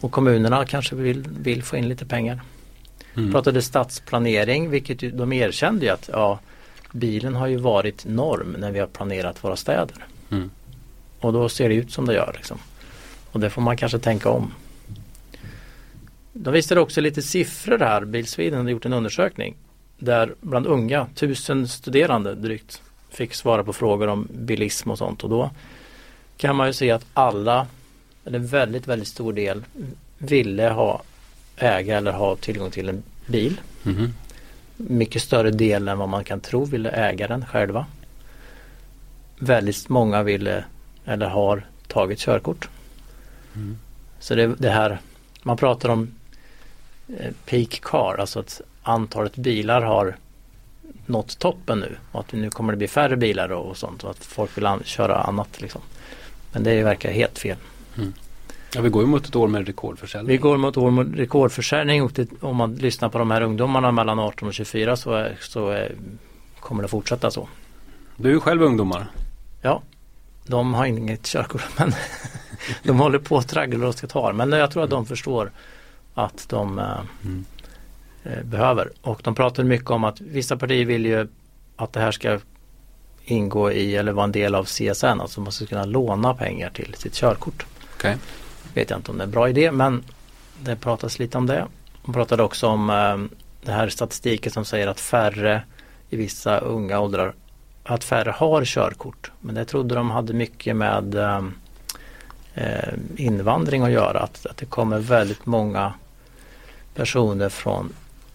Och 0.00 0.12
kommunerna 0.12 0.64
kanske 0.64 0.96
vill, 0.96 1.28
vill 1.38 1.62
få 1.62 1.76
in 1.76 1.88
lite 1.88 2.06
pengar. 2.06 2.40
Mm. 3.16 3.32
Pratade 3.32 3.62
stadsplanering 3.62 4.70
vilket 4.70 5.18
de 5.18 5.32
erkände 5.32 5.84
ju 5.84 5.90
att 5.92 6.10
ja, 6.12 6.38
bilen 6.92 7.34
har 7.34 7.46
ju 7.46 7.56
varit 7.56 8.04
norm 8.04 8.56
när 8.58 8.70
vi 8.70 8.78
har 8.78 8.86
planerat 8.86 9.44
våra 9.44 9.56
städer. 9.56 9.96
Mm. 10.30 10.50
Och 11.20 11.32
då 11.32 11.48
ser 11.48 11.68
det 11.68 11.74
ut 11.74 11.92
som 11.92 12.06
det 12.06 12.14
gör. 12.14 12.32
Liksom. 12.36 12.58
Och 13.32 13.40
det 13.40 13.50
får 13.50 13.62
man 13.62 13.76
kanske 13.76 13.98
tänka 13.98 14.30
om. 14.30 14.52
De 16.32 16.50
visade 16.54 16.80
också 16.80 17.00
lite 17.00 17.22
siffror 17.22 17.78
här. 17.78 18.04
Bilsviden 18.04 18.58
hade 18.58 18.70
gjort 18.70 18.86
en 18.86 18.92
undersökning 18.92 19.56
där 19.98 20.34
bland 20.40 20.66
unga, 20.66 21.06
tusen 21.14 21.68
studerande 21.68 22.34
drygt, 22.34 22.82
fick 23.10 23.34
svara 23.34 23.64
på 23.64 23.72
frågor 23.72 24.06
om 24.06 24.28
bilism 24.30 24.90
och 24.90 24.98
sånt 24.98 25.24
och 25.24 25.30
då 25.30 25.50
kan 26.36 26.56
man 26.56 26.66
ju 26.66 26.72
se 26.72 26.90
att 26.90 27.06
alla, 27.14 27.66
eller 28.24 28.38
väldigt, 28.38 28.86
väldigt 28.86 29.08
stor 29.08 29.32
del 29.32 29.64
ville 30.18 30.68
ha 30.68 31.02
äga 31.56 31.96
eller 31.96 32.12
ha 32.12 32.36
tillgång 32.36 32.70
till 32.70 32.88
en 32.88 33.02
bil. 33.26 33.60
Mm. 33.84 34.12
Mycket 34.88 35.22
större 35.22 35.50
del 35.50 35.88
än 35.88 35.98
vad 35.98 36.08
man 36.08 36.24
kan 36.24 36.40
tro 36.40 36.64
ville 36.64 36.90
äga 36.90 37.28
den 37.28 37.46
själva. 37.46 37.86
Väldigt 39.38 39.88
många 39.88 40.22
ville 40.22 40.64
eller 41.04 41.26
har 41.26 41.66
tagit 41.88 42.18
körkort. 42.18 42.68
Mm. 43.54 43.78
Så 44.18 44.34
det, 44.34 44.46
det, 44.46 44.70
här, 44.70 44.98
man 45.42 45.56
pratar 45.56 45.88
om 45.88 46.14
eh, 47.18 47.32
peak 47.46 47.80
car, 47.82 48.16
alltså 48.20 48.40
att 48.40 48.60
antalet 48.82 49.36
bilar 49.36 49.82
har 49.82 50.16
nått 51.06 51.38
toppen 51.38 51.80
nu 51.80 51.96
och 52.12 52.20
att 52.20 52.32
nu 52.32 52.50
kommer 52.50 52.72
det 52.72 52.76
bli 52.76 52.88
färre 52.88 53.16
bilar 53.16 53.52
och, 53.52 53.70
och 53.70 53.76
sånt 53.76 54.04
och 54.04 54.10
att 54.10 54.24
folk 54.24 54.58
vill 54.58 54.68
köra 54.84 55.16
annat. 55.16 55.60
Liksom. 55.60 55.80
Men 56.52 56.62
det 56.62 56.82
verkar 56.82 57.10
helt 57.10 57.38
fel. 57.38 57.56
Mm. 57.96 58.12
Ja, 58.74 58.80
vi 58.80 58.88
går 58.88 59.02
ju 59.02 59.08
mot 59.08 59.26
ett 59.26 59.36
år 59.36 59.48
med 59.48 59.66
rekordförsäljning. 59.66 60.28
Vi 60.28 60.36
går 60.36 60.56
mot 60.56 60.74
ett 60.76 60.82
år 60.82 60.90
med 60.90 61.16
rekordförsäljning 61.16 62.02
och 62.02 62.12
det, 62.12 62.28
om 62.40 62.56
man 62.56 62.74
lyssnar 62.74 63.08
på 63.08 63.18
de 63.18 63.30
här 63.30 63.40
ungdomarna 63.42 63.92
mellan 63.92 64.18
18 64.18 64.48
och 64.48 64.54
24 64.54 64.96
så, 64.96 65.12
är, 65.12 65.36
så 65.40 65.68
är, 65.68 65.94
kommer 66.60 66.82
det 66.82 66.88
fortsätta 66.88 67.30
så. 67.30 67.48
Du 68.16 68.36
är 68.36 68.40
själv 68.40 68.62
ungdomar? 68.62 69.06
Ja, 69.62 69.82
de 70.46 70.74
har 70.74 70.86
inget 70.86 71.26
körkort 71.26 71.64
men 71.78 71.92
de 72.82 73.00
håller 73.00 73.18
på 73.18 73.38
att 73.38 73.48
traggla 73.48 73.88
och 73.88 73.94
ska 73.94 74.06
ta 74.06 74.32
Men 74.32 74.52
jag 74.52 74.70
tror 74.70 74.84
att 74.84 74.90
de 74.90 75.06
förstår 75.06 75.50
att 76.14 76.48
de 76.48 76.78
eh, 76.78 77.00
mm. 77.24 77.44
Eh, 78.24 78.42
behöver. 78.44 78.92
Och 79.02 79.20
de 79.24 79.34
pratar 79.34 79.64
mycket 79.64 79.90
om 79.90 80.04
att 80.04 80.20
vissa 80.20 80.56
partier 80.56 80.84
vill 80.84 81.06
ju 81.06 81.28
att 81.76 81.92
det 81.92 82.00
här 82.00 82.12
ska 82.12 82.38
ingå 83.24 83.72
i 83.72 83.96
eller 83.96 84.12
vara 84.12 84.24
en 84.24 84.32
del 84.32 84.54
av 84.54 84.64
CSN, 84.64 85.04
alltså 85.06 85.40
man 85.40 85.52
ska 85.52 85.66
kunna 85.66 85.84
låna 85.84 86.34
pengar 86.34 86.70
till 86.70 86.94
sitt 86.94 87.14
körkort. 87.14 87.66
Okay. 87.96 88.16
Vet 88.74 88.90
jag 88.90 88.98
inte 88.98 89.10
om 89.10 89.18
det 89.18 89.22
är 89.22 89.26
en 89.26 89.30
bra 89.30 89.48
idé 89.48 89.72
men 89.72 90.04
det 90.62 90.76
pratas 90.76 91.18
lite 91.18 91.38
om 91.38 91.46
det. 91.46 91.66
De 92.04 92.12
pratade 92.12 92.42
också 92.42 92.66
om 92.66 92.90
eh, 92.90 93.38
det 93.66 93.72
här 93.72 93.88
statistiken 93.88 94.52
som 94.52 94.64
säger 94.64 94.86
att 94.86 95.00
färre 95.00 95.62
i 96.10 96.16
vissa 96.16 96.58
unga 96.58 97.00
åldrar 97.00 97.34
att 97.84 98.04
färre 98.04 98.30
har 98.30 98.64
körkort. 98.64 99.30
Men 99.40 99.54
det 99.54 99.64
trodde 99.64 99.94
de 99.94 100.10
hade 100.10 100.32
mycket 100.32 100.76
med 100.76 101.14
eh, 101.14 101.44
eh 102.54 102.94
invandring 103.16 103.82
att 103.82 103.90
göra. 103.90 104.20
Att, 104.20 104.46
att 104.46 104.56
det 104.56 104.66
kommer 104.66 104.98
väldigt 104.98 105.46
många 105.46 105.92
personer 106.94 107.48
från 107.48 107.92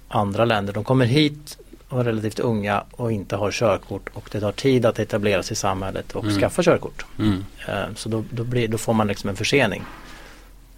andra 0.07 0.45
länder. 0.45 0.73
De 0.73 0.83
kommer 0.83 1.05
hit 1.05 1.57
och 1.89 1.99
är 1.99 2.03
relativt 2.03 2.39
unga 2.39 2.83
och 2.91 3.11
inte 3.11 3.35
har 3.35 3.51
körkort 3.51 4.09
och 4.13 4.29
det 4.31 4.39
tar 4.39 4.51
tid 4.51 4.85
att 4.85 4.99
etablera 4.99 5.43
sig 5.43 5.53
i 5.53 5.55
samhället 5.55 6.15
och 6.15 6.23
mm. 6.23 6.39
skaffa 6.39 6.63
körkort. 6.63 7.05
Mm. 7.19 7.45
Eh, 7.67 7.95
så 7.95 8.09
då, 8.09 8.23
då, 8.31 8.43
blir, 8.43 8.67
då 8.67 8.77
får 8.77 8.93
man 8.93 9.07
liksom 9.07 9.29
en 9.29 9.35
försening. 9.35 9.83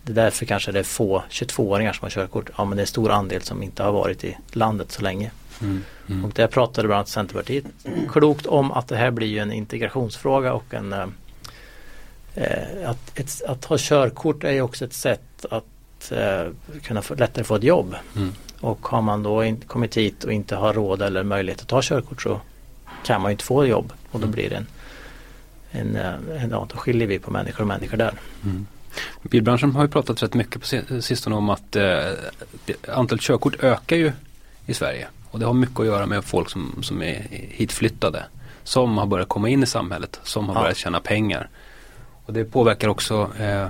Det 0.07 0.13
är 0.13 0.23
därför 0.23 0.45
kanske 0.45 0.71
det 0.71 0.79
är 0.79 0.83
få 0.83 1.23
22-åringar 1.29 1.93
som 1.93 2.05
har 2.05 2.09
körkort. 2.09 2.49
Ja 2.57 2.65
men 2.65 2.77
det 2.77 2.79
är 2.79 2.83
en 2.83 2.87
stor 2.87 3.11
andel 3.11 3.41
som 3.41 3.63
inte 3.63 3.83
har 3.83 3.91
varit 3.91 4.23
i 4.23 4.37
landet 4.51 4.91
så 4.91 5.01
länge. 5.01 5.31
Mm. 5.61 5.83
Mm. 6.09 6.25
Och 6.25 6.31
där 6.31 6.47
pratade 6.47 6.87
bland 6.87 6.97
annat 6.97 7.07
Centerpartiet 7.07 7.65
klokt 8.09 8.45
om 8.45 8.71
att 8.71 8.87
det 8.87 8.95
här 8.95 9.11
blir 9.11 9.41
en 9.41 9.51
integrationsfråga 9.51 10.53
och 10.53 10.73
en 10.73 10.93
eh, 10.93 11.05
eh, 12.35 12.89
att, 12.89 13.19
ett, 13.19 13.41
att 13.47 13.65
ha 13.65 13.77
körkort 13.79 14.43
är 14.43 14.51
ju 14.51 14.61
också 14.61 14.85
ett 14.85 14.93
sätt 14.93 15.45
att 15.51 16.11
eh, 16.11 16.43
kunna 16.83 17.01
få, 17.01 17.15
lättare 17.15 17.43
få 17.43 17.55
ett 17.55 17.63
jobb. 17.63 17.95
Mm. 18.15 18.33
Och 18.59 18.87
har 18.87 19.01
man 19.01 19.23
då 19.23 19.43
in, 19.43 19.61
kommit 19.67 19.97
hit 19.97 20.23
och 20.23 20.33
inte 20.33 20.55
har 20.55 20.73
råd 20.73 21.01
eller 21.01 21.23
möjlighet 21.23 21.61
att 21.61 21.67
ta 21.67 21.81
körkort 21.81 22.21
så 22.21 22.41
kan 23.03 23.21
man 23.21 23.31
ju 23.31 23.33
inte 23.33 23.43
få 23.43 23.65
jobb 23.65 23.93
och 24.11 24.19
då 24.19 24.25
mm. 24.25 24.31
blir 24.31 24.49
det 24.49 24.55
en, 24.55 24.67
en, 25.71 25.95
eh, 25.95 26.43
en 26.43 26.49
ja, 26.51 26.67
då 26.73 26.77
skiljer 26.77 27.07
vi 27.07 27.19
på 27.19 27.31
människor 27.31 27.61
och 27.61 27.67
människor 27.67 27.97
där. 27.97 28.13
Bilbranschen 29.21 29.75
har 29.75 29.83
ju 29.83 29.87
pratat 29.87 30.23
rätt 30.23 30.33
mycket 30.33 30.61
på 30.61 31.01
sistone 31.01 31.35
om 31.35 31.49
att 31.49 31.75
eh, 31.75 31.99
antalet 32.87 33.21
körkort 33.21 33.63
ökar 33.63 33.95
ju 33.95 34.11
i 34.65 34.73
Sverige. 34.73 35.07
Och 35.31 35.39
det 35.39 35.45
har 35.45 35.53
mycket 35.53 35.79
att 35.79 35.85
göra 35.85 36.05
med 36.05 36.25
folk 36.25 36.49
som, 36.49 36.75
som 36.81 37.01
är 37.01 37.27
hitflyttade. 37.31 38.25
Som 38.63 38.97
har 38.97 39.05
börjat 39.05 39.29
komma 39.29 39.49
in 39.49 39.63
i 39.63 39.65
samhället, 39.65 40.19
som 40.23 40.49
har 40.49 40.55
ja. 40.55 40.61
börjat 40.61 40.77
tjäna 40.77 40.99
pengar. 40.99 41.49
Och 42.25 42.33
det 42.33 42.45
påverkar 42.45 42.87
också 42.87 43.31
eh, 43.39 43.67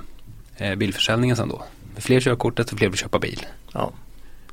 eh 0.58 0.76
bilförsäljningen 0.76 1.36
sen 1.36 1.50
då. 1.50 1.64
Med 1.94 2.04
fler 2.04 2.20
körkort 2.20 2.58
desto 2.58 2.78
fler 2.78 2.90
vill 2.90 2.98
köpa 2.98 3.20
bil. 3.20 3.46
Ja. 3.74 3.92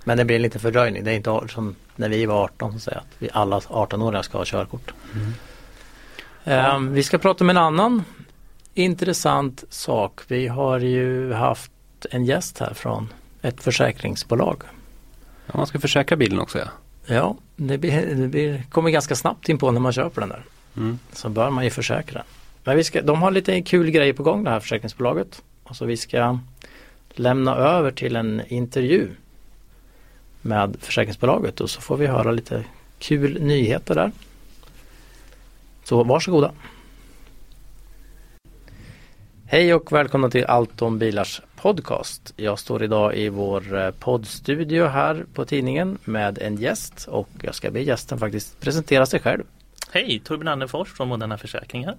Men 0.05 0.19
det 0.19 0.25
blir 0.25 0.39
lite 0.39 0.59
fördröjning. 0.59 1.05
Det 1.05 1.11
är 1.11 1.15
inte 1.15 1.41
som 1.49 1.75
när 1.97 2.09
vi 2.09 2.27
var 2.27 2.45
18 2.45 2.73
så 2.73 2.79
säga, 2.79 2.99
att 2.99 3.15
vi 3.19 3.29
alla 3.33 3.59
18-åringar 3.59 4.23
ska 4.23 4.39
ha 4.39 4.45
körkort. 4.45 4.93
Mm. 5.15 5.33
Ja. 6.45 6.77
Um, 6.77 6.93
vi 6.93 7.03
ska 7.03 7.19
prata 7.19 7.45
om 7.45 7.51
en 7.51 7.57
annan 7.57 8.05
intressant 8.75 9.65
sak. 9.69 10.21
Vi 10.29 10.49
har 10.49 10.79
ju 10.79 11.33
haft 11.33 11.73
en 12.11 12.25
gäst 12.25 12.59
här 12.59 12.75
från 12.75 13.13
ett 13.43 13.63
försäkringsbolag. 13.63 14.63
Ja, 15.47 15.53
man 15.55 15.67
ska 15.67 15.79
försäkra 15.79 16.17
bilen 16.17 16.41
också 16.41 16.59
ja. 16.59 16.69
Ja, 17.07 17.37
det, 17.57 17.79
blir, 17.79 18.07
det 18.17 18.29
blir, 18.29 18.63
kommer 18.71 18.91
ganska 18.91 19.15
snabbt 19.15 19.49
in 19.49 19.59
på 19.59 19.71
när 19.71 19.81
man 19.81 19.93
köper 19.93 20.21
den 20.21 20.29
där. 20.31 20.45
Mm. 20.77 20.99
Så 21.13 21.29
bör 21.29 21.51
man 21.51 21.65
ju 21.65 21.71
försäkra. 21.71 22.23
Men 22.65 22.77
vi 22.77 22.85
ska, 22.85 23.03
de 23.03 23.23
har 23.23 23.31
lite 23.31 23.63
kul 23.63 23.91
grejer 23.91 24.13
på 24.13 24.23
gång 24.23 24.45
det 24.45 24.51
här 24.51 24.61
försäkringsbolaget. 24.61 25.43
Alltså 25.65 25.85
vi 25.85 25.97
ska 25.97 26.39
lämna 27.11 27.57
över 27.57 27.91
till 27.91 28.17
en 28.17 28.43
intervju 28.49 29.09
med 30.43 30.77
försäkringsbolaget 30.81 31.61
och 31.61 31.71
så 31.71 31.81
får 31.81 31.97
vi 31.97 32.07
höra 32.07 32.31
lite 32.31 32.65
kul 32.99 33.43
nyheter 33.43 33.95
där. 33.95 34.13
Så 35.85 36.05
varsågoda. 36.05 36.53
Hej 39.55 39.75
och 39.75 39.93
välkomna 39.93 40.31
till 40.31 40.45
Allt 40.45 40.83
om 40.83 40.99
bilars 40.99 41.43
podcast. 41.57 42.35
Jag 42.37 42.59
står 42.59 42.83
idag 42.83 43.17
i 43.17 43.29
vår 43.29 43.79
eh, 43.79 43.91
poddstudio 43.91 44.87
här 44.87 45.25
på 45.35 45.45
tidningen 45.45 45.99
med 46.05 46.39
en 46.39 46.57
gäst 46.57 47.09
och 47.09 47.29
jag 47.43 47.55
ska 47.55 47.71
be 47.71 47.81
gästen 47.81 48.19
faktiskt 48.19 48.61
presentera 48.61 49.07
sig 49.07 49.21
själv. 49.21 49.43
Hej, 49.91 50.23
Torbjörn 50.25 50.49
Anderfors 50.49 50.93
från 50.93 51.09
Moderna 51.09 51.39
Försäkringar. 51.39 51.97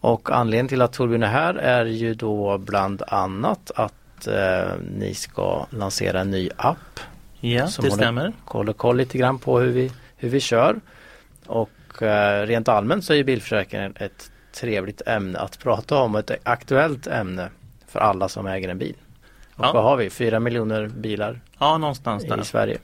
Och 0.00 0.30
anledningen 0.30 0.68
till 0.68 0.82
att 0.82 0.92
Torbjörn 0.92 1.22
är 1.22 1.26
här 1.26 1.54
är 1.54 1.84
ju 1.84 2.14
då 2.14 2.58
bland 2.58 3.02
annat 3.06 3.70
att 3.74 4.26
eh, 4.26 4.72
ni 4.98 5.14
ska 5.14 5.66
lansera 5.70 6.20
en 6.20 6.30
ny 6.30 6.50
app. 6.56 7.00
Ja, 7.40 7.66
som 7.66 7.84
det 7.84 7.90
stämmer. 7.90 8.32
Håller 8.44 8.72
koll 8.72 8.96
lite 8.96 9.18
grann 9.18 9.38
på 9.38 9.58
hur 9.58 9.70
vi, 9.70 9.92
hur 10.16 10.28
vi 10.28 10.40
kör. 10.40 10.80
Och 11.46 12.02
eh, 12.02 12.46
rent 12.46 12.68
allmänt 12.68 13.04
så 13.04 13.12
är 13.12 13.16
ju 13.16 13.24
bilförsäkringen 13.24 13.94
ett 13.96 14.31
trevligt 14.52 15.02
ämne 15.06 15.38
att 15.38 15.58
prata 15.58 15.96
om. 15.96 16.14
Ett 16.16 16.30
aktuellt 16.42 17.06
ämne 17.06 17.48
för 17.88 18.00
alla 18.00 18.28
som 18.28 18.46
äger 18.46 18.68
en 18.68 18.78
bil. 18.78 18.94
Och 19.56 19.64
Ja. 19.64 19.72
vad 19.72 19.82
har 19.84 19.96
vi? 19.96 20.10
Fyra 20.10 20.40
miljoner 20.40 20.86
bilar 20.88 21.40
Ja, 21.58 21.78
någonstans 21.78 22.24
där. 22.24 22.40
i 22.40 22.44
Sverige. 22.44 22.78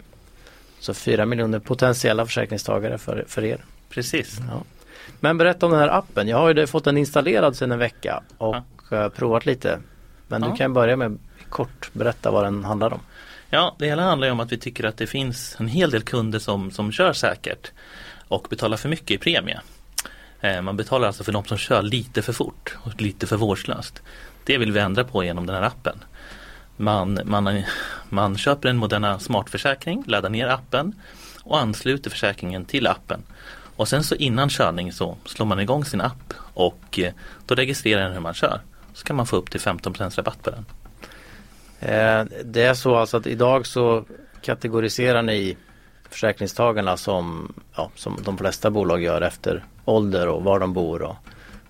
Så 0.81 0.95
fyra 0.95 1.27
miljoner 1.27 1.59
potentiella 1.59 2.27
försäkringstagare 2.27 2.99
för, 2.99 3.25
för 3.29 3.45
er. 3.45 3.64
Precis. 3.89 4.39
Ja. 4.51 4.62
Men 5.21 5.39
berätta 5.39 5.66
om 5.66 5.73
den 5.73 5.81
här 5.81 5.89
appen. 5.89 6.29
Jag 6.29 6.37
har 6.39 6.55
ju 6.55 6.66
fått 6.66 6.85
den 6.85 6.97
installerad 6.99 7.57
sedan 7.57 7.73
en 7.73 7.79
vecka 7.79 8.23
och 8.39 8.57
eh, 8.93 9.09
provat 9.09 9.47
lite. 9.47 9.79
Men 10.29 10.43
Ja. 10.43 10.49
du 10.49 10.57
kan 10.57 10.73
börja 10.73 10.97
med 10.97 11.19
kort 11.49 11.91
berätta 11.93 12.31
vad 12.31 12.45
den 12.45 12.64
handlar 12.64 12.93
om. 12.93 13.01
Ja, 13.51 13.77
det 13.79 13.87
hela 13.87 14.03
handlar 14.03 14.27
ju 14.29 14.33
om 14.33 14.41
att 14.41 14.53
vi 14.53 14.59
tycker 14.59 14.85
att 14.85 14.97
det 14.97 15.07
finns 15.07 15.57
en 15.61 15.69
hel 15.69 15.91
del 15.91 16.03
kunder 16.03 16.39
som, 16.39 16.71
som 16.71 16.93
kör 16.93 17.12
säkert 17.12 17.73
och 18.29 18.47
betalar 18.51 18.77
för 18.77 18.89
mycket 18.89 19.11
i 19.11 19.19
premie. 19.19 19.61
Eh, 20.41 20.62
man 20.62 20.76
betalar 20.76 21.07
alltså 21.07 21.24
för 21.24 21.32
de 21.32 21.45
som 21.45 21.59
kör 21.59 21.82
lite 21.82 22.22
för 22.22 22.32
fort 22.32 22.76
och 22.82 23.01
lite 23.01 23.26
för 23.26 23.36
vårdslöst. 23.36 24.03
Det 24.45 24.59
vill 24.59 24.72
vi 24.72 24.80
ändra 24.80 25.05
på 25.05 25.24
genom 25.24 25.47
den 25.47 25.57
här 25.57 25.62
appen. 25.62 26.05
Man, 26.76 27.20
man, 27.24 27.62
man 28.09 28.36
köper 28.36 28.68
en 28.68 28.76
Moderna 28.76 29.18
smartförsäkring, 29.18 30.05
laddar 30.07 30.30
ner 30.30 30.49
appen 30.49 30.95
och 31.43 31.59
ansluter 31.59 32.11
försäkringen 32.11 32.64
till 32.64 32.86
appen. 32.86 33.22
Och 33.76 33.89
sen 33.89 34.05
så 34.05 34.14
innan 34.14 34.49
körning 34.49 34.93
så 34.93 35.16
slår 35.24 35.47
man 35.47 35.61
igång 35.61 35.84
sin 35.84 36.01
app 36.01 36.34
och 36.55 36.99
eh, 36.99 37.12
då 37.47 37.55
registrerar 37.55 38.03
den 38.03 38.12
hur 38.12 38.20
man 38.20 38.34
kör. 38.34 38.61
Så 38.95 39.05
kan 39.05 39.16
man 39.16 39.26
få 39.26 39.36
upp 39.36 39.51
till 39.51 39.61
15 39.61 39.95
rabatt 39.95 40.43
på 40.43 40.51
den. 40.51 40.64
Eh, 41.80 42.24
det 42.45 42.62
är 42.62 42.74
så 42.74 42.97
alltså 42.97 43.16
att 43.16 43.26
idag 43.26 43.66
så 43.66 44.05
kategoriserar 44.43 45.22
ni 45.22 45.57
försäkringstagarna 46.11 46.97
som, 46.97 47.55
ja, 47.76 47.91
som 47.95 48.18
de 48.24 48.39
flesta 48.39 48.70
bolag 48.70 49.03
gör 49.03 49.22
efter 49.22 49.64
ålder 49.89 50.28
och 50.28 50.45
var 50.45 50.61
de 50.61 50.72
bor 50.72 51.03
och 51.03 51.16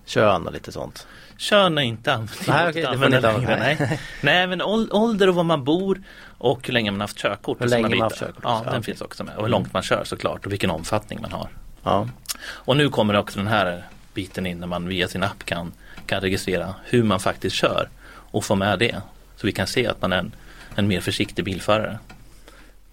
kön 0.05 0.47
och 0.47 0.53
lite 0.53 0.71
sånt. 0.71 1.07
Kön 1.37 1.77
är 1.77 1.81
inte 1.81 2.13
an- 2.13 2.27
Nej, 2.47 2.67
inte 2.67 2.79
längre. 2.81 3.29
använda. 3.29 3.55
Nej. 3.59 3.99
Nej 4.21 4.47
men 4.47 4.61
ål- 4.61 4.89
ålder 4.91 5.29
och 5.29 5.35
var 5.35 5.43
man 5.43 5.63
bor 5.63 6.01
och 6.37 6.67
hur 6.67 6.73
länge 6.73 6.91
man 6.91 7.01
haft 7.01 7.17
körkort. 7.17 7.61
Hur 7.61 7.67
länge 7.67 7.89
man 7.89 8.01
haft 8.01 8.19
körkort, 8.19 8.43
Ja, 8.43 8.61
ja, 8.65 8.71
den 8.71 8.83
finns 8.83 9.01
också 9.01 9.23
med. 9.23 9.35
Och 9.35 9.43
hur 9.43 9.49
långt 9.49 9.73
man 9.73 9.83
kör 9.83 10.03
såklart 10.03 10.45
och 10.45 10.51
vilken 10.51 10.69
omfattning 10.71 11.21
man 11.21 11.31
har. 11.31 11.49
Ja, 11.83 12.07
Och 12.41 12.77
nu 12.77 12.89
kommer 12.89 13.15
också 13.15 13.37
den 13.39 13.47
här 13.47 13.83
biten 14.13 14.45
in 14.45 14.57
när 14.59 14.67
man 14.67 14.87
via 14.87 15.07
sin 15.07 15.23
app 15.23 15.45
kan, 15.45 15.71
kan 16.05 16.21
registrera 16.21 16.75
hur 16.85 17.03
man 17.03 17.19
faktiskt 17.19 17.55
kör 17.55 17.89
och 18.11 18.43
få 18.43 18.55
med 18.55 18.79
det. 18.79 18.95
Så 19.35 19.47
vi 19.47 19.51
kan 19.53 19.67
se 19.67 19.87
att 19.87 20.01
man 20.01 20.13
är 20.13 20.17
en, 20.17 20.31
en 20.75 20.87
mer 20.87 21.01
försiktig 21.01 21.45
bilförare. 21.45 21.99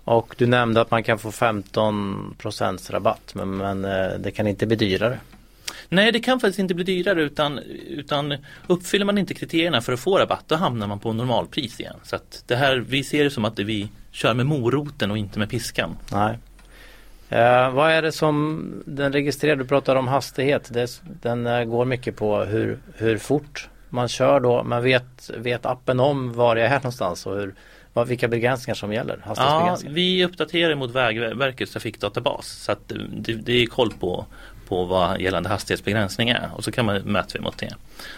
Och 0.07 0.35
du 0.39 0.47
nämnde 0.47 0.81
att 0.81 0.91
man 0.91 1.03
kan 1.03 1.19
få 1.19 1.33
15 1.33 2.37
rabatt 2.91 3.35
men, 3.35 3.57
men 3.57 3.85
eh, 3.85 4.19
det 4.19 4.31
kan 4.31 4.47
inte 4.47 4.67
bli 4.67 4.77
dyrare. 4.77 5.19
Nej, 5.89 6.13
det 6.13 6.21
kan 6.21 6.41
faktiskt 6.41 6.59
inte 6.59 6.75
bli 6.75 6.85
dyrare 6.85 7.23
utan, 7.23 7.59
utan 7.89 8.37
uppfyller 8.67 9.05
man 9.05 9.19
inte 9.19 9.35
kriterierna 9.35 9.81
för 9.81 9.93
att 9.93 10.01
få 10.01 10.19
rabatt 10.19 10.45
då 10.47 10.55
hamnar 10.55 10.87
man 10.87 10.99
på 10.99 11.13
normalpris 11.13 11.81
igen. 11.81 11.97
Så 12.03 12.17
att 12.17 12.43
det 12.47 12.57
här, 12.57 12.77
vi 12.77 13.05
ser 13.05 13.25
det 13.25 13.31
som 13.31 13.45
att 13.45 13.59
vi 13.59 13.89
kör 14.11 14.35
med 14.35 14.47
moroten 14.47 15.11
och 15.11 15.19
inte 15.19 15.39
med 15.39 15.51
piskan. 15.51 15.97
Nej. 16.13 16.39
Eh, 17.29 17.71
vad 17.71 17.91
är 17.91 18.03
det 18.03 18.13
som 18.13 18.65
den 18.87 19.13
registrerar? 19.13 19.57
Du 19.57 19.65
pratar 19.65 19.97
om 19.97 20.09
hastighet. 20.09 20.71
Det, 20.73 21.03
den 21.23 21.47
eh, 21.47 21.65
går 21.65 21.85
mycket 21.85 22.17
på 22.17 22.45
hur, 22.45 22.79
hur 22.95 23.19
fort 23.19 23.69
man 23.89 24.09
kör 24.09 24.41
då. 24.41 24.63
Men 24.63 24.83
vet, 24.83 25.31
vet 25.37 25.67
appen 25.67 26.01
om 26.01 26.33
var 26.33 26.57
jag 26.57 26.67
är 26.67 26.75
någonstans 26.75 27.27
och 27.27 27.37
hur, 27.37 27.55
vad, 27.97 28.09
vilka 28.09 28.29
begränsningar 28.29 28.75
som 28.75 28.93
gäller? 28.93 29.21
Ja, 29.37 29.79
vi 29.85 30.25
uppdaterar 30.25 30.75
mot 30.75 30.91
Vägverkets 30.91 31.73
trafikdatabas 31.73 32.47
så 32.47 32.73
att 32.73 32.93
det, 33.11 33.33
det 33.33 33.63
är 33.63 33.67
koll 33.67 33.93
på, 34.01 34.27
på 34.69 34.85
vad 34.85 35.21
gällande 35.21 35.49
hastighetsbegränsning 35.49 36.29
är 36.29 36.51
och 36.55 36.65
så 36.65 36.73
kan 36.73 36.87
man 36.87 37.01
mäta 37.03 37.41
mot 37.41 37.59
det. 37.59 37.75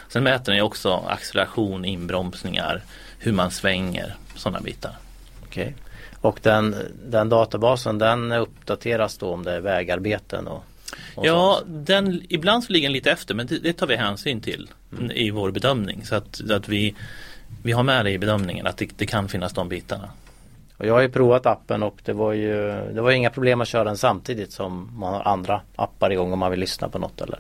Sen 0.09 0.23
mäter 0.25 0.55
ju 0.55 0.61
också 0.63 0.95
acceleration, 0.95 1.85
inbromsningar, 1.85 2.83
hur 3.19 3.33
man 3.33 3.51
svänger, 3.51 4.15
sådana 4.35 4.61
bitar. 4.61 4.93
Okej. 5.43 5.75
Och 6.21 6.39
den, 6.43 6.77
den 7.07 7.29
databasen 7.29 7.99
den 7.99 8.33
uppdateras 8.33 9.19
då 9.19 9.33
om 9.33 9.45
det 9.45 9.53
är 9.53 9.61
vägarbeten 9.61 10.47
och, 10.49 10.65
Ja, 11.23 11.63
den, 11.67 12.23
ibland 12.29 12.65
så 12.65 12.73
ligger 12.73 12.89
den 12.89 12.93
lite 12.93 13.11
efter 13.11 13.35
men 13.35 13.47
det, 13.47 13.59
det 13.59 13.73
tar 13.73 13.87
vi 13.87 13.97
hänsyn 13.97 14.41
till 14.41 14.71
i 15.15 15.31
vår 15.31 15.51
bedömning. 15.51 16.07
Så 16.07 16.15
att, 16.15 16.51
att 16.51 16.69
vi, 16.69 16.95
vi 17.69 17.73
har 17.73 17.83
med 17.83 18.05
det 18.05 18.11
i 18.11 18.19
bedömningen 18.19 18.67
att 18.67 18.77
det, 18.77 18.89
det 18.97 19.07
kan 19.07 19.29
finnas 19.29 19.53
de 19.53 19.69
bitarna. 19.69 20.09
Och 20.77 20.87
jag 20.87 20.95
har 20.95 21.01
ju 21.01 21.09
provat 21.09 21.47
appen 21.47 21.83
och 21.83 21.99
det 22.05 22.13
var 22.13 22.33
ju 22.33 22.57
det 22.95 23.01
var 23.01 23.11
inga 23.11 23.31
problem 23.31 23.61
att 23.61 23.69
köra 23.69 23.85
den 23.85 23.97
samtidigt 23.97 24.53
som 24.53 24.91
man 24.99 25.15
har 25.15 25.23
andra 25.29 25.61
appar 25.77 26.13
igång 26.13 26.33
om 26.33 26.39
man 26.39 26.51
vill 26.51 26.61
lyssna 26.61 26.89
på 26.89 26.99
något 26.99 27.21
eller, 27.21 27.39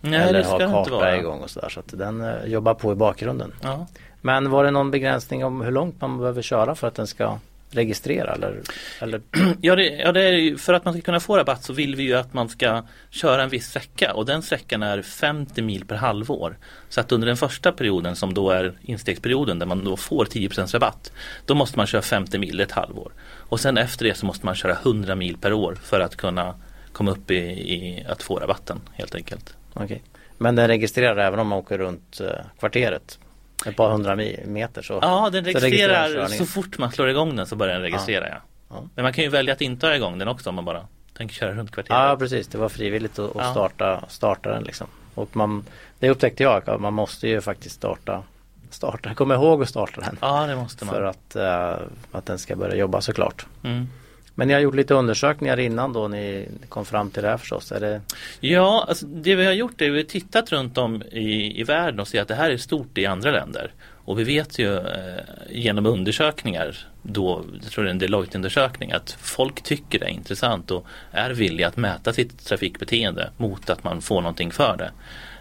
Nej, 0.00 0.28
eller 0.28 0.44
ha 0.44 0.58
karta 0.58 1.16
igång 1.16 1.40
och 1.40 1.50
sådär. 1.50 1.68
Så 1.68 1.80
att 1.80 1.98
den 1.98 2.20
eh, 2.20 2.44
jobbar 2.46 2.74
på 2.74 2.92
i 2.92 2.94
bakgrunden. 2.94 3.52
Ja. 3.62 3.86
Men 4.20 4.50
var 4.50 4.64
det 4.64 4.70
någon 4.70 4.90
begränsning 4.90 5.44
om 5.44 5.60
hur 5.60 5.70
långt 5.70 6.00
man 6.00 6.18
behöver 6.18 6.42
köra 6.42 6.74
för 6.74 6.88
att 6.88 6.94
den 6.94 7.06
ska 7.06 7.38
registrera 7.74 8.34
eller, 8.34 8.60
eller 9.00 9.20
Ja, 9.60 9.76
det, 9.76 9.84
ja 9.84 10.12
det 10.12 10.22
är, 10.22 10.56
för 10.56 10.74
att 10.74 10.84
man 10.84 10.94
ska 10.94 11.02
kunna 11.02 11.20
få 11.20 11.36
rabatt 11.36 11.64
så 11.64 11.72
vill 11.72 11.96
vi 11.96 12.02
ju 12.02 12.14
att 12.14 12.34
man 12.34 12.48
ska 12.48 12.82
köra 13.10 13.42
en 13.42 13.48
viss 13.48 13.66
sträcka 13.66 14.14
och 14.14 14.26
den 14.26 14.42
sträckan 14.42 14.82
är 14.82 15.02
50 15.02 15.62
mil 15.62 15.84
per 15.84 15.96
halvår. 15.96 16.58
Så 16.88 17.00
att 17.00 17.12
under 17.12 17.26
den 17.26 17.36
första 17.36 17.72
perioden 17.72 18.16
som 18.16 18.34
då 18.34 18.50
är 18.50 18.72
instegsperioden 18.82 19.58
där 19.58 19.66
man 19.66 19.84
då 19.84 19.96
får 19.96 20.24
10% 20.24 20.72
rabatt 20.72 21.12
då 21.46 21.54
måste 21.54 21.78
man 21.78 21.86
köra 21.86 22.02
50 22.02 22.38
mil 22.38 22.60
ett 22.60 22.72
halvår. 22.72 23.12
Och 23.24 23.60
sen 23.60 23.78
efter 23.78 24.04
det 24.04 24.14
så 24.14 24.26
måste 24.26 24.46
man 24.46 24.54
köra 24.54 24.72
100 24.72 25.14
mil 25.14 25.36
per 25.36 25.52
år 25.52 25.74
för 25.74 26.00
att 26.00 26.16
kunna 26.16 26.54
komma 26.92 27.10
upp 27.10 27.30
i, 27.30 27.36
i 27.74 28.04
att 28.08 28.22
få 28.22 28.36
rabatten 28.36 28.80
helt 28.92 29.14
enkelt. 29.14 29.56
Okej. 29.74 30.02
Men 30.38 30.56
den 30.56 30.68
registrerar 30.68 31.16
även 31.16 31.38
om 31.40 31.48
man 31.48 31.58
åker 31.58 31.78
runt 31.78 32.20
eh, 32.20 32.44
kvarteret 32.58 33.18
ett 33.66 33.76
par 33.76 33.90
hundra 33.90 34.16
meter 34.44 34.82
så 34.82 34.98
Ja, 35.02 35.30
den 35.32 35.44
så 35.44 35.50
registrerar 35.50 35.70
registrerar 35.70 36.08
körningen. 36.08 36.38
så 36.38 36.46
fort 36.46 36.78
man 36.78 36.92
slår 36.92 37.08
igång 37.10 37.36
den 37.36 37.46
så 37.46 37.56
börjar 37.56 37.74
den 37.74 37.82
registrera. 37.82 38.28
Ja. 38.28 38.34
Ja. 38.68 38.82
Men 38.94 39.02
man 39.02 39.12
kan 39.12 39.24
ju 39.24 39.30
välja 39.30 39.52
att 39.52 39.60
inte 39.60 39.86
ha 39.86 39.94
igång 39.94 40.18
den 40.18 40.28
också 40.28 40.48
om 40.48 40.54
man 40.54 40.64
bara 40.64 40.86
tänker 41.16 41.34
köra 41.34 41.52
runt 41.54 41.70
kvarteret. 41.70 41.98
Ja 41.98 42.16
precis, 42.18 42.48
det 42.48 42.58
var 42.58 42.68
frivilligt 42.68 43.18
att, 43.18 43.36
att 43.36 43.50
starta, 43.50 44.04
starta 44.08 44.50
den 44.50 44.62
liksom. 44.62 44.86
Och 45.14 45.36
man, 45.36 45.64
det 45.98 46.10
upptäckte 46.10 46.42
jag, 46.42 46.68
att 46.70 46.80
man 46.80 46.92
måste 46.94 47.28
ju 47.28 47.40
faktiskt 47.40 47.74
starta, 47.74 48.22
starta, 48.70 49.14
kom 49.14 49.32
ihåg 49.32 49.62
att 49.62 49.68
starta 49.68 50.00
den. 50.00 50.18
Ja, 50.20 50.46
det 50.46 50.56
måste 50.56 50.84
man. 50.84 50.94
För 50.94 51.02
att, 51.02 51.36
eh, 51.36 51.86
att 52.12 52.26
den 52.26 52.38
ska 52.38 52.56
börja 52.56 52.74
jobba 52.76 53.00
såklart. 53.00 53.46
Mm. 53.64 53.88
Men 54.34 54.48
ni 54.48 54.54
har 54.54 54.60
gjort 54.60 54.74
lite 54.74 54.94
undersökningar 54.94 55.60
innan 55.60 55.92
då 55.92 56.08
ni 56.08 56.48
kom 56.68 56.84
fram 56.84 57.10
till 57.10 57.22
det 57.22 57.28
här 57.28 57.36
förstås. 57.36 57.72
Är 57.72 57.80
det, 57.80 58.00
Ja, 58.40 58.84
alltså 58.88 59.06
det 59.06 59.34
vi 59.34 59.44
har 59.46 59.52
gjort 59.52 59.80
är 59.80 59.86
att 59.86 59.92
vi 59.94 59.96
har 59.96 60.04
tittat 60.04 60.52
runt 60.52 60.78
om 60.78 61.02
i, 61.02 61.60
i 61.60 61.64
världen 61.64 62.00
och 62.00 62.08
ser 62.08 62.22
att 62.22 62.28
det 62.28 62.34
här 62.34 62.50
är 62.50 62.56
stort 62.56 62.98
i 62.98 63.06
andra 63.06 63.30
länder. 63.30 63.72
Och 64.04 64.18
vi 64.18 64.24
vet 64.24 64.58
ju 64.58 64.76
eh, 64.76 65.20
genom 65.50 65.86
undersökningar, 65.86 66.76
då, 67.02 67.44
jag 67.62 67.72
tror 67.72 67.84
det 67.84 67.90
är 67.90 67.90
en 67.90 67.98
Deloitte-undersökning, 67.98 68.92
att 68.92 69.16
folk 69.20 69.62
tycker 69.62 69.98
det 69.98 70.04
är 70.04 70.10
intressant 70.10 70.70
och 70.70 70.86
är 71.10 71.30
villiga 71.30 71.68
att 71.68 71.76
mäta 71.76 72.12
sitt 72.12 72.46
trafikbeteende 72.46 73.30
mot 73.36 73.70
att 73.70 73.84
man 73.84 74.00
får 74.00 74.20
någonting 74.20 74.50
för 74.50 74.76
det. 74.76 74.90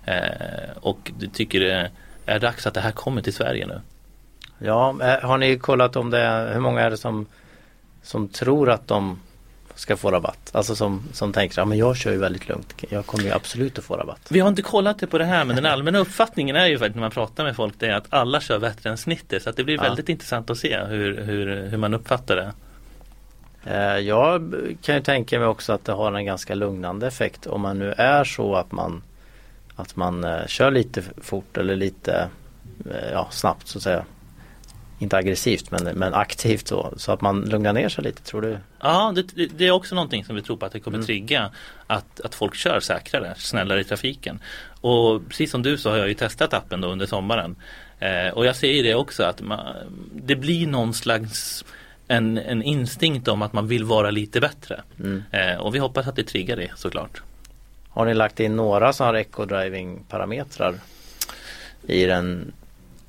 Eh, 0.06 0.78
och 0.82 1.12
de 1.20 1.28
tycker 1.28 1.60
det 1.60 1.92
är 2.26 2.40
dags 2.40 2.68
att 2.68 2.74
det 2.74 2.82
här 2.82 2.92
kommer 2.92 3.22
till 3.22 3.34
Sverige 3.34 3.68
nu. 3.68 3.82
ja, 4.60 4.96
eh, 5.02 5.28
har 5.28 5.38
ni 5.38 5.58
kollat 5.58 5.96
om 5.96 6.10
det, 6.10 6.50
hur 6.54 6.60
många 6.60 6.82
är 6.82 6.90
det 6.90 6.98
som, 6.98 7.26
som 8.04 8.28
tror 8.28 8.70
att 8.70 8.88
de 8.88 9.20
ska 9.76 9.98
få 9.98 10.12
rabatt? 10.12 10.50
Alltså 10.54 10.76
som, 10.76 11.04
som 11.14 11.34
tänker, 11.34 11.62
ja 11.62 11.66
men 11.66 11.78
jag 11.78 11.98
kör 11.98 12.12
ju 12.12 12.18
väldigt 12.18 12.50
lugnt, 12.50 12.74
jag 12.90 13.06
kommer 13.06 13.24
ju 13.24 13.32
absolut 13.32 13.78
att 13.78 13.84
få 13.84 13.98
rabatt. 13.98 14.20
Vi 14.30 14.40
har 14.40 14.50
inte 14.50 14.62
kollat 14.62 15.00
det 15.00 15.08
på 15.08 15.18
det 15.18 15.26
här 15.26 15.46
men 15.46 15.56
den 15.56 15.66
allmänna 15.66 16.00
uppfattningen 16.00 16.56
är 16.56 16.68
ju 16.68 16.78
faktiskt 16.80 16.96
när 16.96 17.02
man 17.02 17.12
pratar 17.12 17.44
med 17.44 17.56
folk 17.56 17.74
det 17.78 17.88
är 17.88 17.94
att 17.96 18.06
alla 18.10 18.42
kör 18.42 18.60
bättre 18.60 18.90
än 18.90 18.98
snittet 18.98 19.44
så 19.44 19.50
att 19.50 19.58
det 19.58 19.64
blir 19.64 19.76
Ja. 19.76 19.82
väldigt 19.84 20.10
intressant 20.10 20.50
att 20.50 20.58
se 20.58 20.78
hur, 20.86 21.22
hur, 21.22 21.68
hur 21.68 21.78
man 21.78 21.94
uppfattar 21.94 22.36
det. 22.36 22.52
Eh, 23.66 23.98
Jag 24.00 24.54
kan 24.82 24.96
ju 24.96 25.02
tänka 25.02 25.40
mig 25.40 25.48
också 25.48 25.74
att 25.74 25.86
det 25.86 25.92
har 25.92 26.12
en 26.14 26.26
ganska 26.26 26.56
lugnande 26.56 27.08
effekt 27.08 27.48
om 27.48 27.62
man 27.62 27.80
nu 27.80 27.92
är 27.98 28.24
så 28.24 28.56
att 28.56 28.72
man 28.72 29.04
att 29.76 29.96
man 29.96 30.24
eh, 30.24 30.46
kör 30.48 30.72
lite 30.72 31.04
fort 31.22 31.58
eller 31.58 31.76
lite 31.76 32.28
eh, 32.92 33.12
ja, 33.12 33.28
snabbt 33.32 33.68
så 33.68 33.78
att 33.78 33.84
säga. 33.84 34.04
Inte 35.00 35.18
aggressivt 35.18 35.72
men, 35.72 35.84
men 35.84 36.14
aktivt 36.14 36.68
så, 36.68 36.94
så 36.98 37.12
att 37.12 37.22
man 37.22 37.42
lugnar 37.42 37.74
ner 37.74 37.90
sig 37.90 38.04
lite 38.04 38.22
tror 38.22 38.42
du? 38.42 38.58
Ja, 38.80 39.14
det, 39.16 39.46
det 39.46 39.68
är 39.68 39.72
också 39.72 39.96
någonting 39.96 40.26
som 40.26 40.36
vi 40.36 40.42
tror 40.42 40.58
på 40.58 40.66
att 40.66 40.72
det 40.72 40.80
kommer 40.80 40.98
Mm. 40.98 41.06
trigga 41.06 41.52
att, 41.88 42.22
att 42.22 42.36
folk 42.36 42.56
kör 42.56 42.80
säkrare, 42.80 43.34
snällare 43.38 43.82
i 43.82 43.84
trafiken. 43.84 44.40
Och 44.82 45.28
precis 45.30 45.52
som 45.52 45.64
du 45.64 45.78
så 45.78 45.90
har 45.90 45.98
jag 45.98 46.08
ju 46.08 46.14
testat 46.14 46.54
appen 46.54 46.82
då 46.82 46.88
under 46.88 47.06
sommaren. 47.06 47.56
Eh, 48.00 48.28
och 48.34 48.46
jag 48.46 48.56
ser 48.56 48.72
ju 48.72 48.84
det 48.84 48.96
också 48.96 49.24
att 49.24 49.42
man, 49.42 49.76
det 50.14 50.36
blir 50.36 50.68
någon 50.68 50.94
slags 50.94 51.66
en, 52.08 52.38
en 52.38 52.64
instinkt 52.64 53.28
om 53.28 53.42
att 53.42 53.54
man 53.54 53.68
vill 53.68 53.84
vara 53.84 54.12
lite 54.12 54.40
bättre. 54.42 54.82
Mm. 55.00 55.24
Eh, 55.32 55.56
och 55.58 55.76
vi 55.76 55.80
hoppas 55.80 56.08
att 56.08 56.16
det 56.16 56.24
triggar 56.24 56.56
det 56.56 56.72
såklart. 56.76 57.22
Har 57.90 58.06
ni 58.06 58.14
lagt 58.14 58.40
in 58.40 58.56
några 58.56 58.94
sådana 58.94 59.20
eco-driving 59.20 60.00
parametrar 60.10 60.76
i 61.88 62.06
den? 62.06 62.54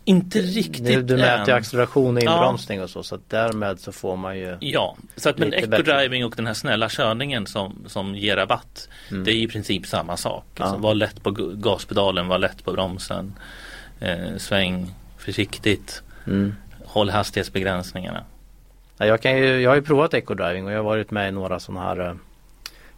Inte 0.07 0.39
riktigt 0.41 0.85
Du, 0.85 1.03
du 1.03 1.17
mäter 1.17 1.47
ju 1.47 1.53
än. 1.53 1.59
acceleration 1.59 2.17
och 2.17 2.23
Ja. 2.23 2.35
inbromsning 2.35 2.83
och 2.83 2.91
så 2.91 3.03
så 3.03 3.15
att 3.15 3.31
därmed 3.31 3.81
så 3.81 3.93
får 3.93 4.17
man 4.17 4.39
ju 4.39 4.57
Ja, 4.61 4.97
så 5.17 5.29
att 5.29 5.39
men 5.39 5.55
eco-driving 5.55 6.25
och 6.25 6.33
den 6.37 6.47
här 6.47 6.55
snälla 6.55 6.89
körningen 6.89 7.47
som, 7.47 7.85
som 7.87 8.15
ger 8.15 8.37
rabatt 8.37 8.89
Mm. 9.11 9.25
Det 9.25 9.31
är 9.33 9.35
i 9.37 9.49
princip 9.49 9.87
samma 9.87 10.17
sak. 10.17 10.45
Ja. 10.57 10.65
Alltså, 10.65 10.79
var 10.81 10.95
lätt 10.95 11.23
på 11.23 11.31
gaspedalen, 11.55 12.29
var 12.29 12.39
lätt 12.39 12.65
på 12.65 12.73
bromsen 12.73 13.35
eh, 14.01 14.37
Sväng 14.39 14.95
försiktigt 15.19 16.03
mm. 16.27 16.55
Håll 16.85 17.11
hastighetsbegränsningarna 17.11 18.25
Ja, 18.99 19.07
jag, 19.07 19.23
kan 19.23 19.37
ju, 19.39 19.61
jag 19.61 19.71
har 19.71 19.77
ju 19.77 19.83
provat 19.83 20.15
eco-driving 20.15 20.65
och 20.67 20.73
jag 20.73 20.77
har 20.79 20.85
varit 20.85 21.11
med 21.11 21.29
i 21.29 21.33
några 21.33 21.61
sådana 21.61 21.87
här 21.87 22.01
eh, 22.09 22.15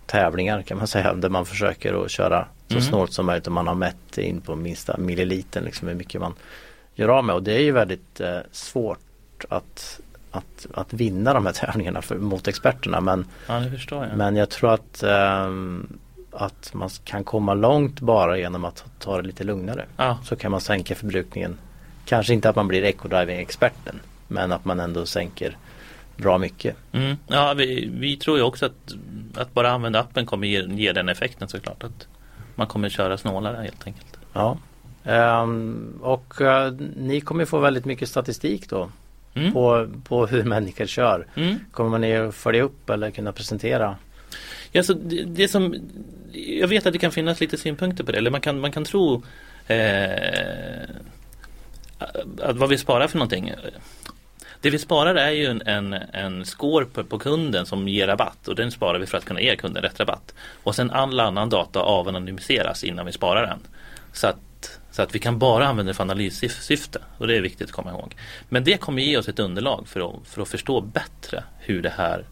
tävlingar 0.07 0.63
kan 0.63 0.79
man 0.79 0.87
säga 0.97 1.15
där 1.15 1.29
man 1.29 1.47
försöker 1.47 2.05
att 2.05 2.11
köra 2.11 2.47
så 2.69 2.75
Mm. 2.75 2.83
snålt 2.85 3.13
som 3.13 3.27
möjligt 3.27 3.47
och 3.47 3.53
man 3.53 3.67
har 3.67 3.75
mätt 3.75 4.19
in 4.19 4.41
på 4.41 4.57
minsta 4.57 4.97
milliliten 4.97 5.65
liksom 5.65 5.89
hur 5.89 5.95
mycket 5.95 6.21
man 6.21 6.35
gör 6.97 7.09
av 7.09 7.25
med 7.25 7.35
och 7.35 7.43
det 7.43 7.53
är 7.53 7.61
ju 7.63 7.73
väldigt 7.73 8.21
eh, 8.21 8.39
svårt 8.53 9.45
att, 9.49 10.01
att, 10.31 10.67
att 10.75 10.93
vinna 10.93 11.35
de 11.35 11.47
här 11.47 11.53
tävlingarna 11.67 12.03
för, 12.03 12.17
mot 12.17 12.49
experterna 12.49 13.01
men, 13.01 13.27
Ja, 13.47 13.63
jag. 13.91 14.17
men 14.17 14.37
jag 14.37 14.49
tror 14.51 14.73
att, 14.75 15.03
ehm, 15.03 15.99
att 16.33 16.75
man 16.75 16.89
kan 17.05 17.25
komma 17.25 17.55
långt 17.55 18.01
bara 18.01 18.39
genom 18.39 18.65
att 18.65 18.85
ta 18.99 19.17
det 19.17 19.23
lite 19.27 19.45
lugnare. 19.45 19.85
Ja, 19.97 20.19
Så 20.25 20.37
kan 20.37 20.51
man 20.51 20.61
sänka 20.61 20.95
förbrukningen. 20.95 21.59
Kanske 22.05 22.33
inte 22.35 22.49
att 22.49 22.57
man 22.57 22.69
blir 22.69 22.83
eco-driving-experten 22.85 24.01
men 24.29 24.53
att 24.53 24.65
man 24.65 24.81
ändå 24.81 25.07
sänker 25.07 25.57
bra 26.17 26.39
mycket. 26.39 26.77
mm. 26.93 27.17
ja 27.27 27.55
vi, 27.55 27.91
vi 27.93 28.17
tror 28.17 28.37
ju 28.37 28.43
också 28.43 28.67
att, 28.67 28.95
att 29.37 29.55
bara 29.55 29.71
använda 29.71 30.01
appen 30.01 30.27
kommer 30.27 30.47
ge, 30.47 30.63
ge 30.63 30.93
den 30.93 31.09
effekten 31.09 31.49
såklart. 31.49 31.85
Att 31.85 32.07
man 32.55 32.67
kommer 32.67 32.89
köra 32.89 33.19
snålare 33.19 33.63
helt 33.63 33.87
enkelt. 33.87 34.19
Ja. 34.33 34.57
Ehm, 35.07 35.99
och 36.03 36.41
eh, 36.41 36.73
ni 36.97 37.21
kommer 37.21 37.45
få 37.45 37.59
väldigt 37.59 37.85
mycket 37.85 38.09
statistik 38.09 38.71
då 38.71 38.91
Mm. 39.37 39.53
på, 39.53 39.89
på 40.05 40.27
hur 40.27 40.45
människor 40.45 40.87
kör. 40.87 41.27
Mm. 41.35 41.59
Kommer 41.71 41.99
ni 41.99 42.33
följa 42.33 42.63
upp 42.63 42.91
eller 42.91 43.11
kunna 43.11 43.33
presentera? 43.33 43.97
Ja, 44.73 44.83
så 44.83 44.93
det, 44.93 45.25
det 45.25 45.49
som 45.49 45.75
Jag 46.33 46.69
vet 46.69 46.87
att 46.87 46.93
det 46.93 46.99
kan 46.99 47.11
finnas 47.13 47.41
lite 47.41 47.57
synpunkter 47.57 48.05
på 48.05 48.13
det. 48.13 48.19
Eller 48.19 48.31
man 48.31 48.41
kan, 48.41 48.61
man 48.61 48.73
kan 48.73 48.85
tro 48.85 49.23
eh, 49.67 50.83
att 52.43 52.57
vad 52.57 52.69
vi 52.69 52.79
sparar 52.79 53.09
för 53.09 53.19
någonting. 53.19 53.53
Det 54.61 54.71
vi 54.71 54.79
sparar 54.79 55.15
är 55.15 55.31
ju 55.31 55.47
en, 55.47 55.63
en, 55.67 55.93
en 56.13 56.45
score 56.45 56.85
på, 56.85 57.05
på 57.05 57.19
kunden 57.19 57.67
som 57.67 57.89
ger 57.89 58.07
rabatt 58.07 58.49
och 58.49 58.55
den 58.55 58.71
sparar 58.71 58.99
vi 58.99 59.07
för 59.07 59.19
att 59.19 59.25
kunna 59.25 59.41
ge 59.41 59.57
kunden 59.57 59.83
rätt 59.83 60.01
rabatt. 60.01 60.35
Och 60.63 60.75
sen 60.75 60.91
all 60.91 61.21
annan 61.21 61.51
data 61.51 61.81
avanonymiseras 61.81 62.85
innan 62.85 63.07
vi 63.07 63.13
sparar 63.13 63.47
den. 63.47 63.59
Så 64.13 64.27
att, 64.27 64.37
så 64.97 65.03
att 65.03 65.15
vi 65.15 65.19
kan 65.19 65.39
bara 65.39 65.67
använda 65.67 65.91
det 65.91 65.95
för 65.95 66.03
analyssyfte 66.03 66.99
och 67.19 67.27
det 67.27 67.37
är 67.37 67.41
viktigt 67.41 67.67
att 67.69 67.73
komma 67.73 67.91
ihåg. 67.91 68.17
Men 68.49 68.65
det 68.65 68.81
kommer 68.81 69.03
ge 69.03 69.17
oss 69.17 69.29
ett 69.29 69.39
underlag 69.39 69.89
för 69.89 70.01
att, 70.01 70.29
för 70.29 70.43
att 70.43 70.49
förstå 70.49 70.81
bättre 70.81 71.45
hur 71.59 71.83
det 71.83 71.93
här 71.97 72.25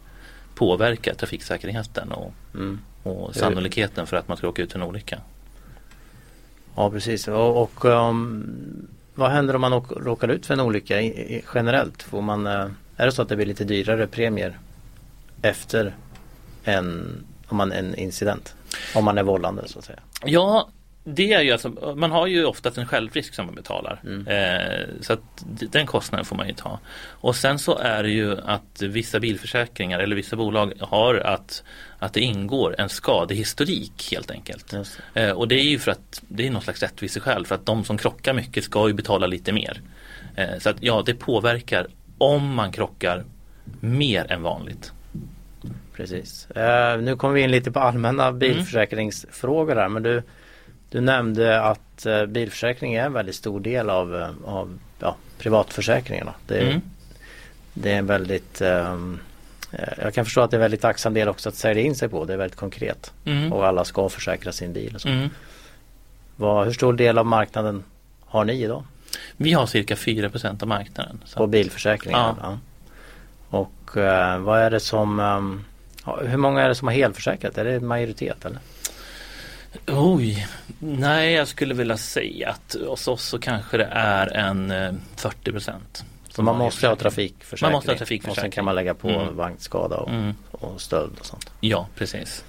påverkar 0.55 1.13
trafiksäkerheten 1.13 2.11
och, 2.11 2.33
Mm. 2.53 2.79
och 3.03 3.35
sannolikheten 3.35 4.07
för 4.07 4.17
att 4.17 4.27
man 4.27 4.37
ska 4.37 4.47
åka 4.47 4.61
ut 4.61 4.71
för 4.71 4.79
en 4.79 4.85
olycka. 4.85 5.19
Ja 6.75 6.91
precis 6.91 7.27
och, 7.27 7.61
och 7.61 7.85
um, 7.85 8.87
vad 9.15 9.31
händer 9.31 9.55
om 9.55 9.61
man 9.61 9.73
åk, 9.73 9.91
råkar 9.91 10.27
ut 10.27 10.45
för 10.45 10.53
en 10.53 10.59
olycka 10.59 11.01
i, 11.01 11.07
i, 11.07 11.43
generellt? 11.53 12.03
Får 12.03 12.21
man, 12.21 12.47
eh, 12.47 12.67
är 12.97 13.05
det 13.05 13.11
så 13.11 13.21
att 13.21 13.29
det 13.29 13.35
blir 13.35 13.45
lite 13.45 13.63
dyrare 13.63 14.07
premier 14.07 14.59
efter 15.41 15.95
en, 16.63 17.17
om 17.47 17.57
man, 17.57 17.71
en 17.71 17.95
incident? 17.95 18.55
Om 18.95 19.05
man 19.05 19.17
är 19.17 19.23
vållande 19.23 19.67
så 19.67 19.79
att 19.79 19.85
säga. 19.85 19.99
Ja, 20.25 20.69
det 21.07 21.33
är 21.33 21.41
ju 21.41 21.51
alltså, 21.51 21.69
man 21.95 22.11
har 22.11 22.27
ju 22.27 22.45
oftast 22.45 22.77
en 22.77 22.85
självrisk 22.85 23.33
som 23.33 23.45
man 23.45 23.55
betalar. 23.55 24.01
Mm. 24.03 24.27
Eh, 24.27 24.85
så 25.01 25.13
att 25.13 25.45
den 25.71 25.85
kostnaden 25.85 26.25
får 26.25 26.35
man 26.35 26.47
ju 26.47 26.53
ta. 26.53 26.79
Och 26.97 27.35
sen 27.35 27.59
så 27.59 27.77
är 27.77 28.03
det 28.03 28.09
ju 28.09 28.37
att 28.41 28.81
vissa 28.81 29.19
bilförsäkringar 29.19 29.99
eller 29.99 30.15
vissa 30.15 30.35
bolag 30.35 30.73
har 30.79 31.15
att, 31.15 31.63
att 31.99 32.13
det 32.13 32.21
ingår 32.21 32.75
en 32.77 32.89
skadehistorik 32.89 34.07
helt 34.11 34.31
enkelt. 34.31 34.73
Eh, 35.13 35.29
och 35.29 35.47
det 35.47 35.55
är 35.55 35.69
ju 35.69 35.79
för 35.79 35.91
att 35.91 36.21
det 36.27 36.47
är 36.47 36.51
någon 36.51 36.61
slags 36.61 36.81
rättviseskäl 36.81 37.45
för 37.45 37.55
att 37.55 37.65
de 37.65 37.83
som 37.83 37.97
krockar 37.97 38.33
mycket 38.33 38.63
ska 38.63 38.87
ju 38.87 38.93
betala 38.93 39.27
lite 39.27 39.51
mer. 39.51 39.81
Eh, 40.35 40.59
så 40.59 40.69
att 40.69 40.77
ja, 40.79 41.03
det 41.05 41.13
påverkar 41.13 41.87
om 42.17 42.55
man 42.55 42.71
krockar 42.71 43.23
mer 43.79 44.31
än 44.31 44.41
vanligt. 44.41 44.91
Precis. 45.93 46.51
Eh, 46.51 47.01
nu 47.01 47.15
kommer 47.15 47.33
vi 47.33 47.41
in 47.41 47.51
lite 47.51 47.71
på 47.71 47.79
allmänna 47.79 48.31
bilförsäkringsfrågor 48.31 49.75
här 49.75 49.89
men 49.89 50.03
du, 50.03 50.23
du 50.89 51.01
nämnde 51.01 51.61
att 51.61 52.05
eh, 52.05 52.25
bilförsäkring 52.25 52.93
är 52.93 53.05
en 53.05 53.13
väldigt 53.13 53.35
stor 53.35 53.59
del 53.59 53.89
av, 53.89 54.15
eh, 54.15 54.29
av 54.45 54.79
ja, 54.99 55.15
privatförsäkringarna. 55.37 56.33
Det, 56.47 56.59
Mm. 56.59 56.81
det 57.73 57.91
är 57.91 57.97
en 57.97 58.05
väldigt 58.05 58.61
eh, 58.61 58.97
Jag 59.97 60.13
kan 60.13 60.25
förstå 60.25 60.41
att 60.41 60.51
det 60.51 60.55
är 60.55 60.59
en 60.59 60.61
väldigt 60.61 60.81
tacksam 60.81 61.13
del 61.13 61.27
också 61.27 61.49
att 61.49 61.55
sälja 61.55 61.83
in 61.83 61.95
sig 61.95 62.09
på. 62.09 62.25
Det 62.25 62.33
är 62.33 62.37
väldigt 62.37 62.59
konkret. 62.59 63.13
Mm. 63.25 63.53
Och 63.53 63.67
alla 63.67 63.85
ska 63.85 64.09
försäkra 64.09 64.51
sin 64.51 64.73
bil. 64.73 64.95
Och 64.95 65.01
så. 65.01 65.07
Mm. 65.09 65.29
Vad, 66.35 66.65
hur 66.65 66.73
stor 66.73 66.93
del 66.93 67.17
av 67.17 67.25
marknaden 67.25 67.83
har 68.25 68.45
ni 68.45 68.63
idag? 68.63 68.83
Vi 69.37 69.53
har 69.53 69.65
cirka 69.65 69.95
4% 69.95 70.61
av 70.61 70.67
marknaden. 70.67 71.21
Så. 71.25 71.37
På 71.37 71.47
bilförsäkringar? 71.47 72.35
Ja. 72.41 72.59
Och 73.49 73.97
eh, 73.97 74.39
vad 74.39 74.59
är 74.59 74.71
det 74.71 74.79
som 74.79 75.19
ja, 76.05 76.19
Hur 76.21 76.37
många 76.37 76.61
är 76.61 76.69
det 76.69 76.75
som 76.75 76.87
har 76.87 76.95
helförsäkrat? 76.95 77.57
Är 77.57 77.65
det 77.65 77.73
en 77.73 77.87
majoritet 77.87 78.45
eller? 78.45 78.59
Oj, 79.87 80.47
nej 80.79 81.33
jag 81.33 81.47
skulle 81.47 81.73
vilja 81.73 81.97
säga 81.97 82.49
att 82.49 82.75
hos 82.87 83.07
oss 83.07 83.23
så 83.23 83.39
kanske 83.39 83.77
det 83.77 83.89
är 83.91 84.27
en 84.35 84.71
eh, 84.71 84.93
40 85.15 85.51
procent. 85.51 86.05
Så 86.29 86.41
man 86.43 86.57
måste 86.57 86.87
ha 86.87 86.95
trafikförsäkring. 86.95 87.65
Man 87.71 87.77
måste 87.77 87.91
ha 87.91 87.97
trafikförsäkring. 87.97 88.31
Och 88.31 88.37
sen 88.41 88.51
kan 88.51 88.65
man 88.65 88.75
lägga 88.75 88.93
på 88.93 89.09
Mm. 89.09 89.35
vagnskada 89.35 89.97
och, 89.97 90.09
Mm. 90.09 90.33
och 90.51 90.81
stöld 90.81 91.13
och 91.19 91.25
sånt. 91.25 91.51
Ja, 91.59 91.87
precis. 91.95 92.45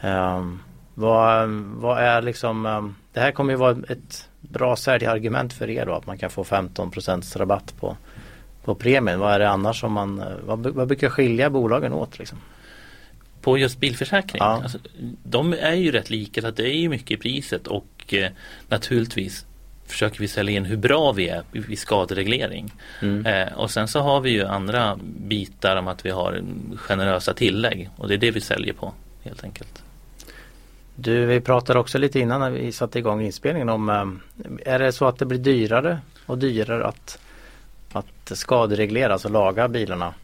Ehm, 0.00 0.60
vad, 0.94 1.48
vad 1.76 1.98
är 1.98 2.22
liksom 2.22 2.66
ehm, 2.66 2.94
Det 3.12 3.20
här 3.20 3.32
kommer 3.32 3.52
ju 3.52 3.56
vara 3.56 3.76
ett 3.88 4.28
bra 4.40 4.76
säljargument 4.76 5.52
för 5.52 5.70
er 5.70 5.86
då 5.86 5.94
att 5.94 6.06
man 6.06 6.18
kan 6.18 6.30
få 6.30 6.44
15 6.44 6.90
rabatt 7.36 7.74
på, 7.80 7.96
på 8.64 8.74
premien. 8.74 9.20
Vad 9.20 9.32
är 9.34 9.38
det 9.38 9.48
annars 9.48 9.80
som 9.80 9.92
man 9.92 10.20
eh, 10.20 10.26
vad, 10.44 10.66
vad 10.66 10.86
brukar 10.88 11.08
skilja 11.08 11.50
bolagen 11.50 11.92
åt 11.92 12.18
liksom? 12.18 12.38
På 13.46 13.58
just 13.58 13.80
bilförsäkring, 13.80 14.38
Ja. 14.40 14.62
alltså, 14.62 14.78
de 15.22 15.52
är 15.52 15.74
ju 15.74 15.92
rätt 15.92 16.10
lika 16.10 16.40
så 16.40 16.46
att 16.46 16.56
det 16.56 16.68
är 16.68 16.76
ju 16.76 16.88
mycket 16.88 17.10
i 17.10 17.16
priset 17.16 17.66
och 17.66 18.14
eh, 18.14 18.30
naturligtvis 18.68 19.46
försöker 19.86 20.20
vi 20.20 20.28
sälja 20.28 20.56
in 20.56 20.64
hur 20.64 20.76
bra 20.76 21.12
vi 21.12 21.28
är 21.28 21.42
vid 21.50 21.78
skadereglering. 21.78 22.72
Mm. 23.02 23.26
Eh, 23.26 23.52
och 23.58 23.70
sen 23.70 23.88
så 23.88 24.00
har 24.00 24.20
vi 24.20 24.30
ju 24.30 24.44
andra 24.44 24.98
bitar 25.02 25.76
om 25.76 25.88
att 25.88 26.06
vi 26.06 26.10
har 26.10 26.42
generösa 26.76 27.34
tillägg 27.34 27.90
och 27.96 28.08
det 28.08 28.14
är 28.14 28.18
det 28.18 28.30
vi 28.30 28.40
säljer 28.40 28.72
på 28.72 28.92
helt 29.22 29.44
enkelt. 29.44 29.82
Du, 30.96 31.26
vi 31.26 31.40
pratade 31.40 31.78
också 31.78 31.98
lite 31.98 32.20
innan 32.20 32.40
när 32.40 32.50
vi 32.50 32.72
satte 32.72 32.98
igång 32.98 33.22
inspelningen 33.22 33.68
om 33.68 33.88
ehm, 33.88 34.20
Är 34.64 34.78
det 34.78 34.92
så 34.92 35.04
att 35.06 35.18
det 35.18 35.26
blir 35.26 35.38
dyrare 35.38 35.98
och 36.26 36.38
dyrare 36.38 36.86
att, 36.86 37.18
att 37.92 38.32
skadereglera, 38.38 39.12
alltså 39.12 39.28
laga 39.28 39.68
bilarna? 39.68 40.14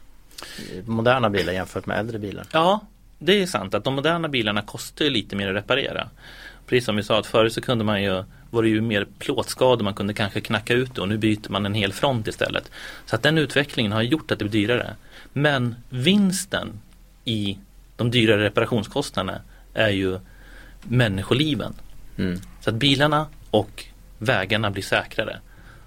Moderna 0.84 1.30
bilar 1.30 1.52
jämfört 1.52 1.86
med 1.86 1.98
äldre 1.98 2.18
bilar? 2.18 2.46
Ja, 2.52 2.80
det 3.22 3.42
är 3.42 3.46
sant 3.46 3.74
att 3.74 3.84
de 3.84 3.94
moderna 3.94 4.28
bilarna 4.28 4.62
kostar 4.62 5.04
lite 5.04 5.36
mer 5.36 5.48
att 5.48 5.54
reparera. 5.56 6.08
Precis 6.66 6.84
som 6.84 6.96
vi 6.96 7.02
sa 7.02 7.18
att 7.18 7.26
förut 7.26 7.52
så 7.52 7.60
kunde 7.60 7.84
man 7.84 8.02
ju 8.02 8.24
var 8.50 8.62
det 8.62 8.68
ju 8.68 8.80
mer 8.80 9.06
plåtskador 9.18 9.84
man 9.84 9.94
kunde 9.94 10.14
kanske 10.14 10.40
knacka 10.40 10.74
ut 10.74 10.98
och 10.98 11.08
nu 11.08 11.18
byter 11.18 11.48
man 11.50 11.66
en 11.66 11.74
hel 11.74 11.92
front 11.92 12.28
istället. 12.28 12.70
Så 13.06 13.16
att 13.16 13.22
den 13.22 13.38
utvecklingen 13.38 13.92
har 13.92 14.02
gjort 14.02 14.30
att 14.30 14.38
det 14.38 14.44
blir 14.44 14.60
dyrare. 14.62 14.94
Men 15.32 15.74
vinsten 15.88 16.80
i 17.24 17.58
de 17.96 18.10
dyrare 18.10 18.44
reparationskostnaderna 18.44 19.40
är 19.74 19.88
ju 19.90 20.18
människoliven. 20.82 21.74
Mm. 22.18 22.40
Så 22.60 22.70
att 22.70 22.76
bilarna 22.76 23.26
och 23.50 23.84
vägarna 24.18 24.70
blir 24.70 24.82
säkrare. 24.82 25.40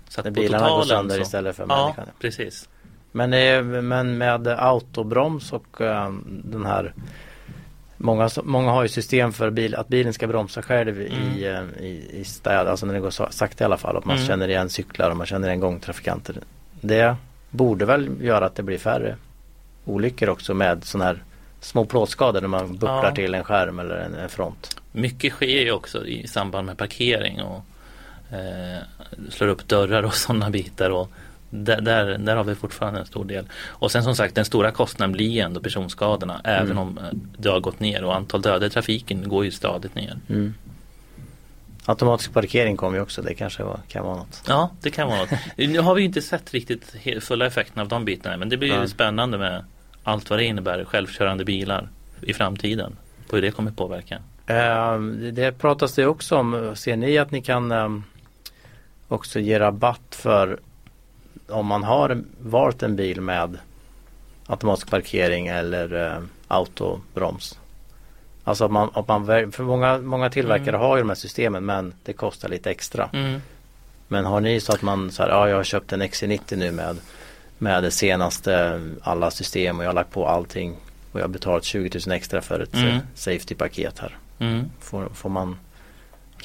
Så 0.10 0.20
att 0.22 0.26
på 0.26 0.32
bilarna 0.32 0.70
går 0.70 0.84
sönder 0.84 1.16
så- 1.16 1.22
istället 1.22 1.56
för 1.56 1.66
Ja, 1.70 1.84
människan. 1.84 2.08
precis. 2.20 2.70
Men, 3.16 3.34
eh, 3.34 3.64
men 3.82 4.18
med 4.18 4.48
autobroms 4.48 5.54
och 5.54 5.82
eh, 5.82 6.12
den 6.44 6.66
här 6.66 6.94
Många, 7.98 8.30
många 8.44 8.72
har 8.72 8.84
ju 8.84 8.90
system 8.90 9.34
för 9.34 9.50
bil, 9.50 9.76
att 9.76 9.88
bilen 9.88 10.14
ska 10.14 10.28
bromsa 10.28 10.62
själv 10.62 11.02
i, 11.02 11.46
eh, 11.46 11.84
i, 11.86 12.10
i 12.14 12.24
städ, 12.24 12.68
alltså 12.68 12.86
när 12.86 12.94
det 12.94 13.00
går 13.00 13.10
sa- 13.10 13.32
sakta 13.32 13.64
i 13.64 13.66
alla 13.66 13.78
fall. 13.78 13.96
Och 13.98 14.08
man 14.08 14.16
Mm. 14.16 14.28
känner 14.28 14.48
igen 14.48 14.70
cyklar 14.70 15.10
och 15.12 15.18
man 15.18 15.28
känner 15.28 15.48
igen 15.48 15.60
gångtrafikanter. 15.60 16.36
det 16.82 17.16
borde 17.50 17.86
väl 17.86 18.10
göra 18.22 18.46
att 18.46 18.56
det 18.56 18.64
blir 18.64 18.78
färre 18.78 19.16
olyckor 19.86 20.30
också 20.30 20.54
med 20.54 20.84
sådana 20.84 21.06
här 21.06 21.24
små 21.62 21.86
plåtskador 21.86 22.42
när 22.42 22.48
man 22.48 22.72
bucklar 22.74 23.04
Ja. 23.06 23.16
till 23.16 23.36
en 23.36 23.44
skärm 23.44 23.80
eller 23.80 23.96
en, 23.98 24.16
en 24.16 24.30
front. 24.30 24.82
Mycket 24.92 25.34
sker 25.34 25.62
ju 25.62 25.72
också 25.72 26.06
i 26.08 26.28
samband 26.28 26.66
med 26.66 26.78
parkering 26.78 27.42
och 27.42 27.64
eh, 28.36 28.78
slår 29.30 29.48
upp 29.48 29.68
dörrar 29.68 30.04
och 30.04 30.14
sådana 30.26 30.50
bitar. 30.50 30.90
Och 30.90 31.12
där, 31.64 31.82
där, 31.82 32.18
där 32.18 32.36
har 32.36 32.44
vi 32.44 32.56
fortfarande 32.56 33.00
en 33.00 33.06
stor 33.06 33.26
del. 33.26 33.46
Och 33.66 33.92
sen 33.92 34.04
som 34.04 34.16
sagt 34.16 34.36
den 34.36 34.46
stora 34.46 34.72
kostnaden 34.72 35.12
blir 35.12 35.42
ändå 35.44 35.60
personskadorna 35.60 36.42
även 36.44 36.66
Mm. 36.72 36.78
om 36.78 36.98
eh, 36.98 37.04
det 37.38 37.50
har 37.50 37.60
gått 37.60 37.80
ner 37.80 38.04
och 38.04 38.16
antal 38.16 38.42
döda 38.42 38.66
i 38.66 38.70
trafiken 38.70 39.30
går 39.30 39.46
ju 39.46 39.52
stadigt 39.52 39.96
ner. 39.96 40.18
Mm. 40.30 40.54
Automatisk 41.86 42.34
parkering 42.34 42.78
kommer 42.78 42.98
ju 42.98 43.02
också, 43.04 43.22
det 43.22 43.34
kanske 43.34 43.64
var, 43.64 43.80
kan 43.88 44.04
vara 44.06 44.16
något. 44.16 44.44
Ja, 44.48 44.70
det 44.82 44.92
kan 44.92 45.08
vara 45.08 45.20
något. 45.20 45.30
Nu 45.58 45.80
har 45.80 45.96
vi 45.96 46.02
inte 46.04 46.22
sett 46.22 46.54
riktigt 46.54 46.96
fulla 47.22 47.46
effekterna 47.46 47.82
av 47.82 47.88
de 47.88 48.06
bitarna 48.06 48.38
men 48.38 48.50
det 48.50 48.58
blir 48.58 48.70
ju 48.70 48.78
Nej. 48.80 48.90
spännande 48.90 49.38
med 49.38 49.64
allt 50.04 50.30
vad 50.30 50.40
det 50.40 50.44
innebär, 50.46 50.86
självkörande 50.86 51.46
bilar 51.46 51.90
i 52.22 52.34
framtiden. 52.34 52.96
På 53.30 53.36
hur 53.36 53.42
det 53.42 53.52
kommer 53.52 53.72
påverka. 53.72 54.16
Eh, 54.48 55.00
det- 55.00 55.32
det 55.32 55.52
pratas 55.52 55.94
det 55.94 56.06
också 56.06 56.36
om. 56.36 56.72
Ser 56.76 56.96
ni 56.96 57.18
att 57.18 57.32
ni 57.32 57.42
kan 57.42 57.72
eh, 57.72 57.90
också 59.08 59.40
ge 59.40 59.60
rabatt 59.60 60.16
för 60.22 60.60
om 61.50 61.66
man 61.66 61.84
har 61.84 62.24
valt 62.40 62.84
en 62.84 62.96
bil 62.96 63.22
med 63.22 63.58
automatisk 64.48 64.90
parkering 64.90 65.48
eller 65.48 66.06
eh, 66.16 66.22
autobroms? 66.48 67.60
Alltså 68.44 68.66
att 68.66 68.72
man, 68.72 68.90
att 68.94 69.08
man 69.08 69.52
för 69.52 69.64
många, 69.64 69.98
många 69.98 70.30
tillverkare 70.30 70.70
Mm. 70.70 70.82
har 70.82 70.96
ju 70.98 71.02
de 71.04 71.10
här 71.10 71.16
systemen 71.16 71.66
men 71.66 71.94
det 72.04 72.14
kostar 72.14 72.50
lite 72.50 72.72
extra. 72.72 73.10
Mm. 73.14 73.42
Men 74.08 74.26
har 74.26 74.40
ni 74.40 74.60
så 74.60 74.74
att 74.74 74.82
man 74.82 75.12
så 75.12 75.24
här, 75.24 75.30
ja 75.30 75.50
jag 75.50 75.56
har 75.56 75.64
köpt 75.64 75.94
en 75.94 76.02
XC90 76.02 76.56
nu 76.56 76.72
med 76.72 76.98
med 77.58 77.84
det 77.84 77.92
senaste 77.92 78.82
alla 79.02 79.32
system 79.32 79.78
och 79.78 79.84
jag 79.84 79.90
har 79.90 79.94
lagt 79.96 80.12
på 80.12 80.28
allting 80.28 80.76
och 81.12 81.20
jag 81.20 81.24
har 81.24 81.30
betalat 81.30 81.64
20 81.64 82.00
000 82.08 82.16
extra 82.16 82.42
för 82.42 82.60
ett 82.60 82.74
Mm. 82.74 82.88
eh, 82.88 82.98
safety-paket 83.16 84.00
här. 84.00 84.18
Mm. 84.40 84.66
Får, 84.80 85.10
får 85.14 85.30
man, 85.30 85.58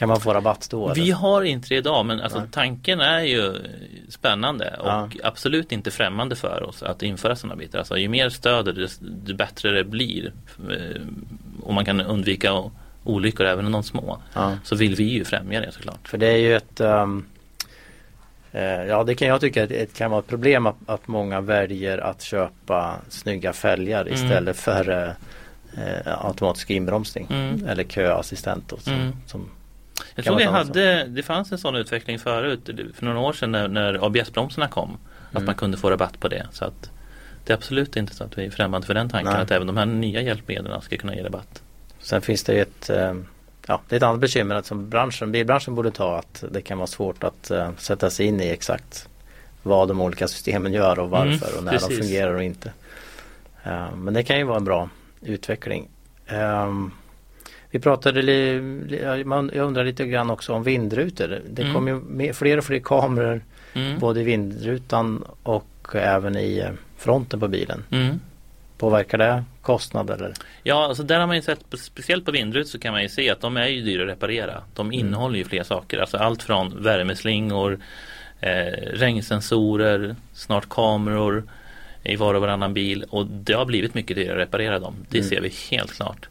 kan 0.01 0.09
man 0.09 0.21
få 0.21 0.35
rabatt 0.35 0.69
då? 0.71 0.93
Vi 0.95 1.01
eller? 1.03 1.15
har 1.15 1.43
inte 1.43 1.69
det 1.69 1.75
idag 1.75 2.07
men 2.07 2.21
alltså 2.21 2.39
Nej. 2.39 2.49
tanken 2.53 3.01
är 3.01 3.21
ju 3.21 3.55
spännande 4.09 4.77
och 4.81 4.87
Ja. 4.89 5.09
absolut 5.25 5.73
inte 5.73 5.91
främmande 5.91 6.37
för 6.37 6.63
oss 6.63 6.83
att 6.83 7.03
införa 7.03 7.37
sådana 7.37 7.57
bitar. 7.57 7.79
Alltså, 7.79 7.99
ju 7.99 8.09
mer 8.09 8.29
stöd 8.29 8.65
desto 8.75 9.05
desto 9.05 9.35
bättre 9.35 9.71
det 9.71 9.85
blir 9.85 10.33
eh, 10.71 11.01
och 11.63 11.75
man 11.75 11.85
kan 11.85 12.01
undvika 12.01 12.65
olyckor 13.05 13.47
även 13.47 13.67
om 13.67 13.73
de 13.73 13.83
små. 13.83 14.19
Ja. 14.35 14.57
Så 14.65 14.77
vill 14.77 14.95
vi 14.95 15.05
ju 15.05 15.25
främja 15.25 15.61
det 15.61 15.73
såklart. 15.73 16.09
För 16.09 16.19
det 16.19 16.27
är 16.27 16.37
ju 16.37 16.57
ett 16.57 16.81
eh, 16.81 17.07
Ja 18.89 19.05
det 19.05 19.15
kan 19.15 19.29
jag 19.29 19.41
tycka 19.41 19.63
att 19.63 19.69
det 19.69 19.97
kan 19.97 20.11
vara 20.11 20.21
ett 20.21 20.27
problem 20.29 20.67
att, 20.67 20.77
att 20.87 21.09
många 21.09 21.41
väljer 21.41 21.99
att 21.99 22.23
köpa 22.23 22.97
snygga 23.09 23.53
fälgar 23.53 24.01
Mm. 24.01 24.15
istället 24.15 24.57
för 24.57 24.89
eh, 24.91 25.85
eh, 25.87 26.27
automatisk 26.27 26.71
inbromsning 26.71 27.27
Mm. 27.31 27.67
eller 27.69 27.85
köassistent 27.85 28.69
då, 28.69 28.77
som, 28.77 28.93
Mm. 28.93 29.13
som 29.27 29.49
Jag 30.15 30.25
tror 30.25 30.37
vi 30.37 30.45
hade, 30.45 31.05
det 31.05 31.23
fanns 31.23 31.53
en 31.53 31.59
sån 31.59 31.77
utveckling 31.77 32.19
förut 32.19 32.71
för 32.95 33.05
några 33.05 33.19
år 33.19 33.33
sedan 33.33 33.53
när, 33.53 33.69
när 33.69 34.07
ABS-bromsarna 34.07 34.69
kom. 34.69 34.99
Att 35.31 35.35
Mm. 35.37 35.47
man 35.47 35.55
kunde 35.55 35.77
få 35.77 35.91
rabatt 35.91 36.21
på 36.21 36.29
det. 36.29 36.47
Så 36.53 36.65
att 36.65 36.91
det 37.45 37.53
är 37.53 37.57
absolut 37.57 37.97
inte 37.97 38.15
så 38.15 38.25
att 38.25 38.39
vi 38.39 38.47
är 38.47 38.51
främmande 38.51 38.87
för 38.87 38.95
den 38.95 39.09
tanken 39.09 39.33
Nej. 39.33 39.43
att 39.43 39.51
även 39.51 39.67
de 39.67 39.77
här 39.77 39.87
nya 39.87 40.21
hjälpmedlen 40.21 40.81
ska 40.83 40.97
kunna 40.97 41.15
ge 41.17 41.23
rabatt. 41.23 41.63
Sen 41.99 42.21
finns 42.23 42.45
det 42.45 42.55
ju 42.55 42.61
ett 42.63 42.91
eh, 42.91 43.15
Ja, 43.67 43.81
det 43.89 43.95
är 43.95 43.97
ett 43.97 44.03
annat 44.03 44.21
bekymmer 44.21 44.55
att 44.55 44.67
som 44.67 44.89
branschen, 44.91 45.33
bilbranschen 45.33 45.75
borde 45.75 45.91
ta 45.91 46.19
att 46.19 46.45
det 46.51 46.61
kan 46.63 46.79
vara 46.79 46.87
svårt 46.87 47.25
att 47.25 47.51
eh, 47.51 47.71
sätta 47.79 48.11
sig 48.11 48.27
in 48.27 48.41
i 48.41 48.49
exakt 48.49 49.09
vad 49.63 49.89
de 49.89 50.01
olika 50.01 50.29
systemen 50.29 50.73
gör 50.73 50.99
och 50.99 51.11
varför 51.11 51.47
Mm, 51.49 51.59
och 51.59 51.65
när 51.65 51.73
de 51.73 51.79
precis. 51.79 51.99
fungerar 51.99 52.35
och 52.35 52.43
inte. 52.43 52.73
Eh, 53.65 53.95
men 53.97 54.15
det 54.15 54.23
kan 54.23 54.39
ju 54.39 54.45
vara 54.45 54.57
en 54.57 54.65
bra 54.65 54.89
utveckling. 55.21 55.89
Ehm, 56.27 56.91
vi 57.71 57.79
pratade, 57.79 58.21
jag 59.55 59.57
undrar 59.57 59.85
lite 59.85 60.07
grann 60.07 60.31
också 60.31 60.53
om 60.53 60.63
vindrutor. 60.63 61.41
Det 61.51 61.63
Mm. 61.63 61.75
kommer 61.75 62.25
ju 62.25 62.33
fler 62.33 62.59
och 62.59 62.65
fler 62.65 62.79
kameror 62.81 63.41
Mm. 63.75 63.99
både 63.99 64.21
i 64.21 64.25
vindrutan 64.25 65.25
och 65.43 65.67
även 65.95 66.37
i 66.37 66.59
eh, 66.59 66.71
fronten 66.97 67.41
på 67.41 67.49
bilen. 67.49 67.85
Mm. 67.91 68.21
Påverkar 68.79 69.19
det 69.19 69.45
kostnad 69.63 70.11
eller? 70.11 70.33
Ja, 70.63 70.85
alltså 70.85 71.03
där 71.03 71.21
har 71.21 71.27
man 71.27 71.37
ju 71.37 71.43
sett, 71.43 71.61
speciellt 71.79 72.25
på 72.25 72.31
vindrut 72.33 72.69
så 72.69 72.79
kan 72.79 72.93
man 72.93 73.03
ju 73.03 73.09
se 73.09 73.31
att 73.31 73.41
de 73.41 73.57
är 73.57 73.67
ju 73.67 73.81
dyra 73.83 74.03
att 74.03 74.09
reparera. 74.09 74.63
De 74.75 74.87
Mm. 74.87 74.99
innehåller 75.01 75.39
ju 75.39 75.45
fler 75.45 75.63
saker, 75.63 75.99
alltså 75.99 76.17
allt 76.17 76.43
från 76.43 76.83
värmeslingor, 76.83 77.79
eh, 78.41 78.51
regnsensorer, 78.93 80.17
snart 80.33 80.69
kameror 80.69 81.45
i 82.03 82.17
var 82.17 82.35
och 82.35 82.41
varannan 82.41 82.75
bil 82.75 83.05
och 83.11 83.27
det 83.27 83.53
har 83.53 83.65
blivit 83.67 83.95
mycket 83.95 84.17
dyrare 84.17 84.43
att 84.43 84.49
reparera 84.49 84.79
dem. 84.79 84.95
Det 85.09 85.19
Mm. 85.19 85.29
ser 85.31 85.41
vi 85.41 85.53
helt 85.71 85.93
klart. 85.93 86.29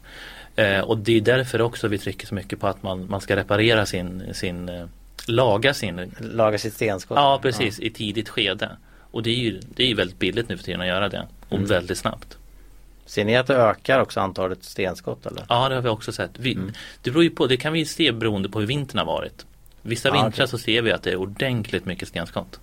Eh, 0.56 0.80
och 0.80 0.98
det 0.98 1.16
är 1.16 1.20
därför 1.20 1.60
också 1.60 1.88
vi 1.88 1.98
trycker 1.98 2.26
så 2.26 2.34
mycket 2.34 2.60
på 2.60 2.66
att 2.66 2.82
man, 2.82 3.06
man 3.10 3.20
ska 3.20 3.36
reparera 3.36 3.86
sin, 3.86 4.34
sin 4.34 4.68
eh, 4.68 4.86
laga 5.26 5.74
sin 5.74 6.14
Laga 6.18 6.58
sitt 6.58 6.74
stenskott? 6.74 7.16
Ja 7.18 7.38
precis, 7.42 7.80
i 7.80 7.90
tidigt 7.90 8.28
skede. 8.28 8.70
Och 9.10 9.22
det 9.22 9.30
är 9.30 9.34
ju 9.34 9.60
det 9.74 9.82
är 9.82 9.86
ju 9.86 9.94
väldigt 9.94 10.18
billigt 10.18 10.48
nu 10.48 10.56
för 10.56 10.64
tiden 10.64 10.80
att 10.80 10.86
göra 10.86 11.08
det. 11.08 11.26
Och 11.48 11.56
Mm. 11.56 11.68
väldigt 11.68 11.98
snabbt. 11.98 12.36
Ser 13.06 13.24
ni 13.24 13.36
att 13.36 13.46
det 13.46 13.54
ökar 13.56 14.00
också 14.00 14.20
antalet 14.20 14.64
stenskott 14.64 15.26
eller? 15.26 15.44
Ja 15.48 15.68
det 15.68 15.74
har 15.74 15.82
vi 15.82 15.88
också 15.88 16.12
sett. 16.12 16.30
Vi, 16.38 16.52
Mm. 16.52 16.72
Det 17.02 17.10
beror 17.10 17.24
ju 17.24 17.30
på, 17.30 17.46
det 17.46 17.56
kan 17.56 17.72
vi 17.72 17.84
se 17.84 18.12
beroende 18.12 18.48
på 18.48 18.60
hur 18.60 18.66
vintern 18.66 18.98
har 18.98 19.04
varit. 19.06 19.46
Vissa 19.82 20.08
Ja, 20.08 20.12
vintrar 20.12 20.30
okej. 20.44 20.48
så 20.48 20.58
ser 20.58 20.82
vi 20.82 20.92
att 20.92 21.02
det 21.02 21.10
är 21.10 21.16
ordentligt 21.16 21.84
mycket 21.84 22.08
stenskott. 22.08 22.60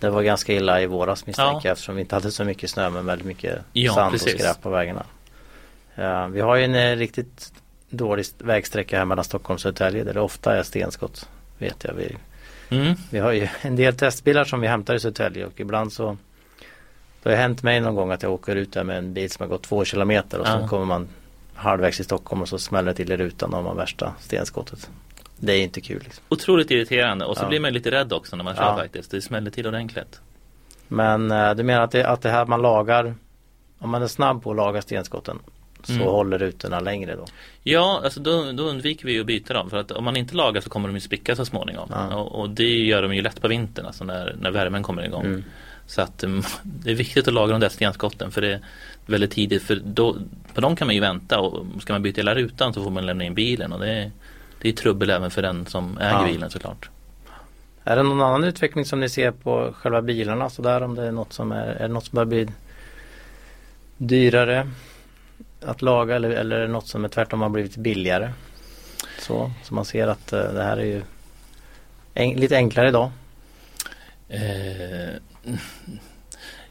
Det 0.00 0.10
var 0.10 0.22
ganska 0.22 0.52
illa 0.54 0.82
i 0.82 0.86
våras 0.86 1.26
misstänker 1.26 1.52
Ja. 1.52 1.60
jag 1.64 1.72
eftersom 1.72 1.94
vi 1.94 2.00
inte 2.00 2.14
hade 2.14 2.30
så 2.30 2.44
mycket 2.44 2.70
snö 2.70 2.90
men 2.90 3.06
väldigt 3.06 3.26
mycket 3.26 3.58
Ja, 3.72 3.94
sand 3.94 4.12
precis. 4.12 4.34
och 4.34 4.40
skräp 4.40 4.62
på 4.62 4.70
vägarna. 4.70 5.02
Ja, 5.94 6.26
vi 6.26 6.40
har 6.40 6.56
ju 6.56 6.64
en 6.64 6.74
eh, 6.74 6.96
riktigt 6.96 7.52
dålig 7.90 8.26
vägsträcka 8.38 8.98
här 8.98 9.04
mellan 9.04 9.24
Stockholm 9.24 9.54
och 9.54 9.60
Södertälje 9.60 10.04
där 10.04 10.14
det 10.14 10.20
ofta 10.20 10.56
är 10.56 10.62
stenskott. 10.62 11.28
Vet 11.58 11.84
jag. 11.84 11.94
Vi, 11.94 12.16
Mm. 12.70 12.94
vi 13.10 13.18
har 13.18 13.32
ju 13.32 13.48
en 13.62 13.76
del 13.76 13.96
testbilar 13.96 14.44
som 14.44 14.60
vi 14.60 14.66
hämtar 14.68 14.94
i 14.94 15.00
Södertälje 15.00 15.46
och 15.46 15.60
ibland 15.60 15.92
så 15.92 16.16
Det 17.22 17.28
har 17.30 17.36
hänt 17.36 17.62
mig 17.62 17.80
någon 17.80 17.94
gång 17.94 18.10
att 18.10 18.22
jag 18.22 18.32
åker 18.32 18.56
ut 18.56 18.72
där 18.72 18.84
med 18.84 18.98
en 18.98 19.14
bil 19.14 19.30
som 19.30 19.42
har 19.42 19.48
gått 19.48 19.62
två 19.62 19.84
kilometer 19.84 20.38
och 20.38 20.46
Ja. 20.48 20.60
så 20.60 20.68
kommer 20.68 20.84
man 20.84 21.08
halvvägs 21.54 22.00
i 22.00 22.04
Stockholm 22.04 22.42
och 22.42 22.48
så 22.48 22.58
smäller 22.58 22.90
det 22.90 22.94
till 22.96 23.12
i 23.12 23.16
rutan 23.16 23.54
och 23.54 23.64
man 23.64 23.76
värsta 23.76 24.12
stenskottet. 24.20 24.90
Det 25.36 25.52
är 25.52 25.62
inte 25.62 25.80
kul. 25.80 26.00
Liksom. 26.04 26.24
Otroligt 26.28 26.70
irriterande 26.70 27.24
och 27.24 27.36
så 27.36 27.44
Ja. 27.44 27.48
blir 27.48 27.60
man 27.60 27.72
lite 27.72 27.90
rädd 27.90 28.12
också 28.12 28.36
när 28.36 28.44
man 28.44 28.54
kör 28.56 28.62
Ja. 28.62 28.76
faktiskt. 28.76 29.10
Det 29.10 29.22
smäller 29.22 29.50
till 29.50 29.66
ordentligt. 29.66 30.20
Men 30.88 31.30
eh, 31.30 31.54
du 31.54 31.62
menar 31.62 31.82
att 31.82 31.90
det, 31.90 32.04
att 32.08 32.22
det 32.22 32.30
här 32.30 32.46
man 32.46 32.62
lagar 32.62 33.14
Om 33.78 33.90
man 33.90 34.02
är 34.02 34.06
snabb 34.06 34.42
på 34.42 34.50
att 34.50 34.56
laga 34.56 34.82
stenskotten 34.82 35.38
Så 35.86 35.92
Mm. 35.92 36.06
håller 36.06 36.38
rutorna 36.38 36.80
längre 36.80 37.16
då? 37.16 37.24
Ja, 37.62 38.00
alltså 38.04 38.20
då, 38.20 38.52
då 38.52 38.62
undviker 38.62 39.06
vi 39.06 39.20
att 39.20 39.26
byta 39.26 39.54
dem 39.54 39.70
för 39.70 39.76
att 39.76 39.90
om 39.90 40.04
man 40.04 40.16
inte 40.16 40.34
lagar 40.36 40.60
så 40.60 40.70
kommer 40.70 40.88
de 40.88 40.94
ju 40.94 41.00
spricka 41.00 41.36
så 41.36 41.44
småningom. 41.44 41.88
Ja. 41.92 42.14
Och, 42.16 42.40
och 42.40 42.50
det 42.50 42.78
gör 42.84 43.02
de 43.02 43.14
ju 43.14 43.22
lätt 43.22 43.40
på 43.42 43.48
vintern, 43.48 43.86
alltså 43.86 44.04
när, 44.04 44.36
när 44.40 44.50
värmen 44.50 44.82
kommer 44.82 45.04
igång. 45.04 45.24
Mm. 45.24 45.44
Så 45.86 46.02
att 46.02 46.24
um, 46.24 46.42
det 46.62 46.90
är 46.90 46.94
viktigt 46.94 47.28
att 47.28 47.34
laga 47.34 47.52
de 47.52 47.60
där 47.60 47.68
stenskotten 47.68 48.30
för 48.30 48.40
det 48.40 48.52
är 48.52 48.60
väldigt 49.06 49.30
tidigt 49.30 49.62
för 49.62 49.80
då, 49.84 50.16
på 50.54 50.60
dem 50.60 50.76
kan 50.76 50.86
man 50.88 50.94
ju 50.94 51.00
vänta 51.00 51.40
och 51.40 51.66
ska 51.82 51.92
man 51.92 52.02
byta 52.02 52.16
hela 52.20 52.34
rutan 52.34 52.74
så 52.74 52.82
får 52.84 52.90
man 52.90 53.06
lämna 53.06 53.24
in 53.24 53.34
bilen 53.34 53.72
och 53.72 53.80
det 53.80 53.90
är, 53.90 54.10
det 54.62 54.68
är 54.68 54.72
trubbel 54.72 55.10
även 55.10 55.30
för 55.30 55.42
den 55.42 55.66
som 55.66 55.98
äger 55.98 56.10
Ja. 56.10 56.26
bilen 56.26 56.50
såklart. 56.50 56.88
Är 57.84 57.96
det 57.96 58.02
någon 58.02 58.20
annan 58.20 58.44
utveckling 58.44 58.84
som 58.84 59.00
ni 59.00 59.08
ser 59.08 59.30
på 59.30 59.72
själva 59.76 60.02
bilarna 60.02 60.50
sådär 60.50 60.82
om 60.82 60.94
det 60.94 61.06
är 61.06 61.12
något 61.12 61.32
som 61.32 61.52
är, 61.52 61.66
är 61.66 61.88
något 61.88 62.04
som 62.04 62.16
börjar 62.16 62.26
bli 62.26 62.48
dyrare 63.96 64.68
att 65.64 65.82
laga 65.82 66.16
eller, 66.16 66.30
eller 66.30 66.68
något 66.68 66.86
som 66.86 67.04
är 67.04 67.08
tvärtom 67.08 67.40
har 67.40 67.48
blivit 67.48 67.76
billigare? 67.76 68.32
Så, 69.18 69.50
så 69.64 69.74
man 69.74 69.84
ser 69.84 70.06
att 70.06 70.32
eh, 70.32 70.52
det 70.52 70.62
här 70.62 70.76
är 70.76 70.84
ju 70.84 71.02
en, 72.14 72.30
lite 72.30 72.56
enklare 72.56 72.88
idag. 72.88 73.10
Eh, 74.28 75.14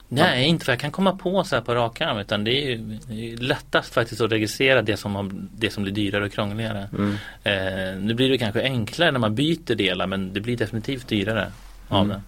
nej, 0.08 0.46
inte 0.46 0.66
för 0.66 0.72
jag 0.72 0.80
kan 0.80 0.92
komma 0.92 1.16
på 1.16 1.44
så 1.44 1.56
här 1.56 1.64
på 1.64 1.76
rak 1.76 2.02
arm 2.02 2.18
utan 2.18 2.44
det 2.44 2.52
är 2.52 2.70
ju 2.70 2.78
det 3.08 3.14
är 3.14 3.18
ju 3.18 3.38
lättast 3.38 3.94
faktiskt 3.94 4.22
att 4.22 4.32
registrera 4.32 4.82
det 4.82 4.98
som, 4.98 5.16
har, 5.16 5.32
det 5.34 5.70
som 5.70 5.84
blir 5.84 5.94
dyrare 5.94 6.26
och 6.26 6.32
krångligare. 6.32 6.90
Mm. 6.98 7.16
Eh, 7.44 8.02
nu 8.02 8.14
blir 8.14 8.30
det 8.30 8.38
kanske 8.38 8.62
enklare 8.62 9.12
när 9.12 9.20
man 9.20 9.36
byter 9.36 9.76
delar 9.76 10.08
men 10.08 10.34
det 10.34 10.40
blir 10.40 10.58
definitivt 10.58 11.08
dyrare 11.08 11.52
av 11.88 12.06
Mm. 12.06 12.10
det. 12.10 12.22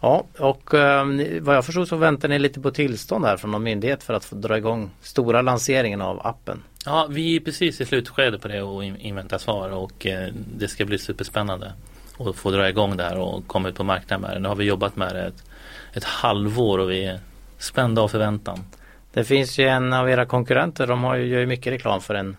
Ja 0.00 0.24
och 0.38 0.74
eh, 0.74 1.06
ni- 1.06 1.38
vad 1.40 1.56
jag 1.56 1.64
förstod 1.64 1.88
så 1.88 1.96
väntar 1.96 2.28
ni 2.28 2.38
lite 2.38 2.60
på 2.60 2.70
tillstånd 2.70 3.24
här 3.24 3.36
från 3.36 3.50
någon 3.50 3.62
myndighet 3.62 4.02
för 4.02 4.14
att 4.14 4.24
få 4.24 4.34
dra 4.36 4.58
igång 4.58 4.90
stora 5.02 5.42
lanseringen 5.42 6.00
av 6.02 6.26
appen. 6.26 6.62
Ja, 6.84 7.06
vi 7.10 7.36
är 7.36 7.40
precis 7.40 7.80
i 7.80 7.84
slutskedet 7.84 8.42
på 8.42 8.48
det 8.48 8.62
och 8.62 8.84
in- 8.84 8.96
inväntar 8.96 9.38
svar 9.38 9.70
och 9.70 10.06
eh, 10.06 10.28
det 10.56 10.68
ska 10.68 10.84
bli 10.84 10.98
superspännande 10.98 11.72
att 12.18 12.36
få 12.36 12.50
dra 12.50 12.68
igång 12.68 12.96
det 12.96 13.04
här 13.04 13.18
och 13.18 13.46
komma 13.46 13.68
ut 13.68 13.74
på 13.76 13.84
marknaden 13.84 14.20
med 14.22 14.30
det. 14.36 14.38
Nu 14.40 14.48
har 14.48 14.56
vi 14.56 14.64
jobbat 14.64 14.96
med 14.96 15.14
det 15.14 15.22
ett, 15.22 15.44
ett 15.92 16.04
halvår 16.04 16.78
och 16.78 16.90
vi 16.90 17.04
är 17.04 17.20
spända 17.58 18.02
av 18.02 18.08
förväntan. 18.08 18.64
Det 19.12 19.24
finns 19.24 19.58
ju 19.58 19.68
en 19.68 19.92
av 19.92 20.10
era 20.10 20.26
konkurrenter, 20.26 20.86
de 20.86 21.04
har 21.04 21.16
ju, 21.16 21.26
gör 21.26 21.40
ju 21.40 21.46
mycket 21.46 21.72
reklam 21.72 22.00
för 22.00 22.14
en, 22.14 22.36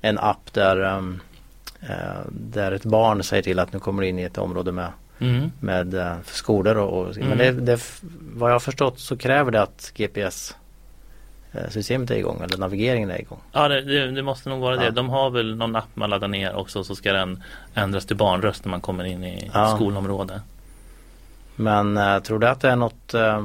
en 0.00 0.18
app 0.18 0.52
där, 0.52 0.80
um, 0.80 1.20
eh, 1.80 2.20
där 2.28 2.72
ett 2.72 2.84
barn 2.84 3.22
säger 3.22 3.42
till 3.42 3.58
att 3.58 3.72
nu 3.72 3.78
kommer 3.78 4.02
du 4.02 4.08
in 4.08 4.18
i 4.18 4.22
ett 4.22 4.38
område 4.38 4.72
med 4.72 4.88
mm. 5.20 5.50
med 5.60 5.94
eh, 5.94 6.16
skolor 6.24 6.76
och, 6.76 7.00
och 7.00 7.16
mm. 7.16 7.28
men 7.28 7.38
det, 7.38 7.52
det, 7.52 7.80
vad 8.20 8.50
jag 8.50 8.54
har 8.54 8.60
förstått 8.60 8.98
så 8.98 9.16
kräver 9.16 9.50
det 9.50 9.62
att 9.62 9.92
GPS 9.94 10.56
eh, 11.52 11.68
systemet 11.70 12.10
är 12.10 12.14
igång 12.14 12.40
eller 12.42 12.58
navigeringen 12.58 13.10
är 13.10 13.20
igång. 13.20 13.40
Ja 13.52 13.68
det, 13.68 13.80
det, 13.80 14.10
det 14.10 14.22
måste 14.22 14.48
nog 14.48 14.60
vara 14.60 14.76
ja. 14.76 14.82
det. 14.82 14.90
De 14.90 15.08
har 15.08 15.30
väl 15.30 15.56
någon 15.56 15.76
app 15.76 15.88
man 15.94 16.10
laddar 16.10 16.28
ner 16.28 16.54
också 16.54 16.84
så 16.84 16.96
ska 16.96 17.12
den 17.12 17.42
ändras 17.74 18.06
till 18.06 18.16
barnröst 18.16 18.64
när 18.64 18.70
man 18.70 18.80
kommer 18.80 19.04
in 19.04 19.24
i 19.24 19.50
ja. 19.54 19.76
skolområdet. 19.76 20.42
Men 21.56 21.96
äh, 21.96 22.18
tror 22.18 22.38
du 22.38 22.48
att 22.48 22.60
det 22.60 22.70
är 22.70 22.76
något 22.76 23.14
äh, 23.14 23.42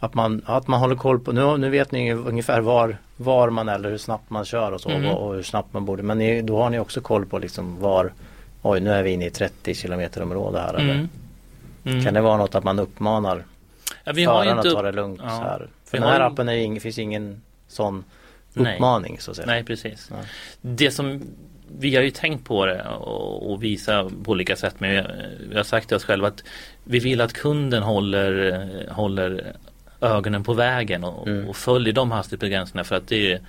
att 0.00 0.14
man, 0.14 0.42
att 0.46 0.66
man 0.66 0.80
håller 0.80 0.96
koll 0.96 1.20
på, 1.20 1.32
nu, 1.32 1.56
nu 1.56 1.70
vet 1.70 1.92
ni 1.92 2.12
ungefär 2.12 2.60
var, 2.60 2.96
var 3.16 3.50
man 3.50 3.68
är 3.68 3.74
eller 3.74 3.90
hur 3.90 3.98
snabbt 3.98 4.30
man 4.30 4.44
kör 4.44 4.72
och 4.72 4.80
så 4.80 4.88
mm. 4.88 5.10
och, 5.10 5.26
och, 5.26 5.34
hur 5.34 5.42
snabbt 5.42 5.72
man 5.72 5.84
borde. 5.84 6.02
Men 6.02 6.18
ni, 6.18 6.42
då 6.42 6.62
har 6.62 6.70
ni 6.70 6.78
också 6.78 7.00
koll 7.00 7.26
på 7.26 7.38
liksom 7.38 7.80
var, 7.80 8.12
oj 8.62 8.80
nu 8.80 8.90
är 8.90 9.02
vi 9.02 9.10
inne 9.10 9.26
i 9.26 9.30
30 9.30 9.74
kilometer 9.74 10.22
område 10.22 10.60
här. 10.60 10.74
Mm. 10.74 10.90
Eller? 10.90 11.08
Mm. 11.84 12.04
Kan 12.04 12.14
det 12.14 12.20
vara 12.20 12.36
något 12.36 12.54
att 12.54 12.64
man 12.64 12.78
uppmanar 12.78 13.44
ja, 14.04 14.12
vi 14.12 14.24
föraren 14.24 14.58
att 14.58 14.70
ta 14.70 14.82
det 14.82 14.92
lugnt 14.92 15.20
ja. 15.22 15.28
så 15.28 15.42
här? 15.42 15.68
För 15.84 15.98
den 15.98 16.08
här 16.08 16.20
appen 16.20 16.48
är 16.48 16.56
ing, 16.56 16.80
finns 16.80 16.98
ingen 16.98 17.42
sån 17.68 18.04
uppmaning 18.54 19.12
Nej. 19.12 19.20
så 19.20 19.30
att 19.30 19.36
säga. 19.36 19.46
Nej 19.46 19.64
precis. 19.64 20.08
Ja. 20.10 20.16
Det 20.60 20.90
som 20.90 21.22
vi 21.78 21.96
har 21.96 22.02
ju 22.02 22.10
tänkt 22.10 22.44
på 22.44 22.66
det 22.66 22.82
och, 22.82 23.52
och 23.52 23.62
visa 23.62 24.10
på 24.24 24.30
olika 24.30 24.56
sätt 24.56 24.74
men 24.78 25.06
vi 25.50 25.56
har 25.56 25.62
sagt 25.62 25.88
till 25.88 25.96
oss 25.96 26.04
själva 26.04 26.28
att 26.28 26.44
vi 26.84 26.98
vill 26.98 27.20
att 27.20 27.32
kunden 27.32 27.82
håller, 27.82 28.88
håller 28.90 29.56
ögonen 30.00 30.44
på 30.44 30.52
vägen 30.52 31.04
och, 31.04 31.28
mm. 31.28 31.48
och 31.48 31.56
följer 31.56 31.94
de 31.94 32.10
hastighetsbegränsningarna 32.10 32.84
för 32.84 32.96
att 32.96 33.08
det 33.08 33.32
är 33.32 33.40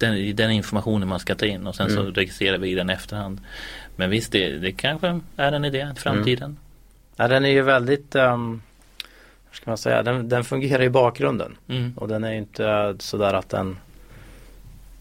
den, 0.00 0.36
den, 0.36 0.50
informationen 0.50 1.08
man 1.08 1.20
ska 1.20 1.34
ta 1.34 1.46
in 1.46 1.66
och 1.66 1.74
sen 1.74 1.90
mm. 1.90 1.96
så 1.96 2.10
registrerar 2.10 2.58
vi 2.58 2.74
den 2.74 2.90
i 2.90 2.92
efterhand. 2.92 3.40
Men 3.96 4.10
visst, 4.10 4.32
det, 4.32 4.58
det 4.58 4.72
kanske 4.72 5.20
är 5.36 5.52
en 5.52 5.64
idé 5.64 5.88
i 5.96 5.98
framtiden. 5.98 6.44
Mm. 6.44 6.56
Ja, 7.16 7.28
den 7.28 7.44
är 7.44 7.50
ju 7.50 7.62
väldigt 7.62 8.14
um, 8.14 8.62
ska 9.52 9.70
man 9.70 9.78
säga, 9.78 10.02
den, 10.02 10.28
den 10.28 10.44
fungerar 10.44 10.82
i 10.82 10.90
bakgrunden 10.90 11.56
mm. 11.68 11.92
och 11.96 12.08
den 12.08 12.24
är 12.24 12.32
inte 12.32 12.94
sådär 12.98 13.34
att 13.34 13.48
den 13.48 13.76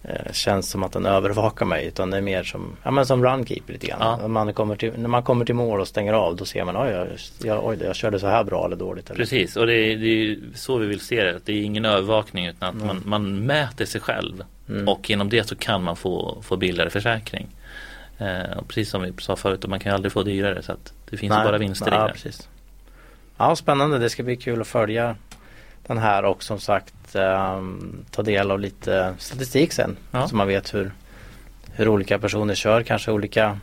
eh, 0.04 0.32
känns 0.32 0.70
som 0.70 0.84
att 0.84 0.91
den 0.91 1.06
övervakar 1.06 1.66
mig 1.66 1.86
utan 1.86 2.10
det 2.10 2.18
är 2.18 2.22
mer 2.22 2.43
som, 2.43 2.76
ja, 2.84 2.91
men 2.91 3.06
som 3.06 3.24
runkeeper 3.24 3.74
lite 3.74 3.88
grann. 3.88 4.20
Ja. 4.22 4.28
Man 4.28 4.54
kommer 4.54 4.76
till, 4.76 4.93
när 4.97 5.10
man 5.10 5.24
kommer 5.24 5.45
till 5.45 5.56
mål 5.56 5.80
och 5.80 5.88
stänger 5.88 6.14
av 6.14 6.36
då 6.36 6.45
ser 6.45 6.64
man 6.64 6.78
oj, 6.78 6.89
jag, 6.89 7.08
jag, 7.43 7.66
oj, 7.66 7.78
jag 7.84 7.95
körde 7.95 8.20
så 8.20 8.28
här 8.28 8.43
bra 8.43 8.66
eller 8.66 8.76
dåligt. 8.76 9.10
Eller? 9.10 9.18
Precis 9.18 9.56
och 9.56 9.68
det 9.68 9.74
är, 9.74 9.97
det 9.97 10.08
är 10.08 10.38
så 10.56 10.78
vi 10.78 10.88
vill 10.88 11.00
se 11.00 11.24
det. 11.24 11.39
Det 11.45 11.54
är 11.54 11.62
ingen 11.62 11.86
övervakning 11.86 12.45
utan 12.45 12.70
att 12.70 12.76
mm. 12.76 12.88
man, 12.88 13.04
man 13.06 13.45
mäter 13.45 13.86
sig 13.86 14.02
själv 14.02 14.43
mm. 14.70 14.88
och 14.88 15.09
genom 15.09 15.30
det 15.30 15.43
så 15.43 15.55
kan 15.55 15.84
man 15.84 15.95
få, 15.95 16.41
få 16.41 16.57
billigare 16.57 16.89
försäkring. 16.89 17.47
Eh, 18.17 18.57
och 18.57 18.67
precis 18.67 18.89
som 18.89 19.01
vi 19.01 19.13
sa 19.20 19.36
förut, 19.36 19.67
man 19.67 19.80
kan 19.80 19.93
aldrig 19.93 20.11
få 20.11 20.24
dyrare 20.24 20.61
så 20.61 20.72
att 20.72 20.93
det 21.09 21.17
finns 21.17 21.30
Nej. 21.30 21.45
bara 21.45 21.57
vinster 21.57 21.91
ja, 21.91 22.05
i 22.05 22.07
det. 22.07 22.13
Precis. 22.13 22.49
Ja, 23.38 23.55
spännande. 23.55 23.99
Det 23.99 24.09
ska 24.09 24.24
bli 24.24 24.36
kul 24.36 24.61
att 24.61 24.67
följa 24.67 25.15
den 25.88 25.97
här 25.97 26.26
och 26.26 26.43
som 26.43 26.59
sagt 26.59 27.15
um, 27.15 28.05
ta 28.11 28.24
del 28.24 28.51
av 28.51 28.59
lite 28.59 29.13
statistik 29.17 29.74
sen. 29.74 29.97
Ja. 30.11 30.28
Så 30.28 30.36
man 30.36 30.47
vet 30.47 30.74
hur, 30.74 30.91
hur 31.72 31.88
olika 31.88 32.20
personer 32.20 32.55
kör. 32.55 32.84
Kanske 32.84 33.11
olika 33.11 33.59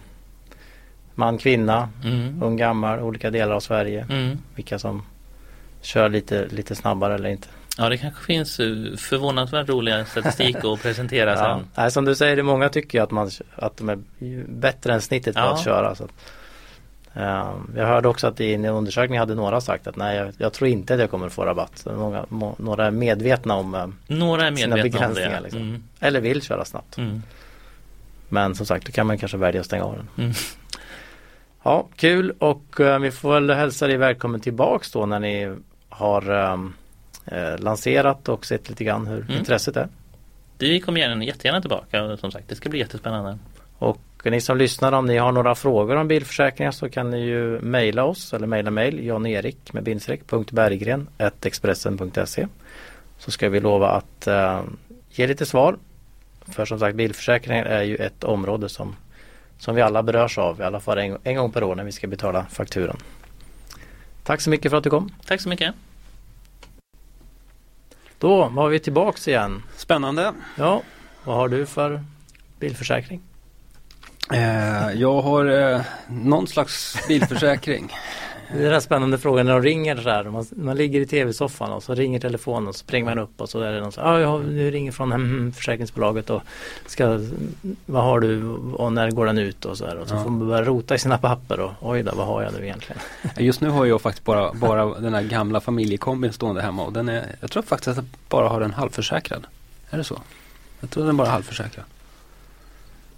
man, 1.14 1.38
kvinna, 1.38 1.88
mm. 2.04 2.42
ung, 2.42 2.56
gammal, 2.56 3.00
olika 3.00 3.30
delar 3.30 3.54
av 3.54 3.60
Sverige. 3.60 4.06
Mm. 4.10 4.38
Vilka 4.54 4.78
som 4.78 5.02
kör 5.80 6.08
lite, 6.08 6.46
lite 6.48 6.74
snabbare 6.74 7.14
eller 7.14 7.28
inte. 7.28 7.48
Ja 7.78 7.88
det 7.88 7.98
kanske 7.98 8.24
finns 8.24 8.60
eh, 8.60 8.96
förvånansvärt 8.96 9.68
roliga 9.68 10.04
statistik 10.04 10.56
att 10.64 10.82
presentera 10.82 11.36
sen. 11.58 11.66
Nej, 11.74 11.90
som 11.90 12.04
du 12.04 12.14
säger, 12.14 12.36
det 12.36 12.42
många 12.42 12.68
tycker 12.68 13.02
att, 13.02 13.10
man, 13.10 13.30
att 13.56 13.76
de 13.76 13.88
är 13.88 13.98
bättre 14.48 14.92
än 14.92 15.00
snittet 15.00 15.34
på 15.34 15.40
ja. 15.40 15.54
att 15.54 15.64
köra. 15.64 15.94
Så 15.94 16.04
att, 16.04 16.10
Um, 17.16 17.72
jag 17.76 17.86
hörde 17.86 18.08
också 18.08 18.26
att 18.26 18.40
i 18.40 18.54
en 18.54 18.64
undersökning 18.64 19.18
hade 19.18 19.34
några 19.34 19.60
sagt 19.60 19.86
att 19.86 19.96
nej 19.96 20.16
jag, 20.16 20.32
jag 20.38 20.52
tror 20.52 20.68
inte 20.68 20.94
att 20.94 21.00
jag 21.00 21.10
kommer 21.10 21.28
få 21.28 21.44
rabatt. 21.44 21.86
Många, 21.96 22.26
må, 22.28 22.54
några 22.58 22.86
är 22.86 22.90
medvetna 22.90 23.54
om 23.54 23.74
um, 23.74 23.96
några 24.06 24.46
är 24.46 24.50
medvetna 24.50 24.72
sina 24.74 24.82
begränsningar. 24.82 25.40
Liksom. 25.40 25.60
Mm. 25.60 25.84
Eller 26.00 26.20
vill 26.20 26.42
köra 26.42 26.64
snabbt. 26.64 26.98
Mm. 26.98 27.22
Men 28.28 28.54
som 28.54 28.66
sagt 28.66 28.86
då 28.86 28.92
kan 28.92 29.06
man 29.06 29.18
kanske 29.18 29.38
välja 29.38 29.60
att 29.60 29.66
stänga 29.66 29.84
av 29.84 29.96
den. 29.96 30.08
Mm. 30.24 30.32
Ja, 31.62 31.88
kul 31.96 32.34
och 32.38 32.80
uh, 32.80 32.98
vi 32.98 33.10
får 33.10 33.32
väl 33.34 33.50
hälsa 33.50 33.86
dig 33.86 33.96
välkommen 33.96 34.40
tillbaks 34.40 34.92
då 34.92 35.06
när 35.06 35.20
ni 35.20 35.56
har 35.88 36.30
um, 36.30 36.74
eh, 37.26 37.58
lanserat 37.58 38.28
och 38.28 38.46
sett 38.46 38.68
lite 38.68 38.84
grann 38.84 39.06
hur 39.06 39.20
mm. 39.20 39.38
intresset 39.38 39.76
är. 39.76 39.88
Vi 40.58 40.80
kommer 40.80 41.00
gärna, 41.00 41.24
jättegärna 41.24 41.60
tillbaka 41.60 42.16
som 42.16 42.30
sagt. 42.30 42.48
Det 42.48 42.54
ska 42.54 42.68
bli 42.68 42.78
jättespännande. 42.78 43.38
Och 43.78 44.00
ni 44.24 44.40
som 44.40 44.58
lyssnar 44.58 44.92
om 44.92 45.06
ni 45.06 45.16
har 45.16 45.32
några 45.32 45.54
frågor 45.54 45.96
om 45.96 46.08
bilförsäkringar 46.08 46.70
så 46.70 46.88
kan 46.88 47.10
ni 47.10 47.20
ju 47.20 47.60
mejla 47.60 48.04
oss 48.04 48.34
eller 48.34 48.46
mejla 48.46 48.70
mejl 48.70 49.06
Jan-Erik 49.06 49.72
med 49.72 49.82
bindstreck.berggren 49.82 51.08
expressen.se 51.42 52.46
Så 53.18 53.30
ska 53.30 53.48
vi 53.48 53.60
lova 53.60 53.88
att 53.88 54.28
uh, 54.28 54.60
ge 55.10 55.26
lite 55.26 55.46
svar. 55.46 55.76
För 56.46 56.64
som 56.64 56.78
sagt 56.78 56.96
bilförsäkringar 56.96 57.64
är 57.64 57.82
ju 57.82 57.96
ett 57.96 58.24
område 58.24 58.68
som, 58.68 58.96
som 59.58 59.74
vi 59.74 59.82
alla 59.82 60.02
berörs 60.02 60.38
av 60.38 60.60
i 60.60 60.62
alla 60.62 60.80
fall 60.80 60.98
en, 60.98 61.18
en 61.22 61.36
gång 61.36 61.52
per 61.52 61.62
år 61.62 61.74
när 61.74 61.84
vi 61.84 61.92
ska 61.92 62.06
betala 62.06 62.44
fakturan. 62.44 62.96
Tack 64.24 64.40
så 64.40 64.50
mycket 64.50 64.70
för 64.70 64.78
att 64.78 64.84
du 64.84 64.90
kom. 64.90 65.10
Tack 65.26 65.40
så 65.40 65.48
mycket. 65.48 65.74
Då 68.18 68.48
var 68.48 68.68
vi 68.68 68.78
tillbaks 68.78 69.28
igen. 69.28 69.62
Spännande. 69.76 70.32
Ja, 70.56 70.82
vad 71.24 71.36
har 71.36 71.48
du 71.48 71.66
för 71.66 72.04
bilförsäkring? 72.60 73.20
Eh, 74.32 74.90
jag 74.94 75.22
har 75.22 75.72
eh, 75.72 75.80
någon 76.08 76.46
slags 76.46 76.98
bilförsäkring. 77.08 77.92
Det 78.52 78.58
är 78.58 78.62
den 78.62 78.72
här 78.72 78.80
spännande 78.80 79.18
frågan 79.18 79.46
när 79.46 79.52
de 79.52 79.62
ringer 79.62 79.96
så 79.96 80.08
här. 80.08 80.24
Man, 80.24 80.46
man 80.50 80.76
ligger 80.76 81.00
i 81.00 81.06
tv-soffan 81.06 81.72
och 81.72 81.82
så 81.82 81.94
ringer 81.94 82.20
telefonen 82.20 82.68
och 82.68 82.74
så 82.74 82.78
springer 82.78 83.04
man 83.04 83.18
upp 83.18 83.40
och 83.40 83.48
så 83.48 83.60
är 83.60 83.72
det 83.72 83.80
någon 83.80 83.92
som 83.92 84.04
ah, 84.06 84.18
jag 84.18 84.44
nu 84.44 84.70
ringer 84.70 84.92
från 84.92 85.12
mm, 85.12 85.52
försäkringsbolaget 85.52 86.30
och 86.30 86.42
ska, 86.86 87.20
vad 87.86 88.04
har 88.04 88.20
du 88.20 88.48
och 88.52 88.92
när 88.92 89.10
går 89.10 89.26
den 89.26 89.38
ut 89.38 89.64
och 89.64 89.78
så 89.78 89.86
här. 89.86 89.96
Och 89.96 90.08
så 90.08 90.14
ja. 90.14 90.22
får 90.22 90.30
man 90.30 90.48
börja 90.48 90.62
rota 90.62 90.94
i 90.94 90.98
sina 90.98 91.18
papper 91.18 91.60
och 91.60 91.72
oj 91.80 92.02
då, 92.02 92.12
vad 92.14 92.26
har 92.26 92.42
jag 92.42 92.52
nu 92.52 92.64
egentligen? 92.64 93.00
Just 93.38 93.60
nu 93.60 93.68
har 93.68 93.86
jag 93.86 94.00
faktiskt 94.00 94.24
bara, 94.24 94.52
bara 94.52 95.00
den 95.00 95.14
här 95.14 95.22
gamla 95.22 95.60
familjekombin 95.60 96.32
stående 96.32 96.62
hemma 96.62 96.84
och 96.84 96.92
den 96.92 97.08
är, 97.08 97.36
jag 97.40 97.50
tror 97.50 97.62
faktiskt 97.62 97.88
att 97.88 97.96
jag 97.96 98.06
bara 98.28 98.48
har 98.48 98.60
den 98.60 98.72
halvförsäkrad. 98.72 99.46
Är 99.90 99.98
det 99.98 100.04
så? 100.04 100.20
Jag 100.80 100.90
tror 100.90 101.06
den 101.06 101.16
bara 101.16 101.28
är 101.28 101.32
halvförsäkrad. 101.32 101.84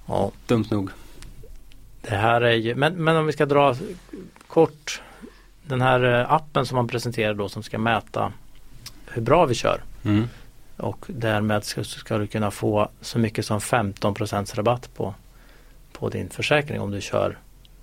Ja. 0.06 0.30
Dumt 0.46 0.64
nog. 0.70 0.90
Det 2.00 2.14
här 2.14 2.40
är 2.40 2.54
ju, 2.54 2.74
men, 2.74 3.04
men 3.04 3.16
om 3.16 3.26
vi 3.26 3.32
ska 3.32 3.46
dra 3.46 3.76
kort 4.46 5.02
den 5.68 5.80
här 5.80 6.20
eh, 6.20 6.32
appen 6.32 6.66
som 6.66 6.76
man 6.76 6.88
presenterar 6.88 7.34
då 7.34 7.48
som 7.48 7.62
ska 7.62 7.78
mäta 7.78 8.32
hur 9.06 9.22
bra 9.22 9.46
vi 9.46 9.54
kör. 9.54 9.82
Mm. 10.04 10.28
Och 10.76 11.06
därmed 11.08 11.64
ska, 11.64 11.84
ska, 11.84 12.18
du 12.18 12.26
kunna 12.26 12.50
få 12.50 12.88
så 13.00 13.18
mycket 13.18 13.46
som 13.46 13.60
15 13.60 14.14
rabatt 14.54 14.94
på, 14.94 15.14
på 15.92 16.08
din 16.08 16.30
försäkring 16.30 16.80
om 16.80 16.90
du 16.90 17.00
kör 17.00 17.38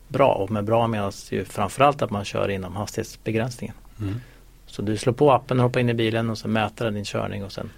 bra. 0.08 0.34
Och 0.34 0.52
med 0.52 0.64
bra 0.64 0.88
menas 0.88 1.32
ju 1.32 1.46
framförallt 1.46 2.02
att 2.02 2.12
man 2.12 2.26
kör 2.26 2.50
inom 2.50 2.76
hastighetsbegränsningen. 2.76 3.76
Mm. 4.00 4.22
Så 4.66 4.82
du 4.82 4.98
slår 4.98 5.14
på 5.14 5.32
appen, 5.32 5.60
hoppar 5.60 5.80
in 5.80 5.90
i 5.90 5.94
bilen 5.94 6.30
och 6.30 6.38
så 6.38 6.48
mäter 6.48 6.86
den 6.86 6.94
din 6.94 7.06
körning 7.06 7.44
och 7.44 7.52
sen 7.52 7.70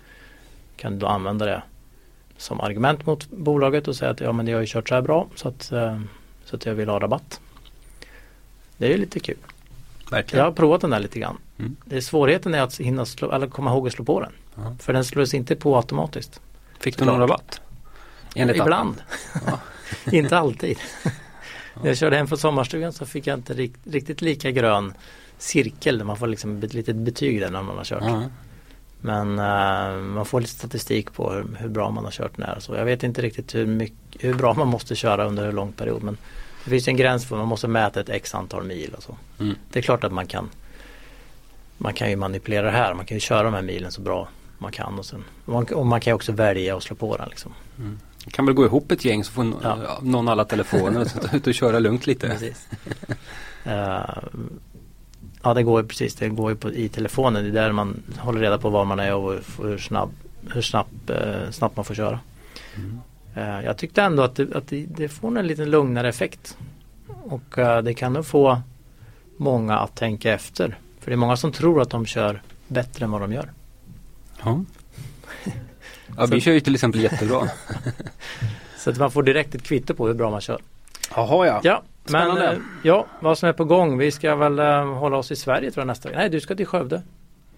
kan 0.75 0.93
du 0.93 0.99
då 0.99 1.07
använda 1.07 1.45
det 1.45 1.61
som 2.37 2.61
argument 2.61 3.05
mot 3.05 3.29
bolaget 3.29 3.87
och 3.87 3.95
säga 3.95 4.11
att 4.11 4.19
ja 4.19 4.31
men 4.31 4.47
jag 4.47 4.57
har 4.57 4.61
ju 4.61 4.67
kört 4.67 4.89
så 4.89 4.95
här 4.95 5.01
bra 5.01 5.27
så 5.35 5.47
att, 5.47 5.71
eh, 5.71 6.01
så 6.45 6.55
att 6.55 6.65
jag 6.65 6.75
vill 6.75 6.89
ha 6.89 6.99
rabatt. 6.99 7.41
Det 8.77 8.93
är 8.93 8.97
lite 8.97 9.19
kul. 9.19 9.37
Verkligen. 10.11 10.39
Jag 10.39 10.51
har 10.51 10.55
provat 10.55 10.81
den 10.81 10.89
där 10.89 10.99
lite 10.99 11.19
grann. 11.19 11.37
Mm. 11.59 11.75
Det 11.85 11.97
är 11.97 12.01
svårigheten 12.01 12.53
är 12.53 12.61
att 12.61 12.77
hinna 12.77 13.05
slå, 13.05 13.31
eller 13.31 13.47
komma 13.47 13.71
ihåg 13.71 13.87
att 13.87 13.93
slå 13.93 14.05
på 14.05 14.19
den. 14.19 14.31
Ja. 14.55 14.75
För 14.79 14.93
den 14.93 15.05
slås 15.05 15.33
inte 15.33 15.55
på 15.55 15.75
automatiskt. 15.75 16.41
Fick 16.79 16.97
du 16.97 17.05
någon 17.05 17.19
rabatt? 17.19 17.61
Enligt 18.35 18.57
Ibland. 18.57 19.01
Ja. 19.45 19.59
inte 20.11 20.37
alltid. 20.37 20.77
När 21.81 21.87
jag 21.87 21.97
körde 21.97 22.17
hem 22.17 22.27
från 22.27 22.37
sommarstugan 22.37 22.93
så 22.93 23.05
fick 23.05 23.27
jag 23.27 23.39
inte 23.39 23.53
rikt, 23.53 23.79
riktigt 23.83 24.21
lika 24.21 24.51
grön 24.51 24.93
cirkel 25.37 25.97
där 25.97 26.05
man 26.05 26.17
får 26.17 26.27
liksom 26.27 26.63
ett 26.63 26.73
litet 26.73 26.95
betyg 26.95 27.41
där 27.41 27.49
när 27.49 27.61
man 27.61 27.77
har 27.77 27.83
kört. 27.83 28.03
Ja. 28.05 28.23
Men 29.01 29.39
uh, 29.39 30.03
man 30.03 30.25
får 30.25 30.41
lite 30.41 30.53
statistik 30.53 31.13
på 31.13 31.31
hur, 31.31 31.45
hur, 31.59 31.69
bra 31.69 31.89
man 31.89 32.03
har 32.03 32.11
kört 32.11 32.37
när. 32.37 32.59
Så 32.59 32.75
jag 32.75 32.85
vet 32.85 33.03
inte 33.03 33.21
riktigt 33.21 33.55
hur, 33.55 33.65
mycket, 33.65 34.23
hur 34.23 34.33
bra 34.33 34.53
man 34.53 34.67
måste 34.67 34.95
köra 34.95 35.25
under 35.25 35.45
hur 35.45 35.51
lång 35.51 35.71
period. 35.71 36.03
Men 36.03 36.17
det 36.67 36.71
finns 36.71 36.87
en 36.87 36.97
gräns 36.97 37.25
för 37.25 37.37
man 37.37 37.47
måste 37.47 37.67
mäta 37.67 37.99
ett 37.99 38.09
x 38.09 38.35
antal 38.35 38.63
mil 38.63 38.93
och 38.97 39.03
så. 39.03 39.17
Mm. 39.39 39.55
Det 39.71 39.79
är 39.79 39.83
klart 39.83 40.03
att 40.03 40.11
man 40.11 40.27
kan 40.27 40.49
Man 41.77 41.93
kan 41.93 42.09
ju 42.09 42.15
manipulera 42.15 42.65
det 42.65 42.71
här. 42.71 42.93
Man 42.93 43.05
kan 43.05 43.15
ju 43.15 43.21
köra 43.21 43.43
de 43.43 43.53
här 43.53 43.61
milen 43.61 43.91
så 43.91 44.01
bra 44.01 44.27
man 44.57 44.71
kan. 44.71 44.99
Och, 44.99 45.05
sen, 45.05 45.23
och 45.45 45.85
man 45.85 46.01
kan 46.01 46.13
också 46.13 46.31
välja 46.31 46.77
att 46.77 46.83
slå 46.83 46.95
på 46.95 47.17
den. 47.17 47.29
Liksom. 47.29 47.53
Mm. 47.77 47.99
kan 48.31 48.45
väl 48.45 48.55
gå 48.55 48.65
ihop 48.65 48.91
ett 48.91 49.05
gäng 49.05 49.23
så 49.23 49.31
får 49.31 49.53
ja. 49.63 49.99
någon 50.01 50.27
alla 50.27 50.45
telefoner 50.45 51.01
och 51.01 51.07
ta 51.07 51.37
ut 51.37 51.47
och 51.47 51.53
köra 51.53 51.79
lugnt 51.79 52.07
lite. 52.07 52.37
Uh, 53.67 54.01
Ja 55.47 55.53
det 55.53 55.63
går 55.63 55.81
ju 55.81 55.87
precis, 55.87 56.15
det 56.15 56.29
går 56.29 56.51
ju 56.51 56.55
på, 56.55 56.73
i 56.73 56.89
telefonen. 56.89 57.43
Det 57.43 57.49
är 57.49 57.63
där 57.63 57.71
man 57.71 58.03
håller 58.17 58.41
reda 58.41 58.57
på 58.57 58.69
var 58.69 58.85
man 58.85 58.99
är 58.99 59.15
och 59.15 59.39
hur, 59.57 59.77
snabb, 59.77 60.11
hur 60.53 60.61
snabb, 60.61 60.87
eh, 61.07 61.51
snabbt 61.51 61.75
man 61.75 61.85
får 61.85 61.95
köra. 61.95 62.19
Mm. 62.75 62.99
Eh, 63.37 63.61
jag 63.65 63.77
tyckte 63.77 64.01
ändå 64.01 64.23
att, 64.23 64.35
det, 64.35 64.55
att 64.55 64.73
det, 64.87 65.09
får 65.09 65.37
en 65.37 65.47
lite 65.47 65.65
lugnare 65.65 66.09
effekt 66.09 66.57
Och 67.07 67.57
eh, 67.57 67.81
det 67.81 67.93
kan 67.93 68.13
nog 68.13 68.25
få 68.25 68.61
många 69.37 69.77
att 69.79 69.95
tänka 69.95 70.33
efter. 70.33 70.77
För 70.99 71.11
det 71.11 71.15
är 71.15 71.17
många 71.17 71.37
som 71.37 71.51
tror 71.51 71.81
att 71.81 71.89
de 71.89 72.05
kör 72.05 72.41
bättre 72.67 73.05
än 73.05 73.11
vad 73.11 73.21
de 73.21 73.33
gör. 73.33 73.51
Ja. 74.43 74.63
Ja, 76.17 76.25
vi 76.25 76.41
kör 76.41 76.51
ju 76.51 76.59
till 76.59 76.73
exempel 76.73 77.01
jättebra. 77.01 77.47
Så 78.77 78.89
att 78.89 78.97
man 78.97 79.11
får 79.11 79.23
direkt 79.23 79.55
ett 79.55 79.63
kvitto 79.63 79.93
på 79.93 80.07
hur 80.07 80.13
bra 80.13 80.31
man 80.31 80.41
kör. 80.41 80.61
Jaha 81.15 81.47
ja. 81.47 81.61
Ja, 81.63 81.83
men 82.03 82.21
Spännande. 82.21 82.51
eh, 82.51 82.59
ja, 82.83 83.05
vad 83.19 83.37
som 83.37 83.49
är 83.49 83.53
på 83.53 83.65
gång. 83.65 83.97
Vi 83.97 84.11
ska 84.11 84.35
väl 84.35 84.59
hålla 84.83 85.17
oss 85.17 85.31
i 85.31 85.35
Sverige 85.35 85.71
tror 85.71 85.81
jag 85.81 85.87
nästa 85.87 86.09
vecka. 86.09 86.19
Nej, 86.19 86.29
du 86.29 86.39
ska 86.39 86.55
till 86.55 86.65
Skövde. 86.65 87.01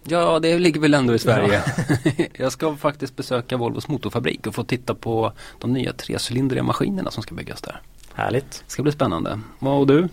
Ja, 0.04 0.39
det 0.39 0.60
ligger 0.60 0.80
väl 0.80 0.93
ändå 0.93 1.16
i 1.16 1.20
Sverige. 1.20 1.64
jag 2.34 2.52
ska 2.52 2.76
faktiskt 2.76 3.16
besöka 3.16 3.58
Volvos 3.58 3.88
motorfabrik 3.88 4.47
och 4.47 4.56
få 4.56 4.64
titta 4.64 4.95
på 4.95 5.34
de 5.60 5.74
nya 5.74 5.93
trecylindriga 5.93 6.64
maskinerna 6.64 7.12
som 7.12 7.24
ska 7.24 7.36
byggas 7.36 7.62
där. 7.62 7.82
Härligt. 8.14 8.52
Det 8.52 8.72
ska 8.72 8.84
bli 8.84 8.91
spännande. 8.91 9.39
Och 9.60 9.88
du? 9.88 10.08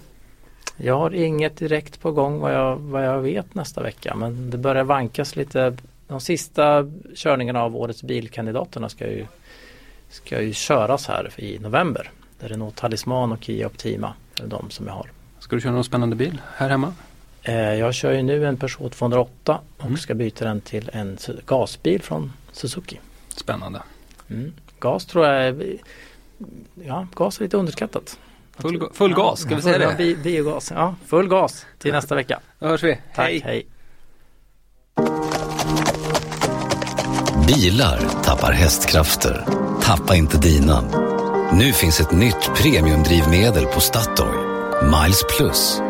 Jag 0.77 0.99
har 0.99 1.15
inget 1.15 1.57
direkt 1.57 2.01
på 2.01 2.13
gång 2.13 2.39
vad 2.39 2.55
jag, 2.55 2.77
vad 2.77 3.05
jag 3.05 3.21
vet 3.21 3.55
nästa 3.55 3.83
vecka. 3.83 4.15
Men 4.15 4.51
det 4.51 4.59
börjar 4.59 4.85
vankas 4.85 5.37
lite. 5.37 5.77
De 6.09 6.21
sista 6.21 6.91
körningarna 7.15 7.63
av 7.63 7.77
årets 7.77 8.03
bilkandidaterna 8.03 8.89
ska 8.89 9.07
ju, 9.07 9.27
ska 10.09 10.43
ju 10.43 10.53
köras 10.53 11.09
här 11.09 11.31
i 11.37 11.59
november. 11.59 12.11
Där 12.41 12.49
det 12.49 12.55
är 12.55 12.59
nog 12.59 12.75
Talisman 12.75 13.33
och 13.33 13.45
Kia 13.45 13.67
Optima. 13.67 14.15
De 14.45 14.71
som 14.71 14.87
jag 14.87 14.95
har. 14.95 15.11
Ska 15.39 15.57
du 15.57 15.63
köra 15.63 15.73
någon 15.73 15.85
spännande 15.85 16.17
bil 16.17 16.41
här 16.57 16.69
hemma? 16.69 16.95
Eh, 17.49 17.55
Jag 17.75 17.95
kör 17.95 18.13
ju 18.13 18.23
nu 18.23 18.47
en 18.47 18.57
Peugeot 18.57 18.93
208 18.93 19.61
och 19.77 19.85
Mm. 19.85 19.97
ska 19.97 20.15
byta 20.15 20.45
den 20.45 20.61
till 20.61 20.91
en 20.93 21.19
gasbil 21.47 22.03
från 22.03 22.33
Suzuki. 22.53 23.01
Spännande. 23.29 23.83
Mm. 24.31 24.53
Gas 24.79 25.07
tror 25.07 25.27
jag 25.27 25.47
är, 25.47 25.77
ja, 26.85 27.07
gas 27.15 27.39
är 27.39 27.43
lite 27.45 27.57
underskattat. 27.57 28.19
Full, 28.59 28.89
full 28.93 29.15
gas, 29.15 29.41
ska 29.41 29.57
vi 29.57 29.63
säga 29.63 29.79
det? 29.79 29.95
Bi, 29.99 30.17
biogas, 30.17 30.71
ja 30.75 30.95
full 31.07 31.29
gas 31.29 31.67
till 31.79 31.93
nästa 31.93 32.15
vecka. 32.15 32.41
Då 32.59 32.67
hörs 32.67 32.83
vi. 32.83 32.99
Tack, 33.15 33.31
hej. 33.45 33.67
Bilar 37.47 37.99
tappar 38.25 38.53
hästkrafter. 38.53 39.45
Tappa 39.83 40.15
inte 40.15 40.39
dina. 40.39 40.81
Nu 41.53 41.73
finns 41.73 42.01
ett 42.01 42.13
nytt 42.13 42.51
premiumdrivmedel 42.57 43.67
på 43.67 43.81
Statoil. 43.81 44.39
Miles 44.83 45.23
Plus. 45.37 45.81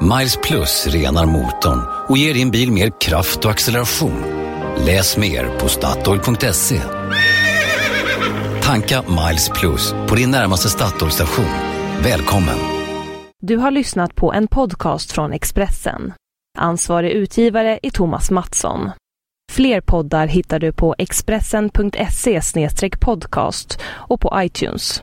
Miles 0.00 0.36
Plus 0.36 0.86
renar 0.86 1.26
motorn 1.26 1.80
och 2.08 2.18
ger 2.18 2.34
din 2.34 2.50
bil 2.50 2.72
mer 2.72 3.00
kraft 3.00 3.44
och 3.44 3.50
acceleration. 3.50 4.24
Läs 4.86 5.16
mer 5.16 5.58
på 5.58 5.68
Statoil.se. 5.68 6.80
Tanka 8.62 9.02
Miles 9.02 9.48
Plus 9.48 9.92
på 10.08 10.14
din 10.14 10.30
närmaste 10.30 10.68
Statoil-station. 10.68 11.48
Välkommen! 12.02 12.58
Du 13.42 13.56
har 13.56 13.70
lyssnat 13.70 14.14
på 14.14 14.32
en 14.32 14.48
podcast 14.48 15.12
från 15.12 15.32
Expressen. 15.32 16.12
Ansvarig 16.58 17.10
utgivare 17.10 17.78
är 17.82 17.90
Thomas 17.90 18.30
Mattsson. 18.30 18.90
Fler 19.52 19.80
poddar 19.80 20.26
hittar 20.26 20.58
du 20.58 20.72
på 20.72 20.94
expressen.se 20.98 22.40
podcast 23.00 23.78
och 23.84 24.20
på 24.20 24.32
iTunes. 24.36 25.00